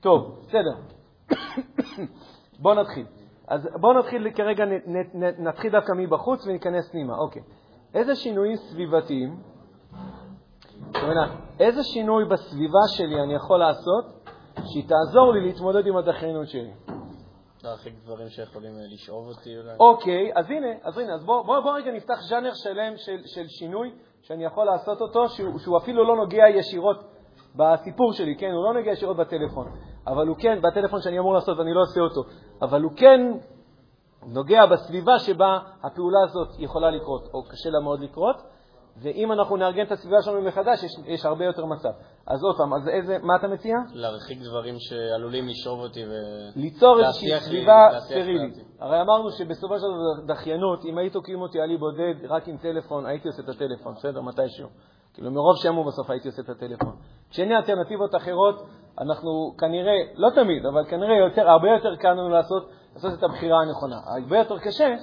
טוב, 0.00 0.38
בסדר. 0.42 0.95
בואו 2.62 2.74
נתחיל. 2.74 3.06
אז 3.48 3.68
בואו 3.80 3.98
נתחיל 3.98 4.30
כרגע, 4.30 4.64
נתחיל 5.38 5.72
דווקא 5.72 5.92
מבחוץ 5.96 6.46
וניכנס 6.46 6.90
פנימה. 6.90 7.16
אוקיי. 7.18 7.42
איזה 7.94 8.14
שינויים 8.14 8.56
סביבתיים, 8.56 9.36
זאת 10.86 11.02
אומרת, 11.02 11.30
איזה 11.60 11.82
שינוי 11.82 12.24
בסביבה 12.24 12.80
שלי 12.96 13.20
אני 13.20 13.34
יכול 13.34 13.58
לעשות 13.58 14.04
שהיא 14.64 14.84
תעזור 14.88 15.32
לי 15.32 15.40
להתמודד 15.40 15.86
עם 15.86 15.96
הדחיינות 15.96 16.48
שלי. 16.48 16.72
להרחיק 17.64 17.94
דברים 18.04 18.28
שיכולים 18.28 18.72
אה, 18.72 18.94
לשאוב 18.94 19.28
אותי 19.28 19.58
אולי. 19.58 19.76
אוקיי, 19.80 20.32
אז 20.34 20.50
הנה, 20.50 20.66
אז 20.82 20.98
הנה, 20.98 21.14
אז 21.14 21.24
בוא, 21.24 21.42
בוא, 21.42 21.60
בוא 21.60 21.76
רגע 21.76 21.92
נפתח 21.92 22.20
ז'אנר 22.28 22.54
שלם 22.54 22.96
של, 22.96 23.16
של 23.26 23.46
שינוי 23.48 23.92
שאני 24.22 24.44
יכול 24.44 24.66
לעשות 24.66 25.00
אותו, 25.00 25.28
שהוא, 25.28 25.58
שהוא 25.58 25.78
אפילו 25.78 26.04
לא 26.04 26.16
נוגע 26.16 26.48
ישירות 26.48 27.04
בסיפור 27.56 28.12
שלי, 28.12 28.36
כן? 28.36 28.50
הוא 28.50 28.64
לא 28.64 28.74
נוגע 28.74 28.90
ישירות 28.90 29.16
בטלפון, 29.16 29.66
אבל 30.06 30.26
הוא 30.26 30.36
כן, 30.36 30.58
בטלפון 30.62 31.00
שאני 31.00 31.18
אמור 31.18 31.34
לעשות 31.34 31.58
ואני 31.58 31.74
לא 31.74 31.80
עושה 31.80 32.00
אותו, 32.00 32.20
אבל 32.62 32.82
הוא 32.82 32.92
כן 32.96 33.20
נוגע 34.26 34.66
בסביבה 34.66 35.18
שבה 35.18 35.58
הפעולה 35.82 36.18
הזאת 36.24 36.48
יכולה 36.58 36.90
לקרות, 36.90 37.28
או 37.34 37.42
קשה 37.42 37.70
לה 37.70 37.80
מאוד 37.80 38.00
לקרות, 38.00 38.36
ואם 39.02 39.32
אנחנו 39.32 39.56
נארגן 39.56 39.86
את 39.86 39.92
הסביבה 39.92 40.22
שלנו 40.22 40.42
מחדש, 40.42 40.84
יש, 40.84 40.92
יש 41.06 41.24
הרבה 41.24 41.44
יותר 41.44 41.64
מצב. 41.64 41.88
אז 42.26 42.44
עוד 42.44 42.56
פעם, 42.56 42.74
אז 42.74 42.88
איזה, 42.88 43.18
מה 43.22 43.36
אתה 43.36 43.48
מציע? 43.48 43.76
להרחיק 43.92 44.38
דברים 44.42 44.74
שעלולים 44.78 45.48
לשאוב 45.48 45.80
אותי 45.80 46.04
ו... 46.04 46.10
ליצור 46.56 47.00
איזושהי 47.00 47.40
סביבה 47.40 47.88
סטרילית. 47.98 48.54
הרי 48.80 49.00
אמרנו 49.00 49.30
שבסופו 49.30 49.74
של 49.78 49.86
דבר 49.86 50.34
דחיינות, 50.34 50.84
אם 50.84 50.98
היית 50.98 51.12
תוקעים 51.12 51.40
אותי 51.40 51.60
על 51.60 51.70
אי 51.70 51.76
בודד 51.76 52.14
רק 52.28 52.48
עם 52.48 52.56
טלפון, 52.56 53.06
הייתי 53.06 53.28
עושה 53.28 53.42
את 53.42 53.48
הטלפון, 53.48 53.94
בסדר? 53.94 54.20
מתישהו. 54.20 54.68
כאילו 55.14 55.30
מרוב 55.30 55.56
שעמום 55.56 55.86
בסוף 55.86 56.10
הייתי 56.10 56.28
עושה 56.28 56.42
את 56.42 56.48
הטלפון. 56.48 56.96
כשאין 57.30 57.48
לי 57.48 57.56
אלטרנטיבות 57.56 58.14
אחרות, 58.14 58.66
אנחנו 59.00 59.54
כנראה, 59.58 59.94
לא 60.14 60.30
תמיד, 60.30 60.66
אבל 60.66 60.84
כנראה 60.84 61.16
יותר, 61.16 61.50
הרבה 61.50 61.68
יותר 61.70 61.96
קל 61.96 62.12
לנו 62.12 62.28
לעשות, 62.28 62.68
לעשות 62.94 63.18
את 63.18 63.22
הבחירה 63.22 63.60
הנכונה. 63.60 63.96
הרבה 64.16 64.38
יותר 64.38 64.58
קשה, 64.58 64.94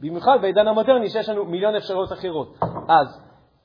במיוחד 0.00 0.38
בעידן 0.40 0.68
המודרני, 0.68 1.08
שיש 1.08 1.28
לנו 1.28 1.44
מיליון 1.44 1.74
אפשרויות 1.74 2.12
אחרות. 2.12 2.54
אז 2.88 3.20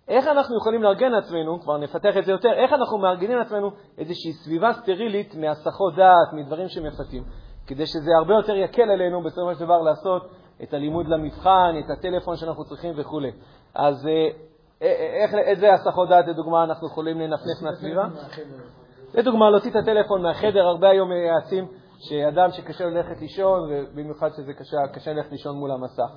איך 0.08 0.28
אנחנו 0.28 0.58
יכולים 0.58 0.84
לארגן 0.84 1.12
לעצמנו, 1.12 1.62
כבר 1.62 1.78
נפתח 1.78 2.18
את 2.18 2.26
זה 2.26 2.32
יותר, 2.32 2.54
איך 2.54 2.74
אנחנו 2.74 2.98
מארגנים 2.98 3.38
לעצמנו 3.38 3.72
איזושהי 3.98 4.34
סביבה 4.34 4.74
סטרילית 4.74 5.36
מהסחות 5.36 5.96
דעת, 5.96 6.34
מדברים 6.34 6.68
שמפתים, 6.68 7.24
כדי 7.68 7.86
שזה 7.86 8.12
הרבה 8.18 8.34
יותר 8.34 8.56
יקל 8.56 8.92
עלינו 8.92 9.24
בסופו 9.24 9.56
של 9.56 9.66
דבר 9.66 9.82
לעשות 9.82 10.30
את 10.64 10.74
הלימוד 10.74 11.08
למבחן, 11.08 11.76
את 11.86 11.90
הטלפון 11.98 12.36
שאנחנו 12.36 12.66
צריכים 12.66 12.94
וכו'. 12.98 13.22
אז 13.76 14.08
אה, 14.08 14.28
איך, 14.82 15.34
איזה 15.34 15.74
הסחות 15.74 16.10
דעת, 16.10 16.28
לדוגמה, 16.28 16.64
אנחנו 16.64 16.88
יכולים 16.88 17.20
לנפנף 17.20 17.62
מהסביבה? 17.62 18.08
לדוגמה, 19.14 19.50
להוציא 19.50 19.72
את 19.72 19.76
הטלפון 19.76 20.22
מהחדר, 20.22 20.60
הרבה 20.68 20.90
היום 20.90 21.10
מייעצים 21.10 21.68
שאדם 22.00 22.52
שקשה 22.52 22.86
ללכת 22.86 23.22
לישון, 23.22 23.60
ובמיוחד 23.70 24.30
שזה 24.38 24.54
קשה, 24.54 24.78
קשה 24.94 25.14
ללכת 25.14 25.32
לישון 25.32 25.56
מול 25.58 25.72
המסך. 25.72 26.12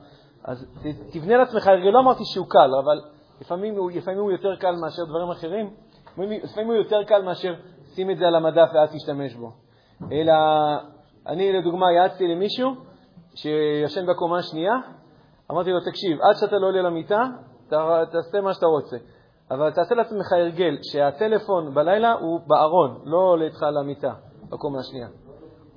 אז 0.44 0.66
תבנה 1.12 1.36
לעצמך 1.36 1.66
הרגל, 1.66 1.90
לא 1.90 1.98
אמרתי 1.98 2.24
שהוא 2.24 2.46
קל, 2.48 2.70
אבל 2.84 3.00
לפעמים 3.40 3.76
הוא, 3.76 3.90
לפעמים 3.90 4.20
הוא 4.20 4.32
יותר 4.32 4.56
קל 4.56 4.74
מאשר 4.80 5.04
דברים 5.04 5.30
אחרים, 5.30 5.70
לפעמים- 6.42 6.66
הוא 6.66 6.74
יותר 6.74 7.04
קל 7.04 7.22
מאשר 7.22 7.54
שים 7.94 8.10
את 8.10 8.18
זה 8.18 8.26
על 8.26 8.34
המדף 8.34 8.68
ואז 8.74 8.92
תשתמש 8.94 9.34
בו. 9.34 9.52
אלא, 10.12 10.34
אני 11.26 11.52
לדוגמה 11.52 11.92
יעצתי 11.92 12.28
למישהו 12.28 12.74
שישן 13.34 14.06
בקומה 14.06 14.38
השנייה, 14.38 14.72
אמרתי 15.50 15.70
לו, 15.70 15.80
תקשיב, 15.80 16.18
עד 16.22 16.36
שאתה 16.40 16.56
לא 16.56 16.66
עולה 16.66 16.82
למיטה, 16.82 17.22
תעשה 18.12 18.40
מה 18.40 18.54
שאתה 18.54 18.66
רוצה. 18.66 18.96
אבל 19.50 19.70
תעשה 19.70 19.94
לעצמך 19.94 20.32
הרגל 20.32 20.78
שהטלפון 20.82 21.74
בלילה 21.74 22.12
הוא 22.12 22.40
בארון, 22.46 23.00
לא 23.04 23.16
עולה 23.16 23.44
איתך 23.44 23.62
למיטה, 23.62 24.12
בקומה 24.50 24.78
השנייה. 24.78 25.08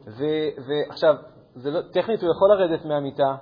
ועכשיו, 0.07 1.15
לא, 1.55 1.81
טכנית 1.81 2.21
הוא 2.21 2.31
יכול 2.31 2.49
לרדת 2.49 2.85
מהמיטה 2.85 3.35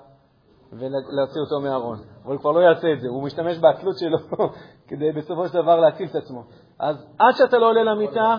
ולהוציא 0.71 1.41
אותו 1.41 1.59
מהארון, 1.63 1.97
אבל 2.25 2.33
הוא 2.33 2.41
כבר 2.41 2.51
לא 2.51 2.59
יעשה 2.59 2.93
את 2.93 3.01
זה, 3.01 3.07
הוא 3.07 3.23
משתמש 3.23 3.57
בעצלות 3.57 3.97
שלו 3.97 4.17
כדי 4.87 5.11
בסופו 5.11 5.47
של 5.47 5.53
דבר 5.53 5.79
להציל 5.79 6.07
את 6.09 6.15
עצמו. 6.15 6.43
אז 6.79 7.07
עד 7.19 7.33
שאתה 7.35 7.57
לא 7.57 7.69
עולה 7.69 7.83
למיטה, 7.83 8.35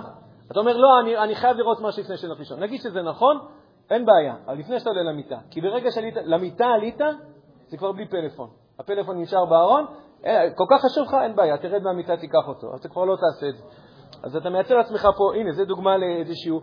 אתה 0.52 0.60
אומר, 0.60 0.76
לא, 0.76 1.00
אני, 1.00 1.18
אני 1.18 1.34
חייב 1.34 1.56
לראות 1.56 1.80
משהו 1.80 2.02
לפני 2.02 2.16
שאני 2.16 2.28
הולך 2.28 2.38
לישון. 2.38 2.60
נגיד 2.60 2.80
שזה 2.80 3.02
נכון, 3.02 3.38
אין 3.90 4.06
בעיה, 4.06 4.34
אבל 4.46 4.58
לפני 4.58 4.78
שאתה 4.78 4.90
עולה 4.90 5.02
למיטה. 5.02 5.38
כי 5.50 5.60
ברגע 5.60 5.90
שעלית, 5.90 6.14
למיטה 6.24 6.66
עלית, 6.66 6.98
זה 7.66 7.76
כבר 7.76 7.92
בלי 7.92 8.08
פלאפון. 8.08 8.50
הפלאפון 8.78 9.20
נשאר 9.20 9.44
בארון, 9.44 9.86
אה, 10.26 10.50
כל 10.54 10.64
כך 10.70 10.80
חשוב 10.84 11.04
לך, 11.08 11.14
אין 11.22 11.36
בעיה, 11.36 11.58
תרד 11.58 11.82
מהמיטה, 11.82 12.16
תיקח 12.16 12.48
אותו. 12.48 12.66
אז 12.74 12.80
אתה 12.80 12.88
כבר 12.88 13.04
לא 13.04 13.16
תעשה 13.16 13.48
את 13.48 13.56
זה. 13.56 13.62
אז 14.22 14.36
אתה 14.36 14.50
מייצר 14.50 14.74
לעצמך 14.74 15.08
פה, 15.16 15.34
הנה, 15.34 15.52
זו 15.52 15.64
דוגמה 15.64 15.96
לאיזשהו 15.96 16.60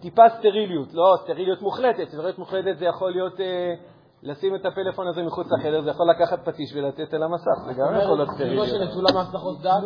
טיפה 0.00 0.22
סטריליות. 0.38 0.94
לא 0.94 1.14
סטריליות 1.22 1.62
מוחלטת, 1.62 2.08
סטריליות 2.08 2.38
מוחלטת 2.38 2.78
זה 2.78 2.84
יכול 2.84 3.10
להיות 3.12 3.40
אה, 3.40 3.74
לשים 4.22 4.54
את 4.54 4.66
הפלאפון 4.66 5.06
הזה 5.08 5.22
מחוץ 5.22 5.46
לחדר, 5.58 5.82
זה 5.82 5.90
יכול 5.90 6.10
לקחת 6.10 6.44
פטיש 6.44 6.72
ולתת 6.76 7.14
על 7.14 7.22
המסך, 7.22 7.50
זה 7.66 7.72
גם 7.72 7.96
יכול 8.02 8.16
להיות 8.16 8.28
סביבה 8.28 8.64
סטריליות. 8.66 8.68
שנטולה 8.90 9.12
מהסחות 9.14 9.60
דעת? 9.62 9.82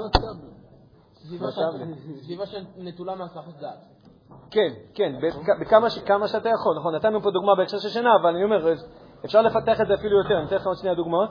סביבה. 1.14 1.46
סביבה 2.22 2.46
שנטולה 2.46 3.14
מהסחות 3.14 3.54
דעת. 3.60 3.78
כן, 4.50 4.68
כן, 4.94 5.12
בכ- 5.22 5.60
בכמה 5.60 5.90
שאתה 6.28 6.48
יכול. 6.48 6.76
נכון, 6.78 6.94
נתנו 6.94 7.22
פה 7.22 7.30
דוגמה 7.30 7.54
בהקשר 7.54 7.78
של 7.78 7.88
שינה, 7.88 8.10
אבל 8.22 8.30
אני 8.34 8.44
אומר, 8.44 8.72
אפשר 9.24 9.42
לפתח 9.42 9.80
את 9.80 9.86
זה 9.86 9.94
אפילו 9.94 10.18
יותר. 10.22 10.38
אני 10.38 10.46
אתן 10.46 10.56
לך 10.56 10.66
עוד 10.66 10.76
שנייה 10.76 10.94
דוגמאות. 10.94 11.30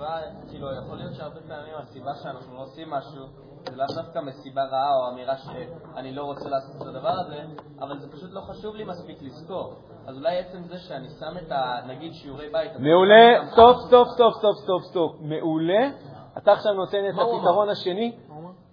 זו 0.00 0.06
סביבה, 0.06 0.48
כאילו, 0.50 0.66
יכול 0.72 0.96
להיות 0.96 1.14
שהרבה 1.14 1.40
פעמים 1.48 1.74
הסיבה 1.76 2.14
שאנחנו 2.14 2.54
לא 2.54 2.62
עושים 2.62 2.90
משהו, 2.90 3.24
זה 3.70 3.76
לאו 3.76 3.86
דווקא 3.96 4.18
מסיבה 4.18 4.64
רעה 4.64 4.96
או 4.96 5.08
אמירה 5.12 5.36
שאני 5.36 6.12
לא 6.12 6.22
רוצה 6.24 6.48
לעשות 6.48 6.82
את 6.82 6.86
הדבר 6.86 7.08
הזה, 7.08 7.42
אבל 7.80 7.98
זה 7.98 8.12
פשוט 8.12 8.30
לא 8.32 8.40
חשוב 8.40 8.74
לי 8.74 8.84
מספיק 8.84 9.22
לזכור. 9.22 9.74
אז 10.06 10.16
אולי 10.16 10.38
עצם 10.38 10.62
זה 10.62 10.78
שאני 10.78 11.08
שם 11.08 11.38
את 11.46 11.52
ה... 11.52 11.80
נגיד 11.86 12.12
שיעורי 12.12 12.48
בית... 12.52 12.72
מעולה, 12.78 13.50
סטופ, 13.52 13.76
סטופ, 13.86 14.08
סטופ, 14.14 14.34
סטופ, 14.38 14.56
סטופ, 14.62 14.82
סטופ. 14.82 15.12
מעולה. 15.20 15.90
אתה 16.38 16.52
עכשיו 16.52 16.72
נותן 16.72 17.08
את 17.08 17.14
הפתרון 17.14 17.68
השני. 17.68 18.18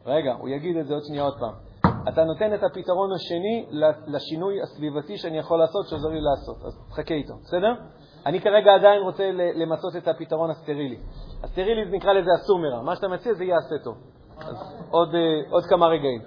רגע, 0.05 0.33
הוא 0.33 0.49
יגיד 0.49 0.77
את 0.77 0.87
זה 0.87 0.93
עוד 0.93 1.03
שנייה 1.07 1.23
עוד 1.23 1.39
פעם. 1.39 1.53
אתה 2.09 2.23
נותן 2.23 2.53
את 2.53 2.63
הפתרון 2.63 3.13
השני 3.13 3.65
לשינוי 4.07 4.61
הסביבתי 4.61 5.17
שאני 5.17 5.37
יכול 5.37 5.59
לעשות, 5.59 5.87
שעוזר 5.87 6.09
לי 6.09 6.21
לעשות. 6.21 6.57
אז 6.65 6.79
תחכה 6.89 7.13
איתו, 7.13 7.33
בסדר? 7.43 7.73
אני 8.27 8.41
כרגע 8.41 8.73
עדיין 8.75 9.01
רוצה 9.01 9.31
למצות 9.33 9.95
את 9.95 10.07
הפתרון 10.07 10.49
הסטרילי. 10.49 10.97
הסטרילי 11.43 11.85
זה 11.85 11.91
נקרא 11.91 12.13
לזה 12.13 12.29
הסומרה. 12.33 12.81
מה 12.81 12.95
שאתה 12.95 13.07
מציע 13.07 13.33
זה 13.33 13.43
יעשה 13.43 13.75
טוב. 13.83 13.97
עוד, 14.89 15.15
אה, 15.15 15.51
עוד 15.51 15.63
כמה 15.69 15.87
רגעים. 15.87 16.21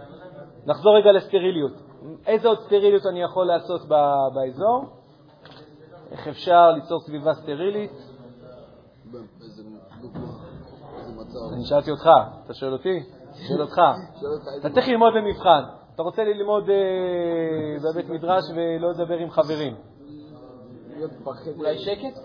נחזור 0.67 0.97
רגע 0.97 1.13
לסטריליות. 1.13 1.73
איזה 2.27 2.49
עוד 2.49 2.59
סטריליות 2.61 3.07
אני 3.07 3.23
יכול 3.23 3.47
לעשות 3.47 3.81
באזור? 4.35 4.85
איך 6.11 6.29
אפשר 6.29 6.71
ליצור 6.71 7.01
סביבה 7.01 7.35
סטרילית? 7.35 7.91
אני 11.55 11.65
שאלתי 11.65 11.91
אותך, 11.91 12.11
אתה 12.45 12.55
שואל 12.55 12.73
אותי? 12.73 13.03
שואל 13.49 13.61
אותך. 13.61 13.81
אתה 14.61 14.71
צריך 14.71 14.89
ללמוד 14.89 15.15
למבחן. 15.15 15.63
אתה 15.95 16.03
רוצה 16.03 16.25
ללמוד 16.25 16.71
אה, 16.71 17.91
בבית 17.93 18.09
מדרש 18.09 18.45
ולא 18.55 18.91
לדבר 18.91 19.17
עם 19.19 19.31
חברים. 19.31 19.75
להיות 21.01 21.13
בחדר. 21.25 21.53
אולי 21.59 21.79
שקט? 21.79 22.17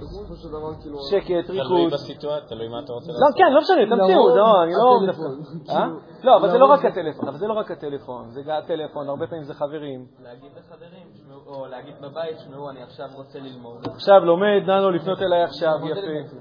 בסופו 0.00 0.34
של 0.36 0.48
דבר, 0.48 0.74
כאילו... 0.82 0.98
שקט, 1.10 1.46
תלוי 1.46 1.60
ריכוז. 1.60 1.92
בסיטואציה, 1.92 2.48
תלוי 2.48 2.68
מה 2.68 2.80
אתה 2.84 2.92
רוצה 2.92 3.12
לא, 3.12 3.18
לעשות. 3.18 3.36
כן, 3.38 3.52
לא 3.52 3.60
משנה, 3.60 3.96
תמציאו, 3.96 4.18
לרוב 4.18 4.36
לא, 4.36 4.62
אני 4.62 4.72
לא... 4.72 5.06
דווקא- 5.06 5.22
כאילו, 5.66 5.78
אה? 5.80 5.86
לא, 6.24 6.36
אבל 6.36 6.48
זה 6.50 6.58
לא 6.58 6.66
לרוב 6.66 6.78
רק 6.78 6.84
הטלפון, 6.84 7.28
אבל 7.28 7.38
זה 7.38 7.46
לא 7.46 7.52
רק 7.52 7.70
הטלפון, 7.70 8.30
זה 8.30 8.42
גם 8.42 8.56
הטלפון, 8.64 9.08
הרבה 9.08 9.26
פעמים 9.26 9.44
זה 9.44 9.54
חברים. 9.54 10.06
להגיד 10.22 10.50
לחברים, 10.58 11.06
או 11.46 11.66
להגיד 11.66 11.94
בבית, 12.00 12.36
תשמעו, 12.36 12.70
אני 12.70 12.82
עכשיו 12.82 13.06
רוצה 13.14 13.38
ללמוד. 13.38 13.86
עכשיו 13.94 14.24
לומד, 14.24 14.62
ננו 14.66 14.90
לפנות 14.90 15.22
אליי 15.22 15.42
עכשיו, 15.42 15.74
יפה. 15.84 16.34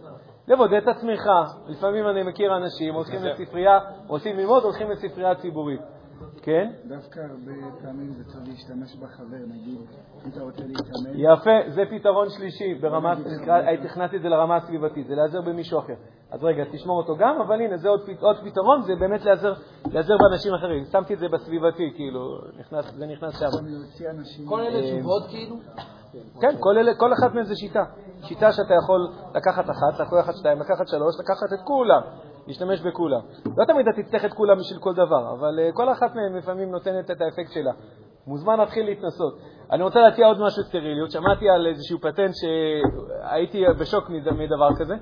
לבודד 0.48 0.74
את 0.74 0.88
עצמך. 0.88 1.24
לפעמים 1.68 2.08
אני 2.08 2.24
מכיר 2.24 2.58
אנשים, 2.58 2.94
הולכים 2.94 3.24
לספרייה, 3.24 3.80
רוצים 4.08 4.38
ללמוד, 4.38 4.64
הולכים 4.64 4.92
לספרייה 4.92 5.36
ציבורית. 5.36 5.82
כן? 6.42 6.72
דווקא 6.88 7.20
הרבה 7.20 7.52
פעמים 7.82 8.12
זה 8.12 8.24
טוב 8.24 8.42
להשתמש 8.48 8.96
בחבר, 8.96 9.38
נגיד, 9.48 9.80
אם 10.26 10.32
אתה 10.32 10.42
רוצה 10.42 10.62
להתאמן. 10.62 11.12
יפה, 11.16 11.72
זה 11.72 11.84
פתרון 11.90 12.30
שלישי, 12.30 12.74
ברמה, 12.74 13.14
הייתי 13.48 13.88
הכנסתי 13.88 14.18
את 14.18 14.22
זה 14.22 14.30
לרמה 14.30 14.56
הסביבתית, 14.56 15.08
זה 15.08 15.16
להיעזר 15.16 15.42
במישהו 15.42 15.80
אחר. 15.80 15.94
אז 16.32 16.44
רגע, 16.44 16.64
תשמור 16.72 16.98
אותו 16.98 17.16
גם, 17.16 17.42
אבל 17.42 17.62
הנה, 17.62 17.78
זה 17.78 17.90
עוד, 17.90 18.02
עוד 18.20 18.38
פתרון, 18.44 18.82
זה 18.82 18.94
באמת 19.00 19.26
להיעזר, 19.26 20.18
באנשים 20.20 20.54
אחרים. 20.54 20.86
שמתי 20.86 21.14
את 21.14 21.20
זה 21.20 21.28
בסביבתי, 21.30 21.92
כאילו, 21.96 22.38
נכנס, 22.60 22.94
זה 22.94 23.06
נכנס 23.06 23.40
שם. 23.40 23.46
כל 24.50 24.60
אלה 24.60 24.82
תשובות 24.82 25.24
כאילו? 25.30 25.56
כן, 26.42 26.56
כל, 26.60 26.78
אלה, 26.78 26.96
כל 26.96 27.14
אחת 27.14 27.36
מהן 27.36 27.46
זה 27.46 27.56
שיטה. 27.56 27.84
שיטה 28.22 28.52
שאתה 28.52 28.74
יכול 28.84 29.08
לקחת 29.36 29.66
אחת, 29.70 30.00
לקחת 30.00 30.34
שתיים, 30.36 30.60
לקחת 30.60 30.88
שלוש, 30.88 31.16
לקחת 31.20 31.54
את 31.54 31.66
כולם, 31.66 32.02
להשתמש 32.48 32.82
בכולם. 32.82 33.20
לא 33.58 33.66
תמיד 33.66 33.88
אתה 33.88 34.02
תצטרך 34.02 34.26
את 34.26 34.34
כולם 34.34 34.58
בשביל 34.58 34.80
כל 34.80 34.94
דבר, 34.94 35.34
אבל 35.40 35.60
uh, 35.60 35.76
כל 35.76 35.92
אחת 35.92 36.16
מהן 36.16 36.36
לפעמים 36.38 36.72
נותנת 36.72 37.12
את 37.12 37.22
האפקט 37.22 37.52
שלה. 37.52 37.72
מוזמן 38.28 38.58
להתחיל 38.60 38.86
להתנסות. 38.86 39.38
אני 39.72 39.84
רוצה 39.84 40.00
להציע 40.00 40.28
עוד 40.28 40.40
משהו 40.40 40.64
סטריליות. 40.64 41.12
שמעתי 41.12 41.50
על 41.50 41.68
איזשהו 41.68 42.00
פטנט 42.00 42.34
שהייתי 42.36 43.64
בשוק 43.80 44.10
מד- 44.10 44.34
מדבר 44.34 44.70
כזה. 44.80 44.94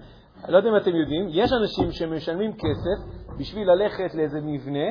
לא 0.47 0.57
יודע 0.57 0.69
אם 0.69 0.75
אתם 0.77 0.95
יודעים, 0.95 1.27
יש 1.29 1.53
אנשים 1.53 1.91
שמשלמים 1.91 2.53
כסף 2.53 3.05
בשביל 3.39 3.71
ללכת 3.71 4.15
לאיזה 4.15 4.39
מבנה 4.41 4.87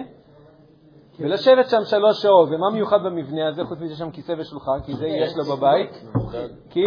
ולשבת 1.20 1.68
שם 1.68 1.84
שלוש 1.84 2.22
שעות. 2.22 2.48
ומה 2.52 2.70
מיוחד 2.70 3.02
במבנה 3.04 3.48
הזה, 3.48 3.64
חוץ 3.64 3.78
מזה 3.80 3.94
שם 3.96 4.10
כיסא 4.10 4.34
ושולחן, 4.38 4.80
כי 4.86 4.94
זה 4.94 5.06
יש 5.06 5.36
לו 5.36 5.56
בבית? 5.56 5.90
כי? 6.70 6.84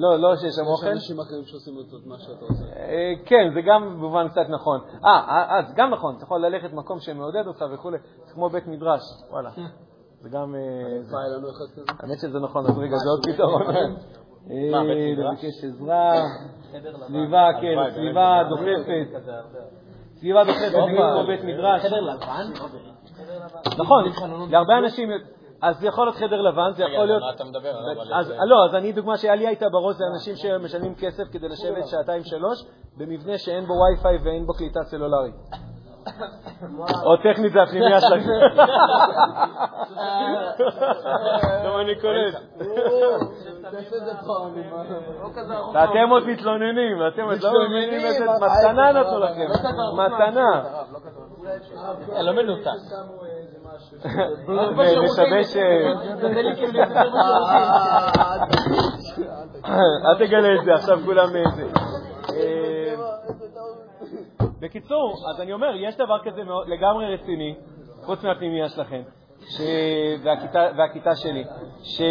לא, 0.00 0.18
לא 0.20 0.36
שיש 0.36 0.54
שם 0.54 0.62
יש 0.62 0.68
אוכל. 0.68 0.86
אנשים 0.86 1.20
אחרים 1.20 1.44
שעושים 1.44 1.74
את 1.80 2.06
מה 2.06 2.18
שאתה 2.18 2.44
עושה. 2.44 2.64
אה, 2.64 3.12
כן, 3.24 3.50
זה 3.54 3.60
גם 3.60 3.82
במובן 3.84 4.28
קצת 4.28 4.46
נכון. 4.48 4.80
אה, 5.04 5.10
אה, 5.10 5.58
אז 5.58 5.74
גם 5.76 5.90
נכון, 5.90 6.14
אתה 6.16 6.24
יכול 6.24 6.46
ללכת 6.46 6.72
מקום 6.72 7.00
שמעודד 7.00 7.46
אותך 7.46 7.64
וכולי, 7.72 7.98
זה 8.26 8.32
כמו 8.34 8.48
בית 8.50 8.66
מדרש, 8.66 9.00
וואלה. 9.30 9.50
זה 10.20 10.28
גם... 10.28 10.54
אה. 10.54 10.60
האמת 12.00 12.18
שזה 12.18 12.38
נכון, 12.40 12.66
אז 12.66 12.78
רגע, 12.78 12.96
זה 12.96 13.10
עוד 13.10 13.20
פתרון. 13.34 13.62
אה, 14.50 14.70
מה, 14.70 14.84
בית 14.84 15.18
מדרש? 15.18 15.44
לבקש 15.44 15.64
עזרה, 15.64 16.12
סביבה, 17.06 17.48
כן, 17.60 17.90
סביבה. 17.94 18.42
דוחפת. 18.48 18.86
סביבה 20.16 20.44
דוחפת, 20.44 20.70
זה 20.70 20.78
כמו 20.96 21.26
בית 21.26 21.44
מדרש. 21.44 21.82
חדר 21.82 22.00
לבן? 22.00 22.52
נכון, 23.78 24.04
להרבה 24.50 24.78
אנשים, 24.78 25.08
אז 25.62 25.78
זה 25.78 25.86
יכול 25.86 26.04
להיות 26.04 26.16
חדר 26.16 26.40
לבן, 26.40 26.72
זה 26.72 26.84
רגע, 26.84 26.92
יכול 26.92 27.02
על 27.02 27.08
להיות... 27.08 27.22
מה 27.22 27.30
אתה 27.30 27.44
מדבר? 27.44 27.72
אז 28.14 28.32
לא, 28.46 28.64
אז 28.64 28.74
אני, 28.74 28.92
דוגמה 28.92 29.16
שהיה 29.16 29.34
לי 29.34 29.46
הייתה 29.46 29.66
בראש, 29.72 29.96
זה 29.96 30.04
אנשים 30.14 30.36
שמשלמים 30.36 30.94
כסף 30.94 31.24
כדי 31.32 31.48
לשבת 31.48 31.86
שעתיים-שלוש 31.86 32.64
במבנה 32.96 33.38
שאין 33.38 33.66
בו 33.66 33.72
וי-פיי 33.72 34.18
ואין 34.24 34.46
בו 34.46 34.54
קליטה 34.54 34.80
סלולרית. 34.84 35.34
או 37.04 37.16
טכנית 37.16 37.52
זה 37.52 37.62
הפנימייה 37.62 38.00
שלכם. 38.00 38.30
גם 41.64 41.78
אני 41.80 42.00
קולט. 42.00 42.34
ואתם 45.74 46.10
עוד 46.10 46.26
מתלוננים, 46.26 46.98
אתם 47.08 47.22
עוד 47.22 47.42
לא 47.42 47.50
מבינים 47.68 48.06
איזה 48.06 48.24
מתנה 48.24 48.92
נתנו 48.92 49.18
לכם. 49.18 49.46
מתנה. 49.94 50.64
אה, 52.12 52.22
לא 52.22 52.32
מנותק. 52.32 52.70
ונשבש... 54.76 55.56
אל 60.06 60.18
תגלה 60.18 60.54
את 60.60 60.64
זה, 60.64 60.74
עכשיו 60.74 60.98
כולם 61.04 61.28
זה. 61.54 61.66
אה, 62.30 62.94
בקיצור, 64.60 65.14
אז 65.30 65.40
אני 65.40 65.52
אומר, 65.52 65.74
יש 65.76 65.96
דבר 65.96 66.18
כזה 66.24 66.42
לגמרי 66.66 67.14
רציני, 67.14 67.54
חוץ 68.02 68.24
מהפנימייה 68.24 68.68
שלכם, 68.68 69.02
ש... 69.40 69.60
והכיתה, 70.24 70.66
והכיתה 70.78 71.14
שלי, 71.16 71.44
ש... 71.82 72.02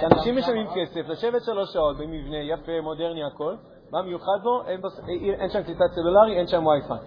שאנשים 0.00 0.36
משלמים 0.36 0.66
כסף 0.66 1.08
לשבת 1.08 1.42
שלוש 1.42 1.72
שעות 1.72 1.96
במבנה 1.96 2.38
יפה, 2.38 2.80
מודרני, 2.82 3.24
הכל, 3.24 3.54
מה 3.92 4.02
מיוחד 4.02 4.38
בו? 4.42 4.62
אין, 4.66 4.80
בו... 4.80 4.88
אין 5.38 5.50
שם 5.50 5.62
קליטת 5.62 5.90
סלולרי, 5.94 6.38
אין 6.38 6.46
שם 6.46 6.66
וי-פיי. 6.66 6.98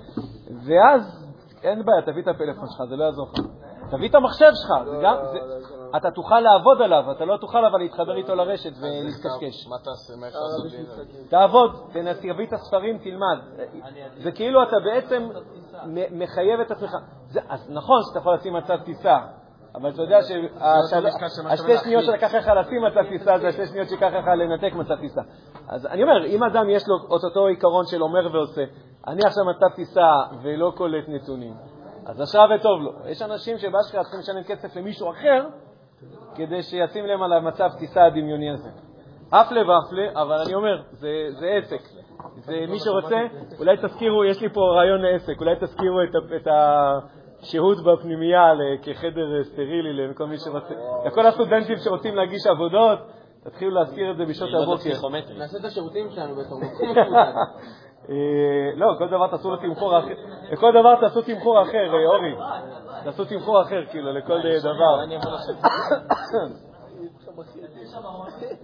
ואז 0.68 1.25
אין 1.66 1.86
בעיה, 1.86 2.02
תביא 2.02 2.22
את 2.22 2.28
הפלאפון 2.28 2.68
שלך, 2.70 2.90
זה 2.90 2.96
לא 2.96 3.04
יעזור 3.04 3.28
לך. 3.34 3.46
תביא 3.92 4.10
את 4.10 4.16
המחשב 4.16 4.52
שלך, 4.54 4.90
זה 4.90 4.98
גם, 5.04 5.16
זה... 5.32 5.40
אתה 5.98 6.12
תוכל 6.12 6.40
לעבוד 6.40 6.82
עליו, 6.82 7.12
אתה 7.12 7.26
לא 7.26 7.38
תוכל 7.38 7.66
אבל 7.66 7.80
להתחבר 7.80 8.16
איתו 8.16 8.36
לרשת 8.36 8.72
ולהתקשקש. 8.82 9.68
מה 9.68 9.78
תעשה? 9.84 10.14
מה 10.16 10.28
אפשר 10.28 10.40
לעשות? 10.40 11.08
תעבוד, 11.30 11.72
תביא 12.22 12.48
את 12.48 12.54
הספרים, 12.54 12.98
תלמד. 12.98 13.40
זה 14.18 14.32
כאילו 14.32 14.64
אתה 14.64 14.76
בעצם 14.86 15.30
מחייב 16.12 16.60
את 16.60 16.72
עצמך. 16.72 16.92
אז 17.50 17.70
נכון 17.70 18.00
שאתה 18.08 18.20
יכול 18.20 18.34
לשים 18.34 18.54
מצב 18.54 18.78
טיסה, 18.86 19.18
אבל 19.76 19.90
אתה 19.90 20.02
יודע 20.02 20.20
שהשתי 20.22 21.78
שניות 21.78 22.04
שלקח 22.04 22.36
לך 22.36 22.48
לשים 22.48 22.84
מצב 22.84 23.10
טיסה 23.10 23.38
זה 23.40 23.48
השתי 23.48 23.66
שניות 23.66 23.90
שיקח 23.90 24.12
לך 24.14 24.28
לנתק 24.28 24.76
מצב 24.76 24.96
טיסה. 24.96 25.22
אז 25.70 25.86
אני 25.86 26.04
אומר, 26.04 26.26
אם 26.26 26.44
אדם 26.44 26.70
יש 26.70 26.84
לו 26.88 27.18
את 27.18 27.24
אותו 27.24 27.48
עיקרון 27.48 27.86
של 27.86 28.04
אומר 28.04 28.34
ועושה, 28.34 28.64
אני 29.08 29.22
עכשיו 29.26 29.46
מצב 29.46 29.76
טיסה 29.76 30.12
ולא 30.42 30.74
קולט 30.78 31.06
נתונים, 31.08 31.54
אז 32.06 32.24
אשרה 32.24 32.46
וטוב 32.56 32.82
לו. 32.82 32.92
יש 33.06 33.22
אנשים 33.22 33.58
שבאשכרה 33.58 34.04
צריכים 34.04 34.20
לשלם 34.20 34.44
כסף 34.44 34.76
למישהו 34.76 35.12
אחר 35.12 35.46
כדי 36.36 36.64
שישים 36.64 37.06
להם 37.06 37.24
על 37.24 37.34
המצב 37.34 37.70
טיסה 37.80 38.06
הדמיוני 38.06 38.52
הזה. 38.52 38.70
הפלא 39.32 39.62
ופלא, 39.62 40.22
אבל 40.22 40.42
אני 40.46 40.54
אומר, 40.54 40.82
זה, 40.92 41.10
זה 41.40 41.48
עסק. 41.48 41.82
זה 42.36 42.54
מי 42.70 42.80
שרוצה, 42.80 43.16
אולי 43.60 43.78
תזכירו, 43.78 44.24
יש 44.26 44.42
לי 44.42 44.50
פה 44.50 44.62
רעיון 44.62 45.02
לעסק, 45.02 45.40
אולי 45.40 45.56
תזכירו 45.62 46.02
את, 46.02 46.36
את 46.36 46.48
השהות 46.48 47.78
בפנימייה 47.84 48.52
כחדר 48.82 49.44
סטרילי 49.44 49.94
לכל 49.94 50.26
מי 50.26 50.38
שרוצה. 50.38 50.74
לכל 51.06 51.26
הסטודנטים 51.26 51.78
שרוצים 51.78 52.16
להגיש 52.16 52.48
עבודות, 52.48 53.00
תתחילו 53.44 53.72
להזכיר 53.72 54.12
את 54.12 54.18
זה 54.18 54.26
בשעות 54.26 54.50
הבוקר. 54.64 55.08
נעשה 55.38 55.58
את 55.58 55.66
השירותים 55.66 56.10
שלנו 56.10 56.36
בתור 56.36 56.62
אה, 56.98 57.34
לא, 58.76 58.96
כל 58.98 59.08
דבר 59.08 59.28
תעשו 59.28 59.50
לו 59.50 59.58
תמחור 59.58 60.00
אחר. 60.00 60.14
לכל 60.52 60.72
דבר 60.80 60.96
תעשו 61.02 61.22
תמחור 61.22 61.62
אחר, 61.62 61.94
אה, 61.94 62.06
אורי. 62.08 62.36
תעשו 63.04 63.26
תמחור 63.26 63.62
אחר, 63.62 63.86
כאילו, 63.90 64.12
לכל 64.12 64.34
אה, 64.34 64.60
דבר. 64.60 65.04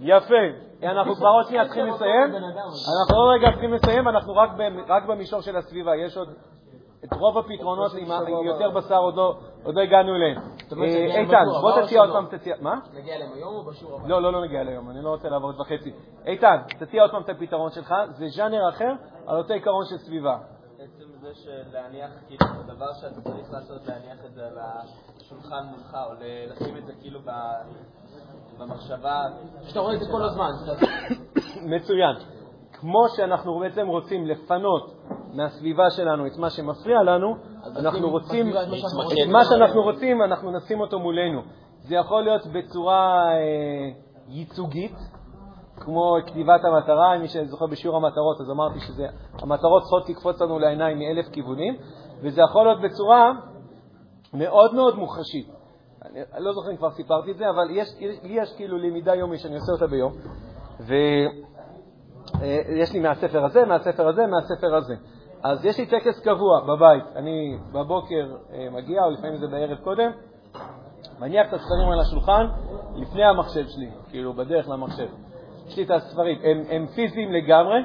יפה. 0.00 0.34
אנחנו 0.82 1.14
כבר 1.14 1.28
עוד 1.28 1.46
שנייה 1.46 1.64
צריכים 1.64 1.86
לסיים. 1.86 2.34
אנחנו 2.34 3.16
עוד 3.16 3.34
רגע 3.34 3.50
צריכים 3.50 3.72
לסיים, 3.72 4.08
אנחנו 4.08 4.34
רק 4.88 5.06
במישור 5.08 5.40
של 5.40 5.56
הסביבה. 5.56 5.96
יש 5.96 6.16
עוד 6.16 6.28
את 7.04 7.12
רוב 7.12 7.38
הפתרונות 7.38 7.92
עם 7.94 8.08
יותר 8.44 8.70
בשר 8.70 8.96
עוד 8.96 9.14
לא- 9.16 9.34
לא 9.66 9.80
הגענו 9.80 10.14
אליהם. 10.14 10.36
אה, 10.38 11.20
איתן, 11.20 11.44
בוא 11.60 11.82
תציע 11.82 12.00
עוד? 12.00 12.10
פעם, 12.12 12.26
תציע, 12.38 12.54
מה? 12.60 12.74
נגיע 12.94 13.14
אליהם 13.16 13.32
היום 13.34 13.54
או 13.54 13.64
בשיעור 13.64 13.94
הבא? 13.94 14.08
לא, 14.08 14.22
לא, 14.22 14.32
לא 14.32 14.44
נגיע 14.44 14.62
ליום, 14.62 14.90
אני 14.90 15.02
לא 15.02 15.10
רוצה 15.10 15.28
לעבור 15.28 15.50
את 15.50 15.60
וחצי. 15.60 15.92
איתן, 16.26 16.56
תציע 16.78 17.02
עוד 17.02 17.10
פעם 17.10 17.22
את 17.22 17.28
הפתרון 17.28 17.70
שלך, 17.70 17.94
זה 18.10 18.26
ז'אנר 18.28 18.68
אחר 18.68 18.92
על 19.26 19.38
אותו 19.38 19.52
עיקרון 19.52 19.84
של 19.90 19.96
סביבה. 19.98 20.38
עצם 20.78 21.04
זה 21.20 21.34
של 21.34 21.62
להניח, 21.72 22.10
כאילו, 22.26 22.46
זה 22.66 22.74
דבר 22.74 22.92
שאתה 23.00 23.20
צריך 23.20 23.50
לעשות, 23.52 23.86
להניח 23.86 24.24
את 24.26 24.34
זה 24.34 24.46
על 24.46 24.58
השולחן 24.58 25.64
מולך, 25.70 25.96
או 26.06 26.12
לשים 26.50 26.76
את 26.76 26.86
זה 26.86 26.92
כאילו 27.00 27.20
במחשבה. 28.58 29.22
שאתה 29.62 29.80
רואה 29.80 29.94
את 29.94 30.00
זה 30.00 30.06
כל 30.12 30.22
הזמן. 30.22 30.50
מצוין. 31.76 32.41
כמו 32.82 33.04
שאנחנו 33.16 33.58
בעצם 33.58 33.86
רוצים 33.86 34.26
לפנות 34.26 34.94
מהסביבה 35.34 35.90
שלנו 35.90 36.26
את 36.26 36.36
מה 36.36 36.50
שמפריע 36.50 37.02
לנו, 37.02 37.36
אנחנו 37.76 38.10
רוצים, 38.10 38.48
את 38.48 39.28
מה 39.28 39.44
שאנחנו 39.44 39.82
רוצים. 39.82 40.22
אנחנו 40.22 40.50
נשים 40.50 40.80
אותו 40.80 40.98
מולנו. 40.98 41.42
זה 41.78 41.94
יכול 41.94 42.22
להיות 42.22 42.46
בצורה 42.46 43.32
אה, 43.32 43.90
ייצוגית, 44.28 44.96
כמו 45.76 46.16
כתיבת 46.26 46.60
המטרה, 46.64 47.18
מי 47.18 47.28
שזוכר 47.28 47.66
בשיעור 47.66 47.96
המטרות, 47.96 48.40
אז 48.40 48.50
אמרתי 48.50 48.78
שהמטרות 48.80 49.82
צריכות 49.82 50.08
לקפוץ 50.08 50.40
לנו 50.40 50.58
לעיניים 50.58 50.98
מאלף 50.98 51.28
כיוונים, 51.32 51.76
וזה 52.22 52.40
יכול 52.42 52.64
להיות 52.64 52.80
בצורה 52.80 53.32
מאוד 54.34 54.74
מאוד 54.74 54.96
מוחשית. 54.96 55.48
אני, 56.04 56.20
אני 56.34 56.44
לא 56.44 56.52
זוכר 56.52 56.70
אם 56.70 56.76
כבר 56.76 56.90
סיפרתי 56.90 57.30
את 57.30 57.36
זה, 57.36 57.50
אבל 57.50 57.70
יש, 57.70 57.88
לי 58.22 58.40
יש 58.40 58.52
כאילו 58.56 58.78
למידה 58.78 59.14
יומי 59.14 59.38
שאני 59.38 59.54
עושה 59.54 59.72
אותה 59.72 59.86
ביום, 59.86 60.12
ויש 62.42 62.92
לי 62.92 63.00
מהספר 63.00 63.44
הזה, 63.44 63.64
מהספר 63.64 64.08
הזה, 64.08 64.26
מהספר 64.26 64.74
הזה. 64.74 64.94
אז 65.42 65.64
יש 65.64 65.78
לי 65.78 65.86
טקס 65.86 66.20
קבוע 66.20 66.60
בבית. 66.60 67.04
אני 67.16 67.58
בבוקר 67.72 68.34
אה, 68.52 68.68
מגיע, 68.70 69.04
או 69.04 69.10
לפעמים 69.10 69.36
זה 69.36 69.46
בערב 69.46 69.78
קודם, 69.78 70.10
מניח 71.18 71.48
את 71.48 71.52
הספרים 71.52 71.88
על 71.92 72.00
השולחן 72.00 72.46
לפני 72.94 73.24
המחשב 73.24 73.66
שלי, 73.68 73.90
כאילו 74.10 74.32
בדרך 74.32 74.68
למחשב. 74.68 75.08
יש 75.66 75.76
לי 75.76 75.84
את 75.84 75.90
הספרים, 75.90 76.38
הם, 76.42 76.62
הם 76.70 76.86
פיזיים 76.86 77.32
לגמרי, 77.32 77.80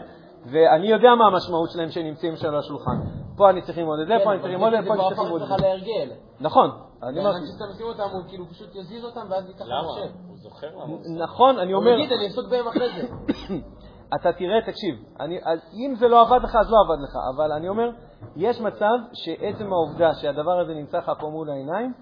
ואני 0.46 0.88
יודע 0.88 1.16
מה 1.16 1.26
המשמעות 1.28 1.70
שלהם 1.72 1.90
שהם 1.90 2.06
נמצאים 2.06 2.36
שם 2.36 2.48
על 2.48 2.56
השולחן. 2.56 2.98
פה 3.38 3.50
אני 3.50 3.62
צריך 3.62 3.78
ללמוד 3.78 4.00
את 4.00 4.08
זה, 4.08 4.14
פה 4.24 4.32
אני 4.32 4.40
צריך 4.40 4.54
ללמוד 4.54 4.74
את 4.74 4.84
זה, 4.84 4.90
פה 4.90 4.94
אני 4.94 5.04
צריך 5.10 5.20
ללמוד 5.20 5.42
את 5.42 5.48
זה 5.48 5.56
זה. 5.58 5.62
להרגל. 5.62 6.12
נכון, 6.40 6.70
אני 7.04 7.20
אומר, 7.20 7.32
שאתה 7.32 7.64
משים 7.74 7.86
אותם, 7.86 8.04
הוא 8.14 8.24
כאילו 8.28 8.46
פשוט 8.50 8.76
יזיז 8.76 9.06
אותם 9.06 9.22
ואז 9.30 9.50
ייקח 9.50 9.66
למה? 9.66 9.82
למחשב. 9.82 10.16
הוא 10.28 10.38
זוכר 10.38 10.68
למה? 10.68 11.24
נכון, 11.24 11.60
אני 11.60 11.72
הוא 11.72 11.82
אומר, 11.82 11.92
יגיד, 11.92 12.12
אני 12.12 12.26
אעסוק 12.26 12.50
בהם 12.50 12.68
אחרי 12.68 12.90
זה. 12.90 13.08
אתה 14.16 14.34
תראה, 14.34 14.62
תקשיב, 14.62 14.96
אני, 15.20 15.40
אז 15.46 15.60
אם 15.74 15.96
זה 15.96 16.08
לא 16.08 16.22
עבד 16.22 16.44
לך, 16.44 16.56
אז 16.56 16.72
לא 16.72 16.78
עבד 16.86 17.04
לך, 17.04 17.18
אבל 17.36 17.52
אני 17.52 17.70
אומר, 17.70 17.90
יש 18.36 18.62
מצב 18.62 18.98
שעצם 19.14 19.74
העובדה 19.74 20.14
שהדבר 20.14 20.60
הזה 20.60 20.74
נמצא 20.74 20.98
לך 20.98 21.12
פה 21.20 21.30
מול 21.30 21.50
העיניים, 21.50 21.94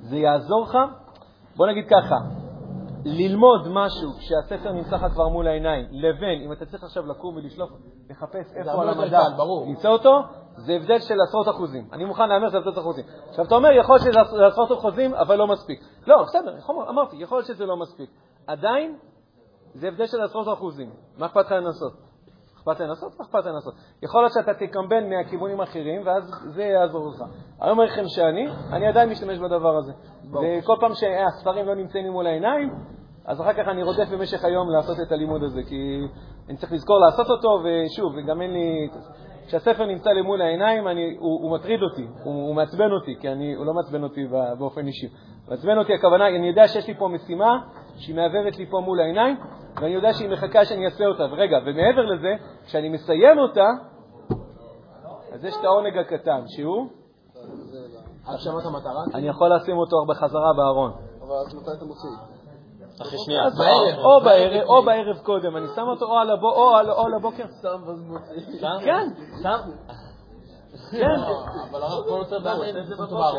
זה 0.00 0.16
יעזור 0.16 0.62
לך, 0.62 0.78
בוא 1.56 1.66
נגיד 1.66 1.84
ככה, 1.88 2.16
ללמוד 3.04 3.68
משהו 3.70 4.10
כשהספר 4.18 4.72
נמצא 4.72 4.96
לך 4.96 5.12
כבר 5.12 5.28
מול 5.28 5.48
העיניים, 5.48 5.86
לבין 5.90 6.42
אם 6.42 6.52
אתה 6.52 6.66
צריך 6.66 6.84
עכשיו 6.84 7.06
לקום 7.06 7.36
ולשלוף, 7.36 7.70
לחפש 8.10 8.52
איפה 8.56 8.82
על 8.82 9.34
ברור. 9.36 9.66
למצוא 9.66 9.90
אותו, 9.90 10.22
זה 10.56 10.72
הבדל 10.72 10.98
של 10.98 11.14
עשרות 11.28 11.48
אחוזים. 11.48 11.88
אני 11.92 12.04
מוכן 12.04 12.28
להמר 12.28 12.48
שזה 12.48 12.58
עשרות 12.58 12.78
אחוזים. 12.78 13.04
עכשיו, 13.28 13.44
אתה 13.44 13.54
אומר, 13.54 13.70
יכול 13.70 13.94
להיות 13.94 14.26
שזה 14.26 14.46
עשרות 14.46 14.72
אחוזים, 14.72 15.14
אבל 15.14 15.36
לא 15.36 15.46
מספיק. 15.46 15.80
לא, 16.06 16.22
בסדר, 16.22 16.54
אמרתי, 16.88 17.16
יכול 17.16 17.38
להיות 17.38 17.46
שזה 17.46 17.66
לא 17.66 17.76
מספיק. 17.76 18.10
עדיין, 18.46 18.96
זה 19.78 19.88
הבדל 19.88 20.06
של 20.06 20.20
עשרות 20.20 20.48
אחוזים. 20.58 20.90
מה 21.18 21.26
אכפת 21.26 21.44
לך 21.46 21.52
לנסות? 21.52 21.92
אכפת 22.58 22.80
לנסות? 22.80 23.12
מה 23.18 23.24
אכפת 23.24 23.46
לנסות? 23.46 23.74
יכול 24.02 24.20
להיות 24.22 24.32
שאתה 24.32 24.54
תקמבן 24.54 25.10
מהכיוונים 25.10 25.60
האחרים, 25.60 26.02
ואז 26.06 26.30
זה 26.54 26.62
יעזור 26.62 27.08
לך. 27.08 27.22
אני 27.62 27.70
אומר 27.70 27.84
לכם 27.84 28.02
שאני, 28.08 28.48
אני 28.72 28.86
עדיין 28.86 29.08
משתמש 29.08 29.38
בדבר 29.38 29.76
הזה. 29.76 29.92
וכל 30.58 30.76
פעם 30.80 30.94
שהספרים 30.94 31.66
לא 31.66 31.74
נמצאים 31.74 32.04
לי 32.04 32.10
מול 32.10 32.26
העיניים, 32.26 32.70
אז 33.26 33.40
אחר 33.40 33.52
כך 33.52 33.68
אני 33.68 33.82
רודף 33.82 34.08
במשך 34.12 34.44
היום 34.44 34.70
לעשות 34.70 34.96
את 35.06 35.12
הלימוד 35.12 35.42
הזה, 35.42 35.62
כי 35.68 36.00
אני 36.48 36.56
צריך 36.56 36.72
לזכור 36.72 36.98
לעשות 36.98 37.26
אותו, 37.30 37.48
ושוב, 37.64 38.12
וגם 38.16 38.42
אין 38.42 38.52
לי... 38.52 38.88
כשהספר 39.46 39.86
נמצא 39.86 40.10
לי 40.10 40.22
מול 40.22 40.42
העיניים, 40.42 40.88
אני, 40.88 41.16
הוא, 41.18 41.42
הוא 41.42 41.54
מטריד 41.54 41.82
אותי, 41.82 42.06
הוא, 42.24 42.46
הוא 42.46 42.54
מעצבן 42.54 42.92
אותי, 42.92 43.16
כי 43.20 43.28
אני, 43.28 43.54
הוא 43.54 43.66
לא 43.66 43.74
מעצבן 43.74 44.02
אותי 44.02 44.26
בא- 44.26 44.54
באופן 44.54 44.86
אישי. 44.86 45.06
מעצבן 45.48 45.78
אותי, 45.78 45.94
הכוונה, 45.94 46.28
אני 46.28 46.48
יודע 46.48 46.68
שיש 46.68 46.86
לי 46.88 46.94
פה 46.94 47.08
משימה 47.08 47.58
שהיא 47.96 48.16
מהבהבת 48.16 48.58
לי 48.58 48.66
פה 48.70 48.80
מול 48.80 49.00
העיניים, 49.00 49.36
ואני 49.80 49.94
יודע 49.94 50.12
שהיא 50.12 50.28
מחכה 50.30 50.64
שאני 50.64 50.84
אעשה 50.86 51.04
אותה. 51.06 51.22
ורגע, 51.22 51.56
ומעבר 51.66 52.04
לזה, 52.06 52.34
כשאני 52.66 52.88
מסיים 52.88 53.38
אותה, 53.38 53.66
אז 55.32 55.44
יש 55.44 55.54
את 55.60 55.64
העונג 55.64 55.98
הקטן, 55.98 56.40
שהוא, 56.46 56.86
הגשמת 58.26 58.64
המטרה? 58.66 59.04
אני 59.14 59.28
יכול 59.28 59.54
לשים 59.56 59.76
אותו 59.76 59.96
בחזרה 60.08 60.52
בארון. 60.56 60.92
אבל 61.22 61.34
אז 61.46 61.54
מתי 61.54 61.70
אתה 61.78 61.84
מוציא? 61.84 62.08
אחרי 63.02 63.18
שנייה. 63.24 63.44
או 64.04 64.20
בערב, 64.24 64.66
או 64.68 64.82
בערב 64.84 65.18
קודם, 65.22 65.56
אני 65.56 65.66
שם 65.76 65.82
אותו 65.88 66.04
או 66.06 66.18
על 66.18 66.30
הבו- 66.30 66.52
או 66.56 66.76
על- 66.76 66.90
או 66.90 67.06
על 67.06 67.14
הבוקר. 67.14 67.44
סתם 67.48 67.82
ואז 67.86 68.02
מוציא. 68.02 68.68
כן, 68.84 69.06
שם. 69.42 69.58
כן. 70.90 71.20
אבל 71.70 71.82
הרב, 71.82 72.04
פה 72.08 72.16
נוצר 72.18 72.38
בעיה. 72.38 72.74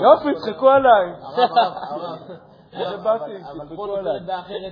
יופי, 0.01 0.29
צחקו 0.51 0.69
עליי. 0.69 1.13
הרב, 1.21 1.49
הרב, 1.89 2.17
אבל 3.51 3.67
פה. 3.75 3.75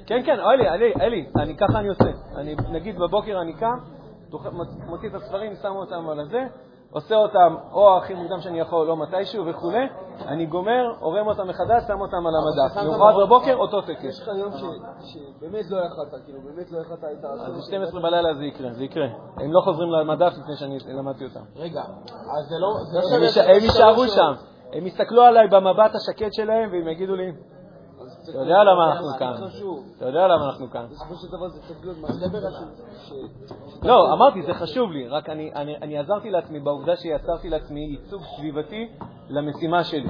כן, 0.07 0.21
כן, 0.25 0.39
אלי, 0.39 0.69
אלי, 0.69 0.93
אלי, 1.01 1.25
אני 1.41 1.57
ככה 1.57 1.79
אני 1.79 1.87
עושה. 1.87 2.09
אני, 2.35 2.55
נגיד 2.71 2.95
בבוקר 2.99 3.41
אני 3.41 3.53
קם, 3.53 3.77
מוציא 4.87 5.09
את 5.09 5.15
הספרים, 5.15 5.55
שם 5.61 5.75
אותם 5.75 6.09
על 6.09 6.19
הזה, 6.19 6.43
עושה 6.91 7.15
אותם 7.15 7.55
או 7.71 7.97
הכי 7.97 8.13
מוקדם 8.13 8.39
שאני 8.39 8.59
יכול, 8.59 8.89
או 8.89 8.95
מתישהו 8.95 9.45
וכולי, 9.45 9.87
אני 10.27 10.45
גומר, 10.45 10.83
עורם 10.99 11.27
אותם 11.27 11.47
מחדש, 11.47 11.83
שם 11.87 12.01
אותם 12.01 12.27
על 12.27 12.33
המדף. 12.35 12.75
למחרת 12.93 13.15
בבוקר, 13.25 13.55
אותו 13.55 13.81
טקס. 13.81 14.03
יש 14.03 14.21
לך 14.21 14.27
יום 14.37 14.51
ש- 14.51 15.13
שבאמת 15.13 15.65
לא 15.71 15.77
יכלת, 15.77 16.23
כאילו, 16.25 16.39
באמת 16.41 16.71
לא 16.71 16.79
יכלת, 16.81 17.03
היית 17.03 17.25
אז 17.25 17.57
עסוק. 17.57 17.73
ב-12 17.73 18.01
בלילה 18.01 18.33
זה 18.33 18.43
יקרה, 18.45 18.73
זה 18.73 18.83
יקרה. 18.83 19.05
הם 19.37 19.53
לא 19.53 19.61
חוזרים 19.61 19.91
למדף 19.91 20.31
לפני 20.41 20.55
שאני 20.55 20.77
למדתי 20.97 21.23
אותם. 21.23 21.39
רגע, 21.55 21.81
אז 21.81 22.45
זה 22.49 22.55
לא... 22.59 22.67
זה 22.91 22.97
לא 22.99 23.15
הם 23.15 23.23
ייש- 23.23 23.37
הם 23.57 23.63
יישארו 23.63 24.07
שם. 24.07 24.33
הם 24.73 24.87
יסתכלו 24.87 25.21
עליי 25.23 25.47
במבט 25.47 25.91
השקט 25.95 26.33
שלהם 26.33 26.69
והם 26.71 26.87
יגידו 26.87 27.15
לי, 27.15 27.29
אז 27.29 27.35
אתה 28.29 28.37
יודע 28.37 28.63
למה 28.63 28.91
אנחנו 28.91 29.07
כאן. 29.19 29.33
אתה 29.97 30.05
יודע 30.05 30.27
למה 30.27 30.45
אנחנו 30.45 30.69
כאן. 30.69 30.85
בסופו 30.91 31.15
של 31.15 31.27
דבר 31.27 31.47
זה 31.47 31.61
צריך 31.61 31.79
להיות, 31.83 31.97
לא, 33.83 34.13
אמרתי, 34.13 34.43
זה 34.43 34.53
חשוב 34.53 34.91
לי, 34.91 35.07
רק 35.07 35.29
אני, 35.29 35.97
עזרתי 35.97 36.29
לעצמי 36.29 36.59
בעובדה 36.59 36.95
שיצרתי 36.95 37.49
לעצמי 37.49 37.79
ייצוג 37.79 38.21
סביבתי 38.37 38.89
למשימה 39.29 39.83
שלי. 39.83 40.09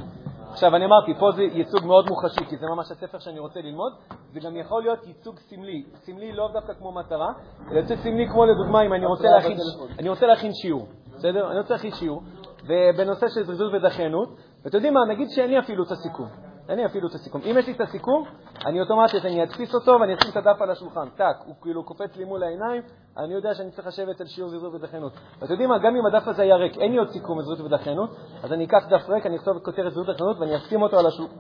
עכשיו, 0.52 0.76
אני 0.76 0.86
אמרתי, 0.86 1.14
פה 1.14 1.32
זה 1.32 1.44
ייצוג 1.44 1.86
מאוד 1.86 2.10
מוחשי, 2.10 2.46
כי 2.50 2.58
זה 2.58 2.66
ממש 2.76 2.92
הספר 2.92 3.20
שאני 3.20 3.40
רוצה 3.40 3.62
ללמוד, 3.62 3.94
זה 4.34 4.40
גם 4.40 4.56
יכול 4.56 4.82
להיות 4.82 5.08
ייצוג 5.08 5.40
סמלי. 5.40 5.84
סמלי 5.96 6.32
לא 6.34 6.50
דווקא 6.54 6.74
כמו 6.74 6.92
מטרה, 6.92 7.34
אלא 7.72 7.80
ייצוג 7.80 7.98
סמלי 7.98 8.28
כמו 8.28 8.46
לדוגמה, 8.46 8.82
אם 8.82 8.94
אני 8.94 9.06
רוצה 9.06 9.30
להכין. 9.30 9.58
אני 10.00 10.10
רוצה 10.10 10.28
להכין 10.28 10.54
שיעור, 10.54 10.88
בסדר? 11.16 11.52
אני 11.52 11.60
רוצה 11.60 11.74
להכין 11.74 11.92
שיעור, 11.92 12.22
ובנושא 12.64 13.28
של 13.36 13.44
זריזות 13.44 13.74
ודחיינות, 13.74 14.30
ואתם 14.66 14.78
יודעים 14.78 14.94
מה, 14.94 15.00
נגיד 15.10 15.28
שאין 15.30 15.50
לי 15.50 15.60
אפילו 15.60 15.84
את 15.84 15.92
הסיכום. 15.92 16.47
אין 16.70 16.78
לי 16.78 16.86
אפילו 16.86 17.08
את 17.08 17.14
הסיכום. 17.14 17.42
אם 17.42 17.56
יש 17.60 17.68
לי 17.68 17.74
את 17.74 17.82
הסיכום, 17.82 18.24
אני 18.66 18.82
אוטומטית, 18.82 19.26
אני 19.26 19.44
אדפיס 19.44 19.76
אותו 19.76 19.98
ואני 20.02 20.14
אשים 20.14 20.32
את 20.32 20.38
הדף 20.38 20.62
על 20.62 20.70
השולחן. 20.70 21.10
טאק, 21.16 21.36
הוא 21.46 21.56
כאילו 21.62 21.84
קופץ 21.84 22.16
לי 22.16 22.26
מול 22.26 22.44
העיניים, 22.44 22.82
אני 23.18 23.34
יודע 23.34 23.54
שאני 23.54 23.72
צריך 23.72 23.88
לשבת 23.88 24.22
על 24.22 24.28
שיעור 24.28 24.50
זריזות 24.50 24.74
ודחיינות. 24.74 25.14
ואתם 25.40 25.52
יודעים 25.52 25.70
מה, 25.70 25.78
גם 25.78 25.96
אם 25.96 26.06
הדף 26.06 26.28
הזה 26.28 26.42
היה 26.42 26.56
ריק, 26.56 26.78
אין 26.78 26.92
לי 26.92 26.98
עוד 26.98 27.10
סיכום 27.10 27.42
זריזות 27.42 27.66
ודחיינות, 27.66 28.10
אז 28.44 28.54
אני 28.54 28.66
אקח 28.66 28.88
דף 28.90 29.10
ריק, 29.10 29.26
אני 29.26 29.36
אכתוב 29.36 29.60
כותרת 29.60 29.94
זריזות 29.94 30.10
ודחיינות 30.10 30.40
ואני 30.40 30.56
אשים 30.56 30.82
אותו 30.82 31.00
על 31.00 31.06
השולחן. 31.06 31.36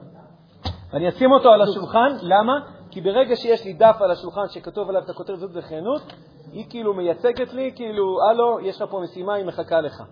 ואני 0.94 1.10
אשים 1.10 1.32
אותו 1.32 1.50
על 1.50 1.62
השולחן, 1.62 2.08
למה? 2.22 2.60
כי 2.92 3.02
ברגע 3.02 3.36
שיש 3.36 3.66
לי 3.66 3.74
דף 3.74 3.98
על 4.00 4.12
השולחן 4.12 4.48
שכתוב 4.48 4.90
עליו 4.90 5.02
את 5.04 5.10
הכותרת 5.10 5.40
זריזות 5.40 5.56
ודחיינות, 5.56 6.02
היא 6.52 6.66
כאילו 6.70 6.94
מייצגת 6.94 7.54
לי, 7.54 7.72
כאילו, 7.76 8.18
הלו, 8.30 8.60
יש 8.60 8.82
לך 8.82 8.90
פה 8.90 9.00
משימה, 9.00 9.34
היא 9.34 9.46
מחכה 9.46 9.82
לך. 9.82 10.04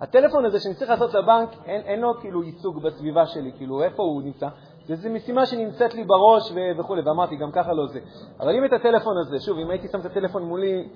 הטלפון 0.00 0.44
הזה 0.44 0.60
שאני 0.60 0.74
צריך 0.74 0.90
לעשות 0.90 1.14
לבנק, 1.14 1.48
אין, 1.64 1.80
אין 1.80 2.00
לו 2.00 2.14
כאילו 2.20 2.42
ייצוג 2.42 2.82
בסביבה 2.82 3.26
שלי, 3.26 3.52
כאילו 3.56 3.82
איפה 3.82 4.02
הוא 4.02 4.22
נמצא? 4.22 4.48
זה, 4.86 4.94
זה 4.94 5.10
משימה 5.10 5.46
שנמצאת 5.46 5.94
לי 5.94 6.04
בראש 6.04 6.52
ו- 6.54 6.80
וכולי, 6.80 7.02
ואמרתי, 7.02 7.36
גם 7.36 7.52
ככה 7.52 7.72
לא 7.72 7.86
זה. 7.86 8.00
אבל 8.40 8.56
אם 8.56 8.64
את 8.64 8.72
הטלפון 8.72 9.18
הזה, 9.18 9.36
שוב, 9.40 9.58
אם 9.58 9.70
הייתי 9.70 9.88
שם 9.88 10.00
את 10.00 10.04
הטלפון 10.04 10.42
מולי, 10.42 10.88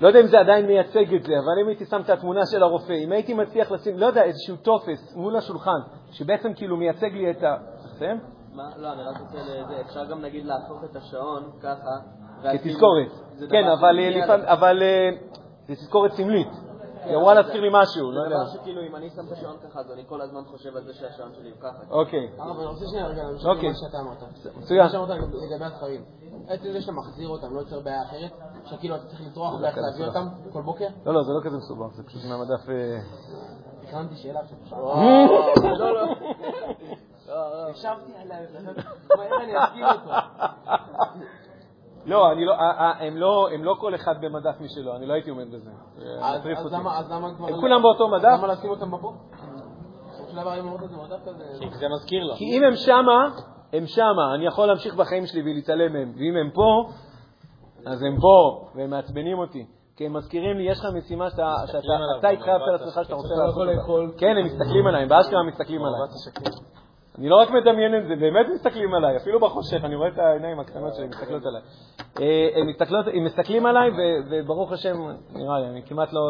לא 0.00 0.08
יודע 0.08 0.20
אם 0.20 0.26
זה 0.26 0.40
עדיין 0.40 0.66
מייצג 0.66 1.14
את 1.14 1.22
זה, 1.22 1.32
אבל 1.32 1.62
אם 1.62 1.68
הייתי 1.68 1.84
שם 1.84 2.00
את 2.00 2.10
התמונה 2.10 2.46
של 2.46 2.62
הרופא, 2.62 2.92
אם 2.92 3.12
הייתי 3.12 3.34
מצליח 3.34 3.72
לשים, 3.72 3.98
לא 3.98 4.06
יודע, 4.06 4.22
איזשהו 4.22 4.56
טופס 4.56 5.16
מול 5.16 5.36
השולחן, 5.36 5.80
שבעצם 6.10 6.54
כאילו 6.54 6.76
מייצג 6.76 7.12
לי 7.12 7.30
את 7.30 7.42
ה... 7.42 7.56
תסיים? 7.84 8.20
מה? 8.54 8.62
לא, 8.76 8.92
אני 8.92 9.02
רק 9.02 9.20
רוצה 9.20 9.38
לזה, 9.38 9.80
אפשר 9.80 10.04
גם 10.04 10.20
נגיד 10.20 10.46
להפוך 10.46 10.84
את 10.84 10.96
השעון 10.96 11.42
ככה. 11.62 11.90
כתזכורת. 12.52 13.10
כן, 13.50 13.64
לפעמים-. 14.10 14.46
אבל 14.46 14.82
אה, 14.82 15.10
זה 15.68 15.74
תזכורת 15.74 16.12
סמלית. 16.12 16.69
היא 17.04 17.16
אמורה 17.16 17.34
להזכיר 17.34 17.60
לי 17.60 17.68
משהו, 17.72 18.12
לא 18.12 18.20
זה 18.20 18.26
יודע. 18.26 18.44
דבר 18.44 18.52
שכאילו 18.52 18.82
אם 18.82 18.96
אני 18.96 19.10
שם 19.10 19.26
את 19.26 19.32
השעון 19.32 19.56
ככה, 19.68 19.80
אז 19.80 19.92
אני 19.92 20.02
כל 20.06 20.20
הזמן 20.20 20.44
חושב 20.44 20.76
על 20.76 20.84
זה 20.84 20.94
שהשעון 20.94 21.32
שלי 21.34 21.50
הוא 21.50 21.58
ככה. 21.60 21.82
אוקיי. 21.90 22.28
הרב, 22.38 22.58
אני 22.58 22.66
רוצה 22.66 22.84
שנייה 22.86 23.06
רגע 23.06 23.22
להמשיך 23.22 23.46
אוקיי. 23.46 23.68
למה 23.68 23.78
שאתה 23.78 23.98
אמרת. 24.00 24.22
מצוין. 24.56 24.82
מה 24.82 24.88
שאמרת 24.88 25.08
לגבי 25.08 25.64
הספרים. 25.64 26.04
עצם 26.48 26.72
זה 26.72 26.80
שאתה 26.80 26.92
מחזיר 26.92 27.28
אותם, 27.28 27.54
לא 27.54 27.60
יוצר 27.60 27.80
בעיה 27.80 28.02
אחרת, 28.02 28.30
שכאילו 28.64 28.96
אתה 28.96 29.06
צריך 29.06 29.20
לטרוח 29.20 29.60
ואיך 29.60 29.78
להביא 29.78 30.06
אותם 30.06 30.28
כל 30.52 30.62
בוקר? 30.62 30.86
לא, 31.06 31.14
לא, 31.14 31.22
זה 31.22 31.32
לא 31.32 31.40
כזה 31.44 31.56
מסובך, 31.56 31.94
זה 31.94 32.02
פשוט 32.02 32.24
מהמדף... 32.24 32.68
אה, 32.68 33.00
הכנתי 33.88 34.14
שאלה 34.14 34.40
עכשיו. 34.62 34.78
לא, 35.78 35.94
לא. 35.94 36.06
ישבתי 37.70 38.12
איך 39.18 39.32
אני 39.42 39.84
אותו? 39.84 40.10
לא, 42.06 42.32
אני 42.32 42.44
לא, 42.44 42.52
אה, 42.52 42.70
אה, 42.70 43.06
הם 43.06 43.16
לא, 43.16 43.48
הם 43.54 43.64
לא 43.64 43.76
כל 43.80 43.94
אחד 43.94 44.14
במדף 44.20 44.60
משלו, 44.60 44.96
אני 44.96 45.06
לא 45.06 45.12
הייתי 45.12 45.30
עומד 45.30 45.48
בזה. 45.48 45.70
זה 45.96 46.06
אז. 46.22 46.72
למה, 46.72 46.98
אז 46.98 47.10
למה 47.12 47.34
כבר... 47.34 47.48
הם 47.48 47.60
כולם 47.60 47.82
באותו 47.82 48.08
מדף? 48.08 48.38
למה 48.38 48.46
לשים 48.46 48.70
אותם 48.70 48.90
את 51.66 51.72
זה 51.72 51.86
מזכיר 51.88 52.24
לו. 52.24 52.34
כי 52.34 52.44
אם 52.44 52.64
הם 52.64 52.76
שמה, 52.76 53.28
הם 53.72 53.86
שמה, 53.86 54.34
אני 54.34 54.46
יכול 54.46 54.66
להמשיך 54.66 54.94
בחיים 54.94 55.26
שלי 55.26 55.42
ולהתעלם 55.42 55.92
מהם. 55.92 56.12
ואם 56.16 56.36
הם 56.36 56.50
פה, 56.50 56.88
אז 57.86 58.02
הם 58.02 58.20
פה, 58.20 58.68
והם 58.74 58.90
מעצבנים 58.90 59.38
אותי. 59.38 59.66
כי 59.96 60.06
הם 60.06 60.16
מזכירים 60.16 60.56
לי, 60.56 60.70
יש 60.70 60.78
לך 60.78 60.86
משימה 60.94 61.30
שאתה 61.30 62.28
התחייבת 62.28 62.62
לעצמך 62.72 63.00
שאתה 63.04 63.14
רוצה 63.14 63.34
לא 63.34 63.44
לעשות. 63.44 64.18
כן, 64.18 64.36
הם 64.38 64.44
מסתכלים 64.44 64.86
עליי, 64.86 65.02
הם 65.02 65.08
באשכרה 65.08 65.42
מסתכלים 65.42 65.80
עליי. 65.84 66.00
אני 67.20 67.28
לא 67.28 67.36
רק 67.36 67.50
מדמיין 67.50 67.94
את 67.94 68.08
זה, 68.08 68.16
באמת 68.16 68.46
מסתכלים 68.54 68.94
עליי, 68.94 69.16
אפילו 69.16 69.40
בחושך, 69.40 69.84
אני 69.84 69.94
רואה 69.94 70.08
את 70.08 70.18
העיניים 70.18 70.60
הקטנות 70.60 70.94
שלהם 70.94 71.08
מסתכלות 71.08 71.42
עליי. 71.46 71.62
אה, 72.20 72.60
הם 72.60 72.66
מסתכלות- 72.66 73.06
הם 73.14 73.24
מסתכלים 73.24 73.66
עליי, 73.66 73.90
וברוך 74.30 74.72
השם, 74.72 74.96
נראה 75.32 75.58
לי, 75.60 75.66
אני 75.68 75.82
כמעט 75.82 76.12
לא... 76.12 76.20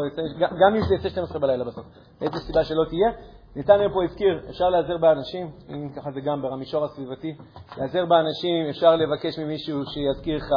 גם- 0.61 0.75
אם 0.75 0.83
זה 0.89 0.95
יצא 0.95 1.09
12 1.09 1.39
בלילה 1.41 1.65
בסוף, 1.65 1.85
מאיזה 2.21 2.37
סיבה 2.39 2.65
שלא 2.65 2.85
תהיה. 2.89 3.11
ניתן 3.57 3.79
פה 3.93 4.05
הזכיר, 4.05 4.41
אפשר 4.51 4.69
להיעזר 4.71 4.97
באנשים, 4.97 5.51
אם 5.69 5.89
ככה 5.97 6.11
זה 6.11 6.21
גם 6.21 6.43
במישור 6.43 6.85
הסביבתי, 6.85 7.35
להיעזר 7.77 8.07
באנשים, 8.07 8.67
אפשר 8.71 8.97
לבקש 8.97 9.39
ממישהו 9.39 9.83
שיזכיר 9.87 10.37
לך, 10.37 10.49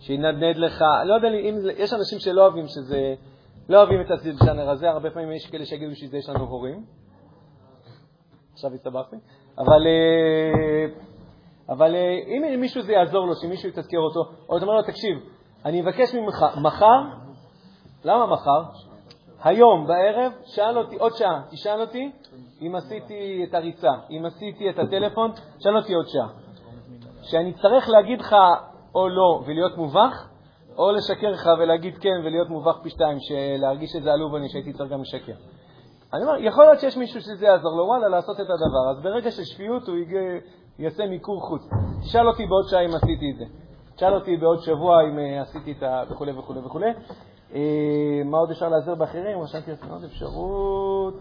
שינדנד 0.00 0.56
לך, 0.56 0.84
לא 1.04 1.14
יודע 1.14 1.28
לי, 1.30 1.50
אם 1.50 1.54
יש 1.76 1.92
אנשים 1.92 2.18
שלא 2.18 2.42
אוהבים 2.42 2.66
שזה, 2.66 3.14
לא 3.68 3.78
אוהבים 3.78 4.00
את 4.00 4.10
הז'אנר 4.10 4.70
הזה, 4.70 4.90
הרבה 4.90 5.10
פעמים 5.10 5.32
יש 5.32 5.46
כאלה 5.50 5.64
שיגידו 5.64 5.96
שזה 5.96 6.16
יש 6.16 6.28
לנו 6.28 6.44
הורים. 6.44 6.84
עכשיו 8.52 8.74
הסתבכתי, 8.74 9.16
אבל, 9.58 9.86
אה, 9.86 10.86
אבל 11.68 11.94
אה, 11.94 12.18
אם 12.26 12.60
מישהו 12.60 12.82
זה 12.82 12.92
יעזור 12.92 13.26
לו, 13.26 13.34
שמישהו 13.34 13.68
יתזכר 13.68 13.98
אותו, 13.98 14.20
או 14.48 14.56
אתה 14.56 14.64
אומר 14.64 14.76
לו, 14.76 14.82
תקשיב, 14.82 15.18
אני 15.64 15.80
אבקש 15.80 16.14
ממך, 16.14 16.44
מחר, 16.62 17.02
למה 18.04 18.26
מחר? 18.26 18.62
היום 19.42 19.86
בערב, 19.86 20.32
שאל 20.44 20.78
אותי, 20.78 20.96
עוד 20.96 21.12
שעה, 21.16 21.42
תשאל 21.50 21.80
אותי 21.80 22.10
אם 22.62 22.74
עשיתי 22.74 23.44
את 23.48 23.54
הריצה, 23.54 23.92
אם 24.10 24.24
עשיתי 24.26 24.70
את 24.70 24.78
הטלפון, 24.78 25.30
שאל 25.60 25.76
אותי 25.76 25.94
עוד 25.94 26.06
שעה. 26.08 26.28
שאני 27.22 27.50
אצטרך 27.50 27.88
להגיד 27.88 28.20
לך 28.20 28.36
או 28.94 29.08
לא 29.08 29.42
ולהיות 29.46 29.76
מובך, 29.76 30.28
או 30.78 30.92
לשקר 30.92 31.30
לך 31.30 31.46
ולהגיד 31.58 31.98
כן 31.98 32.20
ולהיות 32.24 32.48
מובך 32.48 32.78
פי 32.82 32.90
שתיים, 32.90 33.18
להרגיש 33.58 33.90
שזה 33.90 34.12
עלוב 34.12 34.34
אני 34.34 34.48
שהייתי 34.48 34.72
צריך 34.72 34.90
גם 34.90 35.00
לשקר. 35.00 35.32
אני 36.14 36.22
אומר, 36.22 36.36
יכול 36.40 36.64
להיות 36.64 36.80
שיש 36.80 36.96
מישהו 36.96 37.20
שזה 37.20 37.46
יעזור 37.46 37.76
לו, 37.76 37.84
וואלה, 37.84 38.08
לעשות 38.08 38.36
את 38.40 38.46
הדבר. 38.50 38.90
אז 38.90 39.02
ברגע 39.02 39.30
של 39.30 39.44
שפיות 39.44 39.88
הוא. 39.88 39.96
יעשה 40.78 41.06
מיקור 41.06 41.40
חוץ. 41.40 41.62
תשאל 42.00 42.28
אותי 42.28 42.46
בעוד 42.46 42.68
שעה 42.68 42.84
אם 42.84 42.94
עשיתי 42.94 43.30
את 43.30 43.36
זה. 43.38 43.44
תשאל 43.96 44.14
אותי 44.14 44.36
בעוד 44.36 44.58
שבוע 44.60 45.02
אם 45.02 45.18
אה, 45.18 45.42
עשיתי 45.42 45.72
את 45.72 45.82
ה... 45.82 46.02
וכו' 46.10 46.26
וכו' 46.38 46.64
וכו'. 46.64 46.80
אה, 47.54 47.60
מה 48.24 48.38
עוד 48.38 48.50
אפשר 48.50 48.68
לעזר 48.68 48.94
באחרים? 48.94 49.40
רשמתי 49.40 49.70
לעצמי 49.70 49.90
עוד 49.90 50.04
אפשרות. 50.04 51.14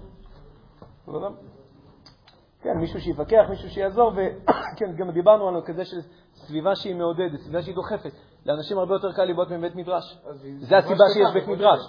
כן, 2.61 2.77
מישהו 2.77 2.99
שיפקח, 3.01 3.45
מישהו 3.49 3.69
שיעזור, 3.69 4.11
וכן, 4.11 4.95
גם 4.99 5.11
דיברנו 5.11 5.47
על 5.47 5.61
כזה 5.65 5.85
של 5.85 5.97
סביבה 6.33 6.75
שהיא 6.75 6.95
מעודדת, 6.95 7.39
סביבה 7.39 7.61
שהיא 7.61 7.75
דוחפת. 7.75 8.11
לאנשים 8.45 8.77
הרבה 8.77 8.95
יותר 8.95 9.11
קל 9.11 9.23
לבעוט 9.23 9.51
מבית 9.51 9.75
מדרש. 9.75 10.21
זה 10.57 10.77
הסיבה 10.77 11.03
שיש 11.13 11.33
בית 11.33 11.47
מדרש. 11.47 11.79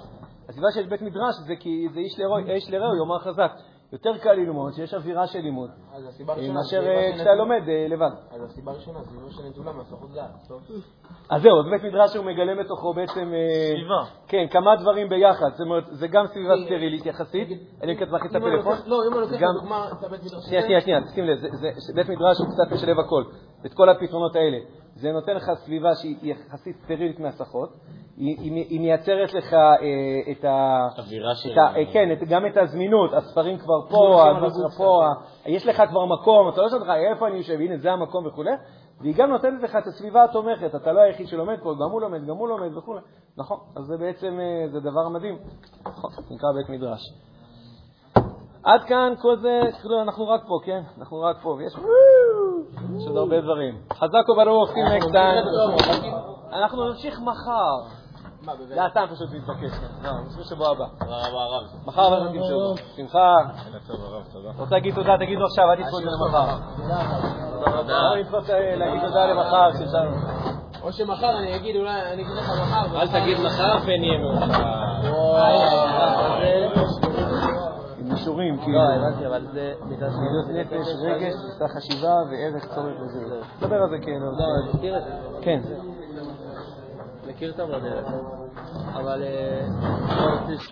הסיבה 0.49 0.66
שיש 0.74 0.86
בית 0.86 1.03
מדרש 1.03 1.34
זה 1.46 1.55
כי 1.61 1.88
זה 1.94 2.01
איש 2.01 2.18
לרעהו, 2.18 2.46
איש 2.49 2.70
לרעהו 2.70 2.96
יאמר 2.96 3.18
חזק. 3.18 3.53
יותר 3.92 4.18
קל 4.18 4.32
ללמוד, 4.32 4.72
שיש 4.72 4.94
אווירה 4.94 5.26
של 5.26 5.38
לימוד, 5.38 5.70
אז 5.94 6.05
הסיבה 6.09 6.32
אה, 6.32 6.38
הראשונה... 6.38 6.59
מאשר 6.59 6.86
אה, 6.88 7.09
של 7.11 7.14
כשאתה 7.14 7.34
לומד 7.34 7.62
אה, 7.68 7.86
לבד. 7.88 8.11
אז 8.30 8.42
הסיבה 8.44 8.72
הראשונה, 8.72 8.99
סביבה 9.05 9.30
של 9.30 9.42
נטולה 9.49 9.72
מהסמכות 9.72 10.11
דעת. 10.14 10.30
טוב. 10.49 10.62
אז 11.30 11.42
זהו, 11.42 11.61
אז 11.61 11.66
בית 11.70 11.82
מדרש 11.84 12.16
הוא 12.16 12.24
מגלה 12.24 12.62
בתוכו 12.64 12.94
בעצם... 12.94 13.32
סביבה. 13.72 14.03
כן, 14.28 14.46
כמה 14.51 14.76
דברים 14.76 15.09
ביחד. 15.09 15.51
זאת 15.53 15.61
אומרת, 15.61 15.84
זה 15.90 16.07
גם 16.09 16.26
סביבה 16.26 16.55
סטרילית 16.64 17.07
יחסית, 17.07 17.49
כן 17.82 18.03
אתה 18.03 18.12
מכניס 18.12 18.30
את 18.30 18.36
אני. 18.36 18.57
לוקח- 18.57 18.86
לא, 18.86 18.96
אם 19.09 19.12
אני 19.12 19.20
לוקח 19.20 19.38
לדוגמה 19.57 19.88
את 19.92 20.05
הבית 20.05 20.20
מדרש 20.24 20.44
שנייה, 20.46 20.59
הזה, 20.61 20.66
שנייה, 20.66 20.80
שנייה, 20.80 21.01
תשים 21.05 21.24
לב, 21.24 21.38
זה- 21.38 21.49
זה- 21.53 21.92
בית 21.94 22.09
מדרש 22.09 22.36
הוא 22.38 22.46
קצת 22.53 22.72
משלב 22.74 22.99
הכל, 23.01 23.24
את 23.66 23.74
כל 23.74 23.88
הפתרונות 23.88 24.36
האלה. 24.36 24.59
זה 25.01 25.12
נותן 25.12 25.34
לך 25.34 25.44
סביבה 25.55 25.94
שהיא 25.94 26.16
יחסית 26.22 26.76
סטרילית 26.84 27.20
מהסחות, 27.20 27.68
היא, 28.16 28.36
היא, 28.40 28.66
היא 28.68 28.80
מייצרת 28.80 29.34
לך 29.34 29.53
אה, 29.53 30.32
את 30.32 30.44
ה... 30.44 30.86
אווירה 30.99 31.34
של... 31.34 31.59
אה, 31.59 31.92
כן, 31.92 32.12
את, 32.12 32.28
גם 32.28 32.46
את 32.46 32.57
הזמינות, 32.57 33.12
הספרים 33.14 33.59
כבר 33.59 33.88
פה, 33.90 34.30
הגוף 34.30 34.53
שלך 34.62 34.78
פה, 34.78 35.05
ה- 35.07 35.49
יש 35.49 35.66
לך 35.66 35.82
כבר 35.90 36.05
מקום, 36.07 36.49
אתה 36.49 36.61
לא 36.62 36.68
שואל 36.68 36.80
אותך 36.80 36.92
איפה 37.12 37.28
אני 37.28 37.36
יושב, 37.36 37.55
הנה 37.61 37.76
זה 37.76 37.92
המקום 37.92 38.26
וכו', 38.26 38.44
והיא 39.01 39.14
גם 39.16 39.30
נותנת 39.30 39.62
לך 39.62 39.76
את 39.76 39.86
הסביבה 39.86 40.24
התומכת, 40.24 40.74
אתה 40.74 40.92
לא 40.92 41.01
היחיד 41.01 41.26
שלומד 41.26 41.57
פה, 41.62 41.74
גם 41.74 41.90
הוא 41.90 42.01
לומד, 42.01 42.26
גם 42.26 42.36
הוא 42.36 42.49
לומד 42.49 42.76
וכו'. 42.76 42.94
נכון, 43.36 43.59
אז 43.76 43.84
זה 43.84 43.96
בעצם, 43.96 44.38
אה, 44.40 44.68
זה 44.68 44.80
דבר 44.80 45.09
מדהים. 45.09 45.38
נכון, 45.86 46.11
נקרא 46.30 46.49
בית 46.57 46.68
מדרש. 46.68 47.01
עד 48.65 48.85
כאן 48.85 49.13
כל 49.23 49.37
זה, 49.37 49.61
כאילו 49.81 50.03
אנחנו 50.03 50.29
רק 50.29 50.41
פה, 50.49 50.59
כן? 50.65 50.81
אנחנו 50.99 51.21
רק 51.21 51.37
פה, 51.43 51.49
ויש 51.49 51.73
יש 52.97 53.07
עוד 53.07 53.17
הרבה 53.17 53.41
דברים. 53.41 53.75
חזק 53.93 54.29
וברוך, 54.29 54.71
see 54.71 54.73
you 54.73 55.03
next 55.03 55.13
time. 55.13 55.45
אנחנו 56.53 56.89
נמשיך 56.89 57.21
מחר. 57.21 57.99
זה 58.69 58.87
אתה 58.87 59.01
פשוט 59.11 59.29
מתבקש. 59.33 59.71
לא, 60.03 60.11
נמשיך 60.13 60.39
בשבוע 60.39 60.69
הבא. 60.71 60.85
תודה 60.99 61.17
רבה, 61.17 61.43
הרב. 61.43 61.63
מחר 61.87 62.19
אנחנו 62.19 62.33
תמשכו. 62.33 62.75
שמחה. 62.97 63.37
רוצה 64.59 64.75
להגיד 64.75 64.95
תודה, 64.95 65.17
תגידו 65.19 65.45
עכשיו, 65.45 65.65
אל 65.71 65.77
תדחו 65.77 65.99
את 65.99 66.05
זה 66.05 66.11
למחר. 66.11 66.57
תודה 66.77 67.01
רבה. 67.81 67.93
אה, 68.55 68.77
להגיד 68.77 69.03
תודה 69.07 69.27
למחר, 69.27 69.71
שאפשר. 69.73 70.03
או 70.83 70.93
שמחר 70.93 71.39
אני 71.39 71.57
אגיד, 71.57 71.77
אולי 71.77 72.13
אני 72.13 72.23
אגיד 72.23 72.37
לך 72.37 72.51
מחר. 72.51 73.01
אל 73.01 73.07
תגיד 73.07 73.39
מחר 73.47 73.77
ונהיה 73.87 74.19
מאוחר. 74.19 74.79
עם 78.29 78.35
אישורים, 78.35 78.59
כאילו. 78.59 78.79
לא, 78.79 78.93
הבנתי, 78.93 79.26
אבל 79.26 79.47
זה... 79.53 79.74
בגלל 79.91 80.11
נפש, 80.53 80.87
רגש, 81.05 81.33
תפיסה 81.35 81.68
חשיבה 81.68 82.14
וערך 82.31 82.64
צורך 82.74 83.01
וזה. 83.01 83.41
נדבר 83.62 83.76
על 83.83 83.91
זה 83.91 83.97
כן. 84.03 84.20
לא, 84.20 84.45
אני 84.62 84.79
מכיר 84.79 84.99
את 84.99 85.05
זה. 85.05 85.11
כן. 85.43 85.61
מכיר 87.29 87.51
את 87.51 87.61
המודל. 87.61 87.99
אבל... 88.95 89.22
אה, 89.22 89.66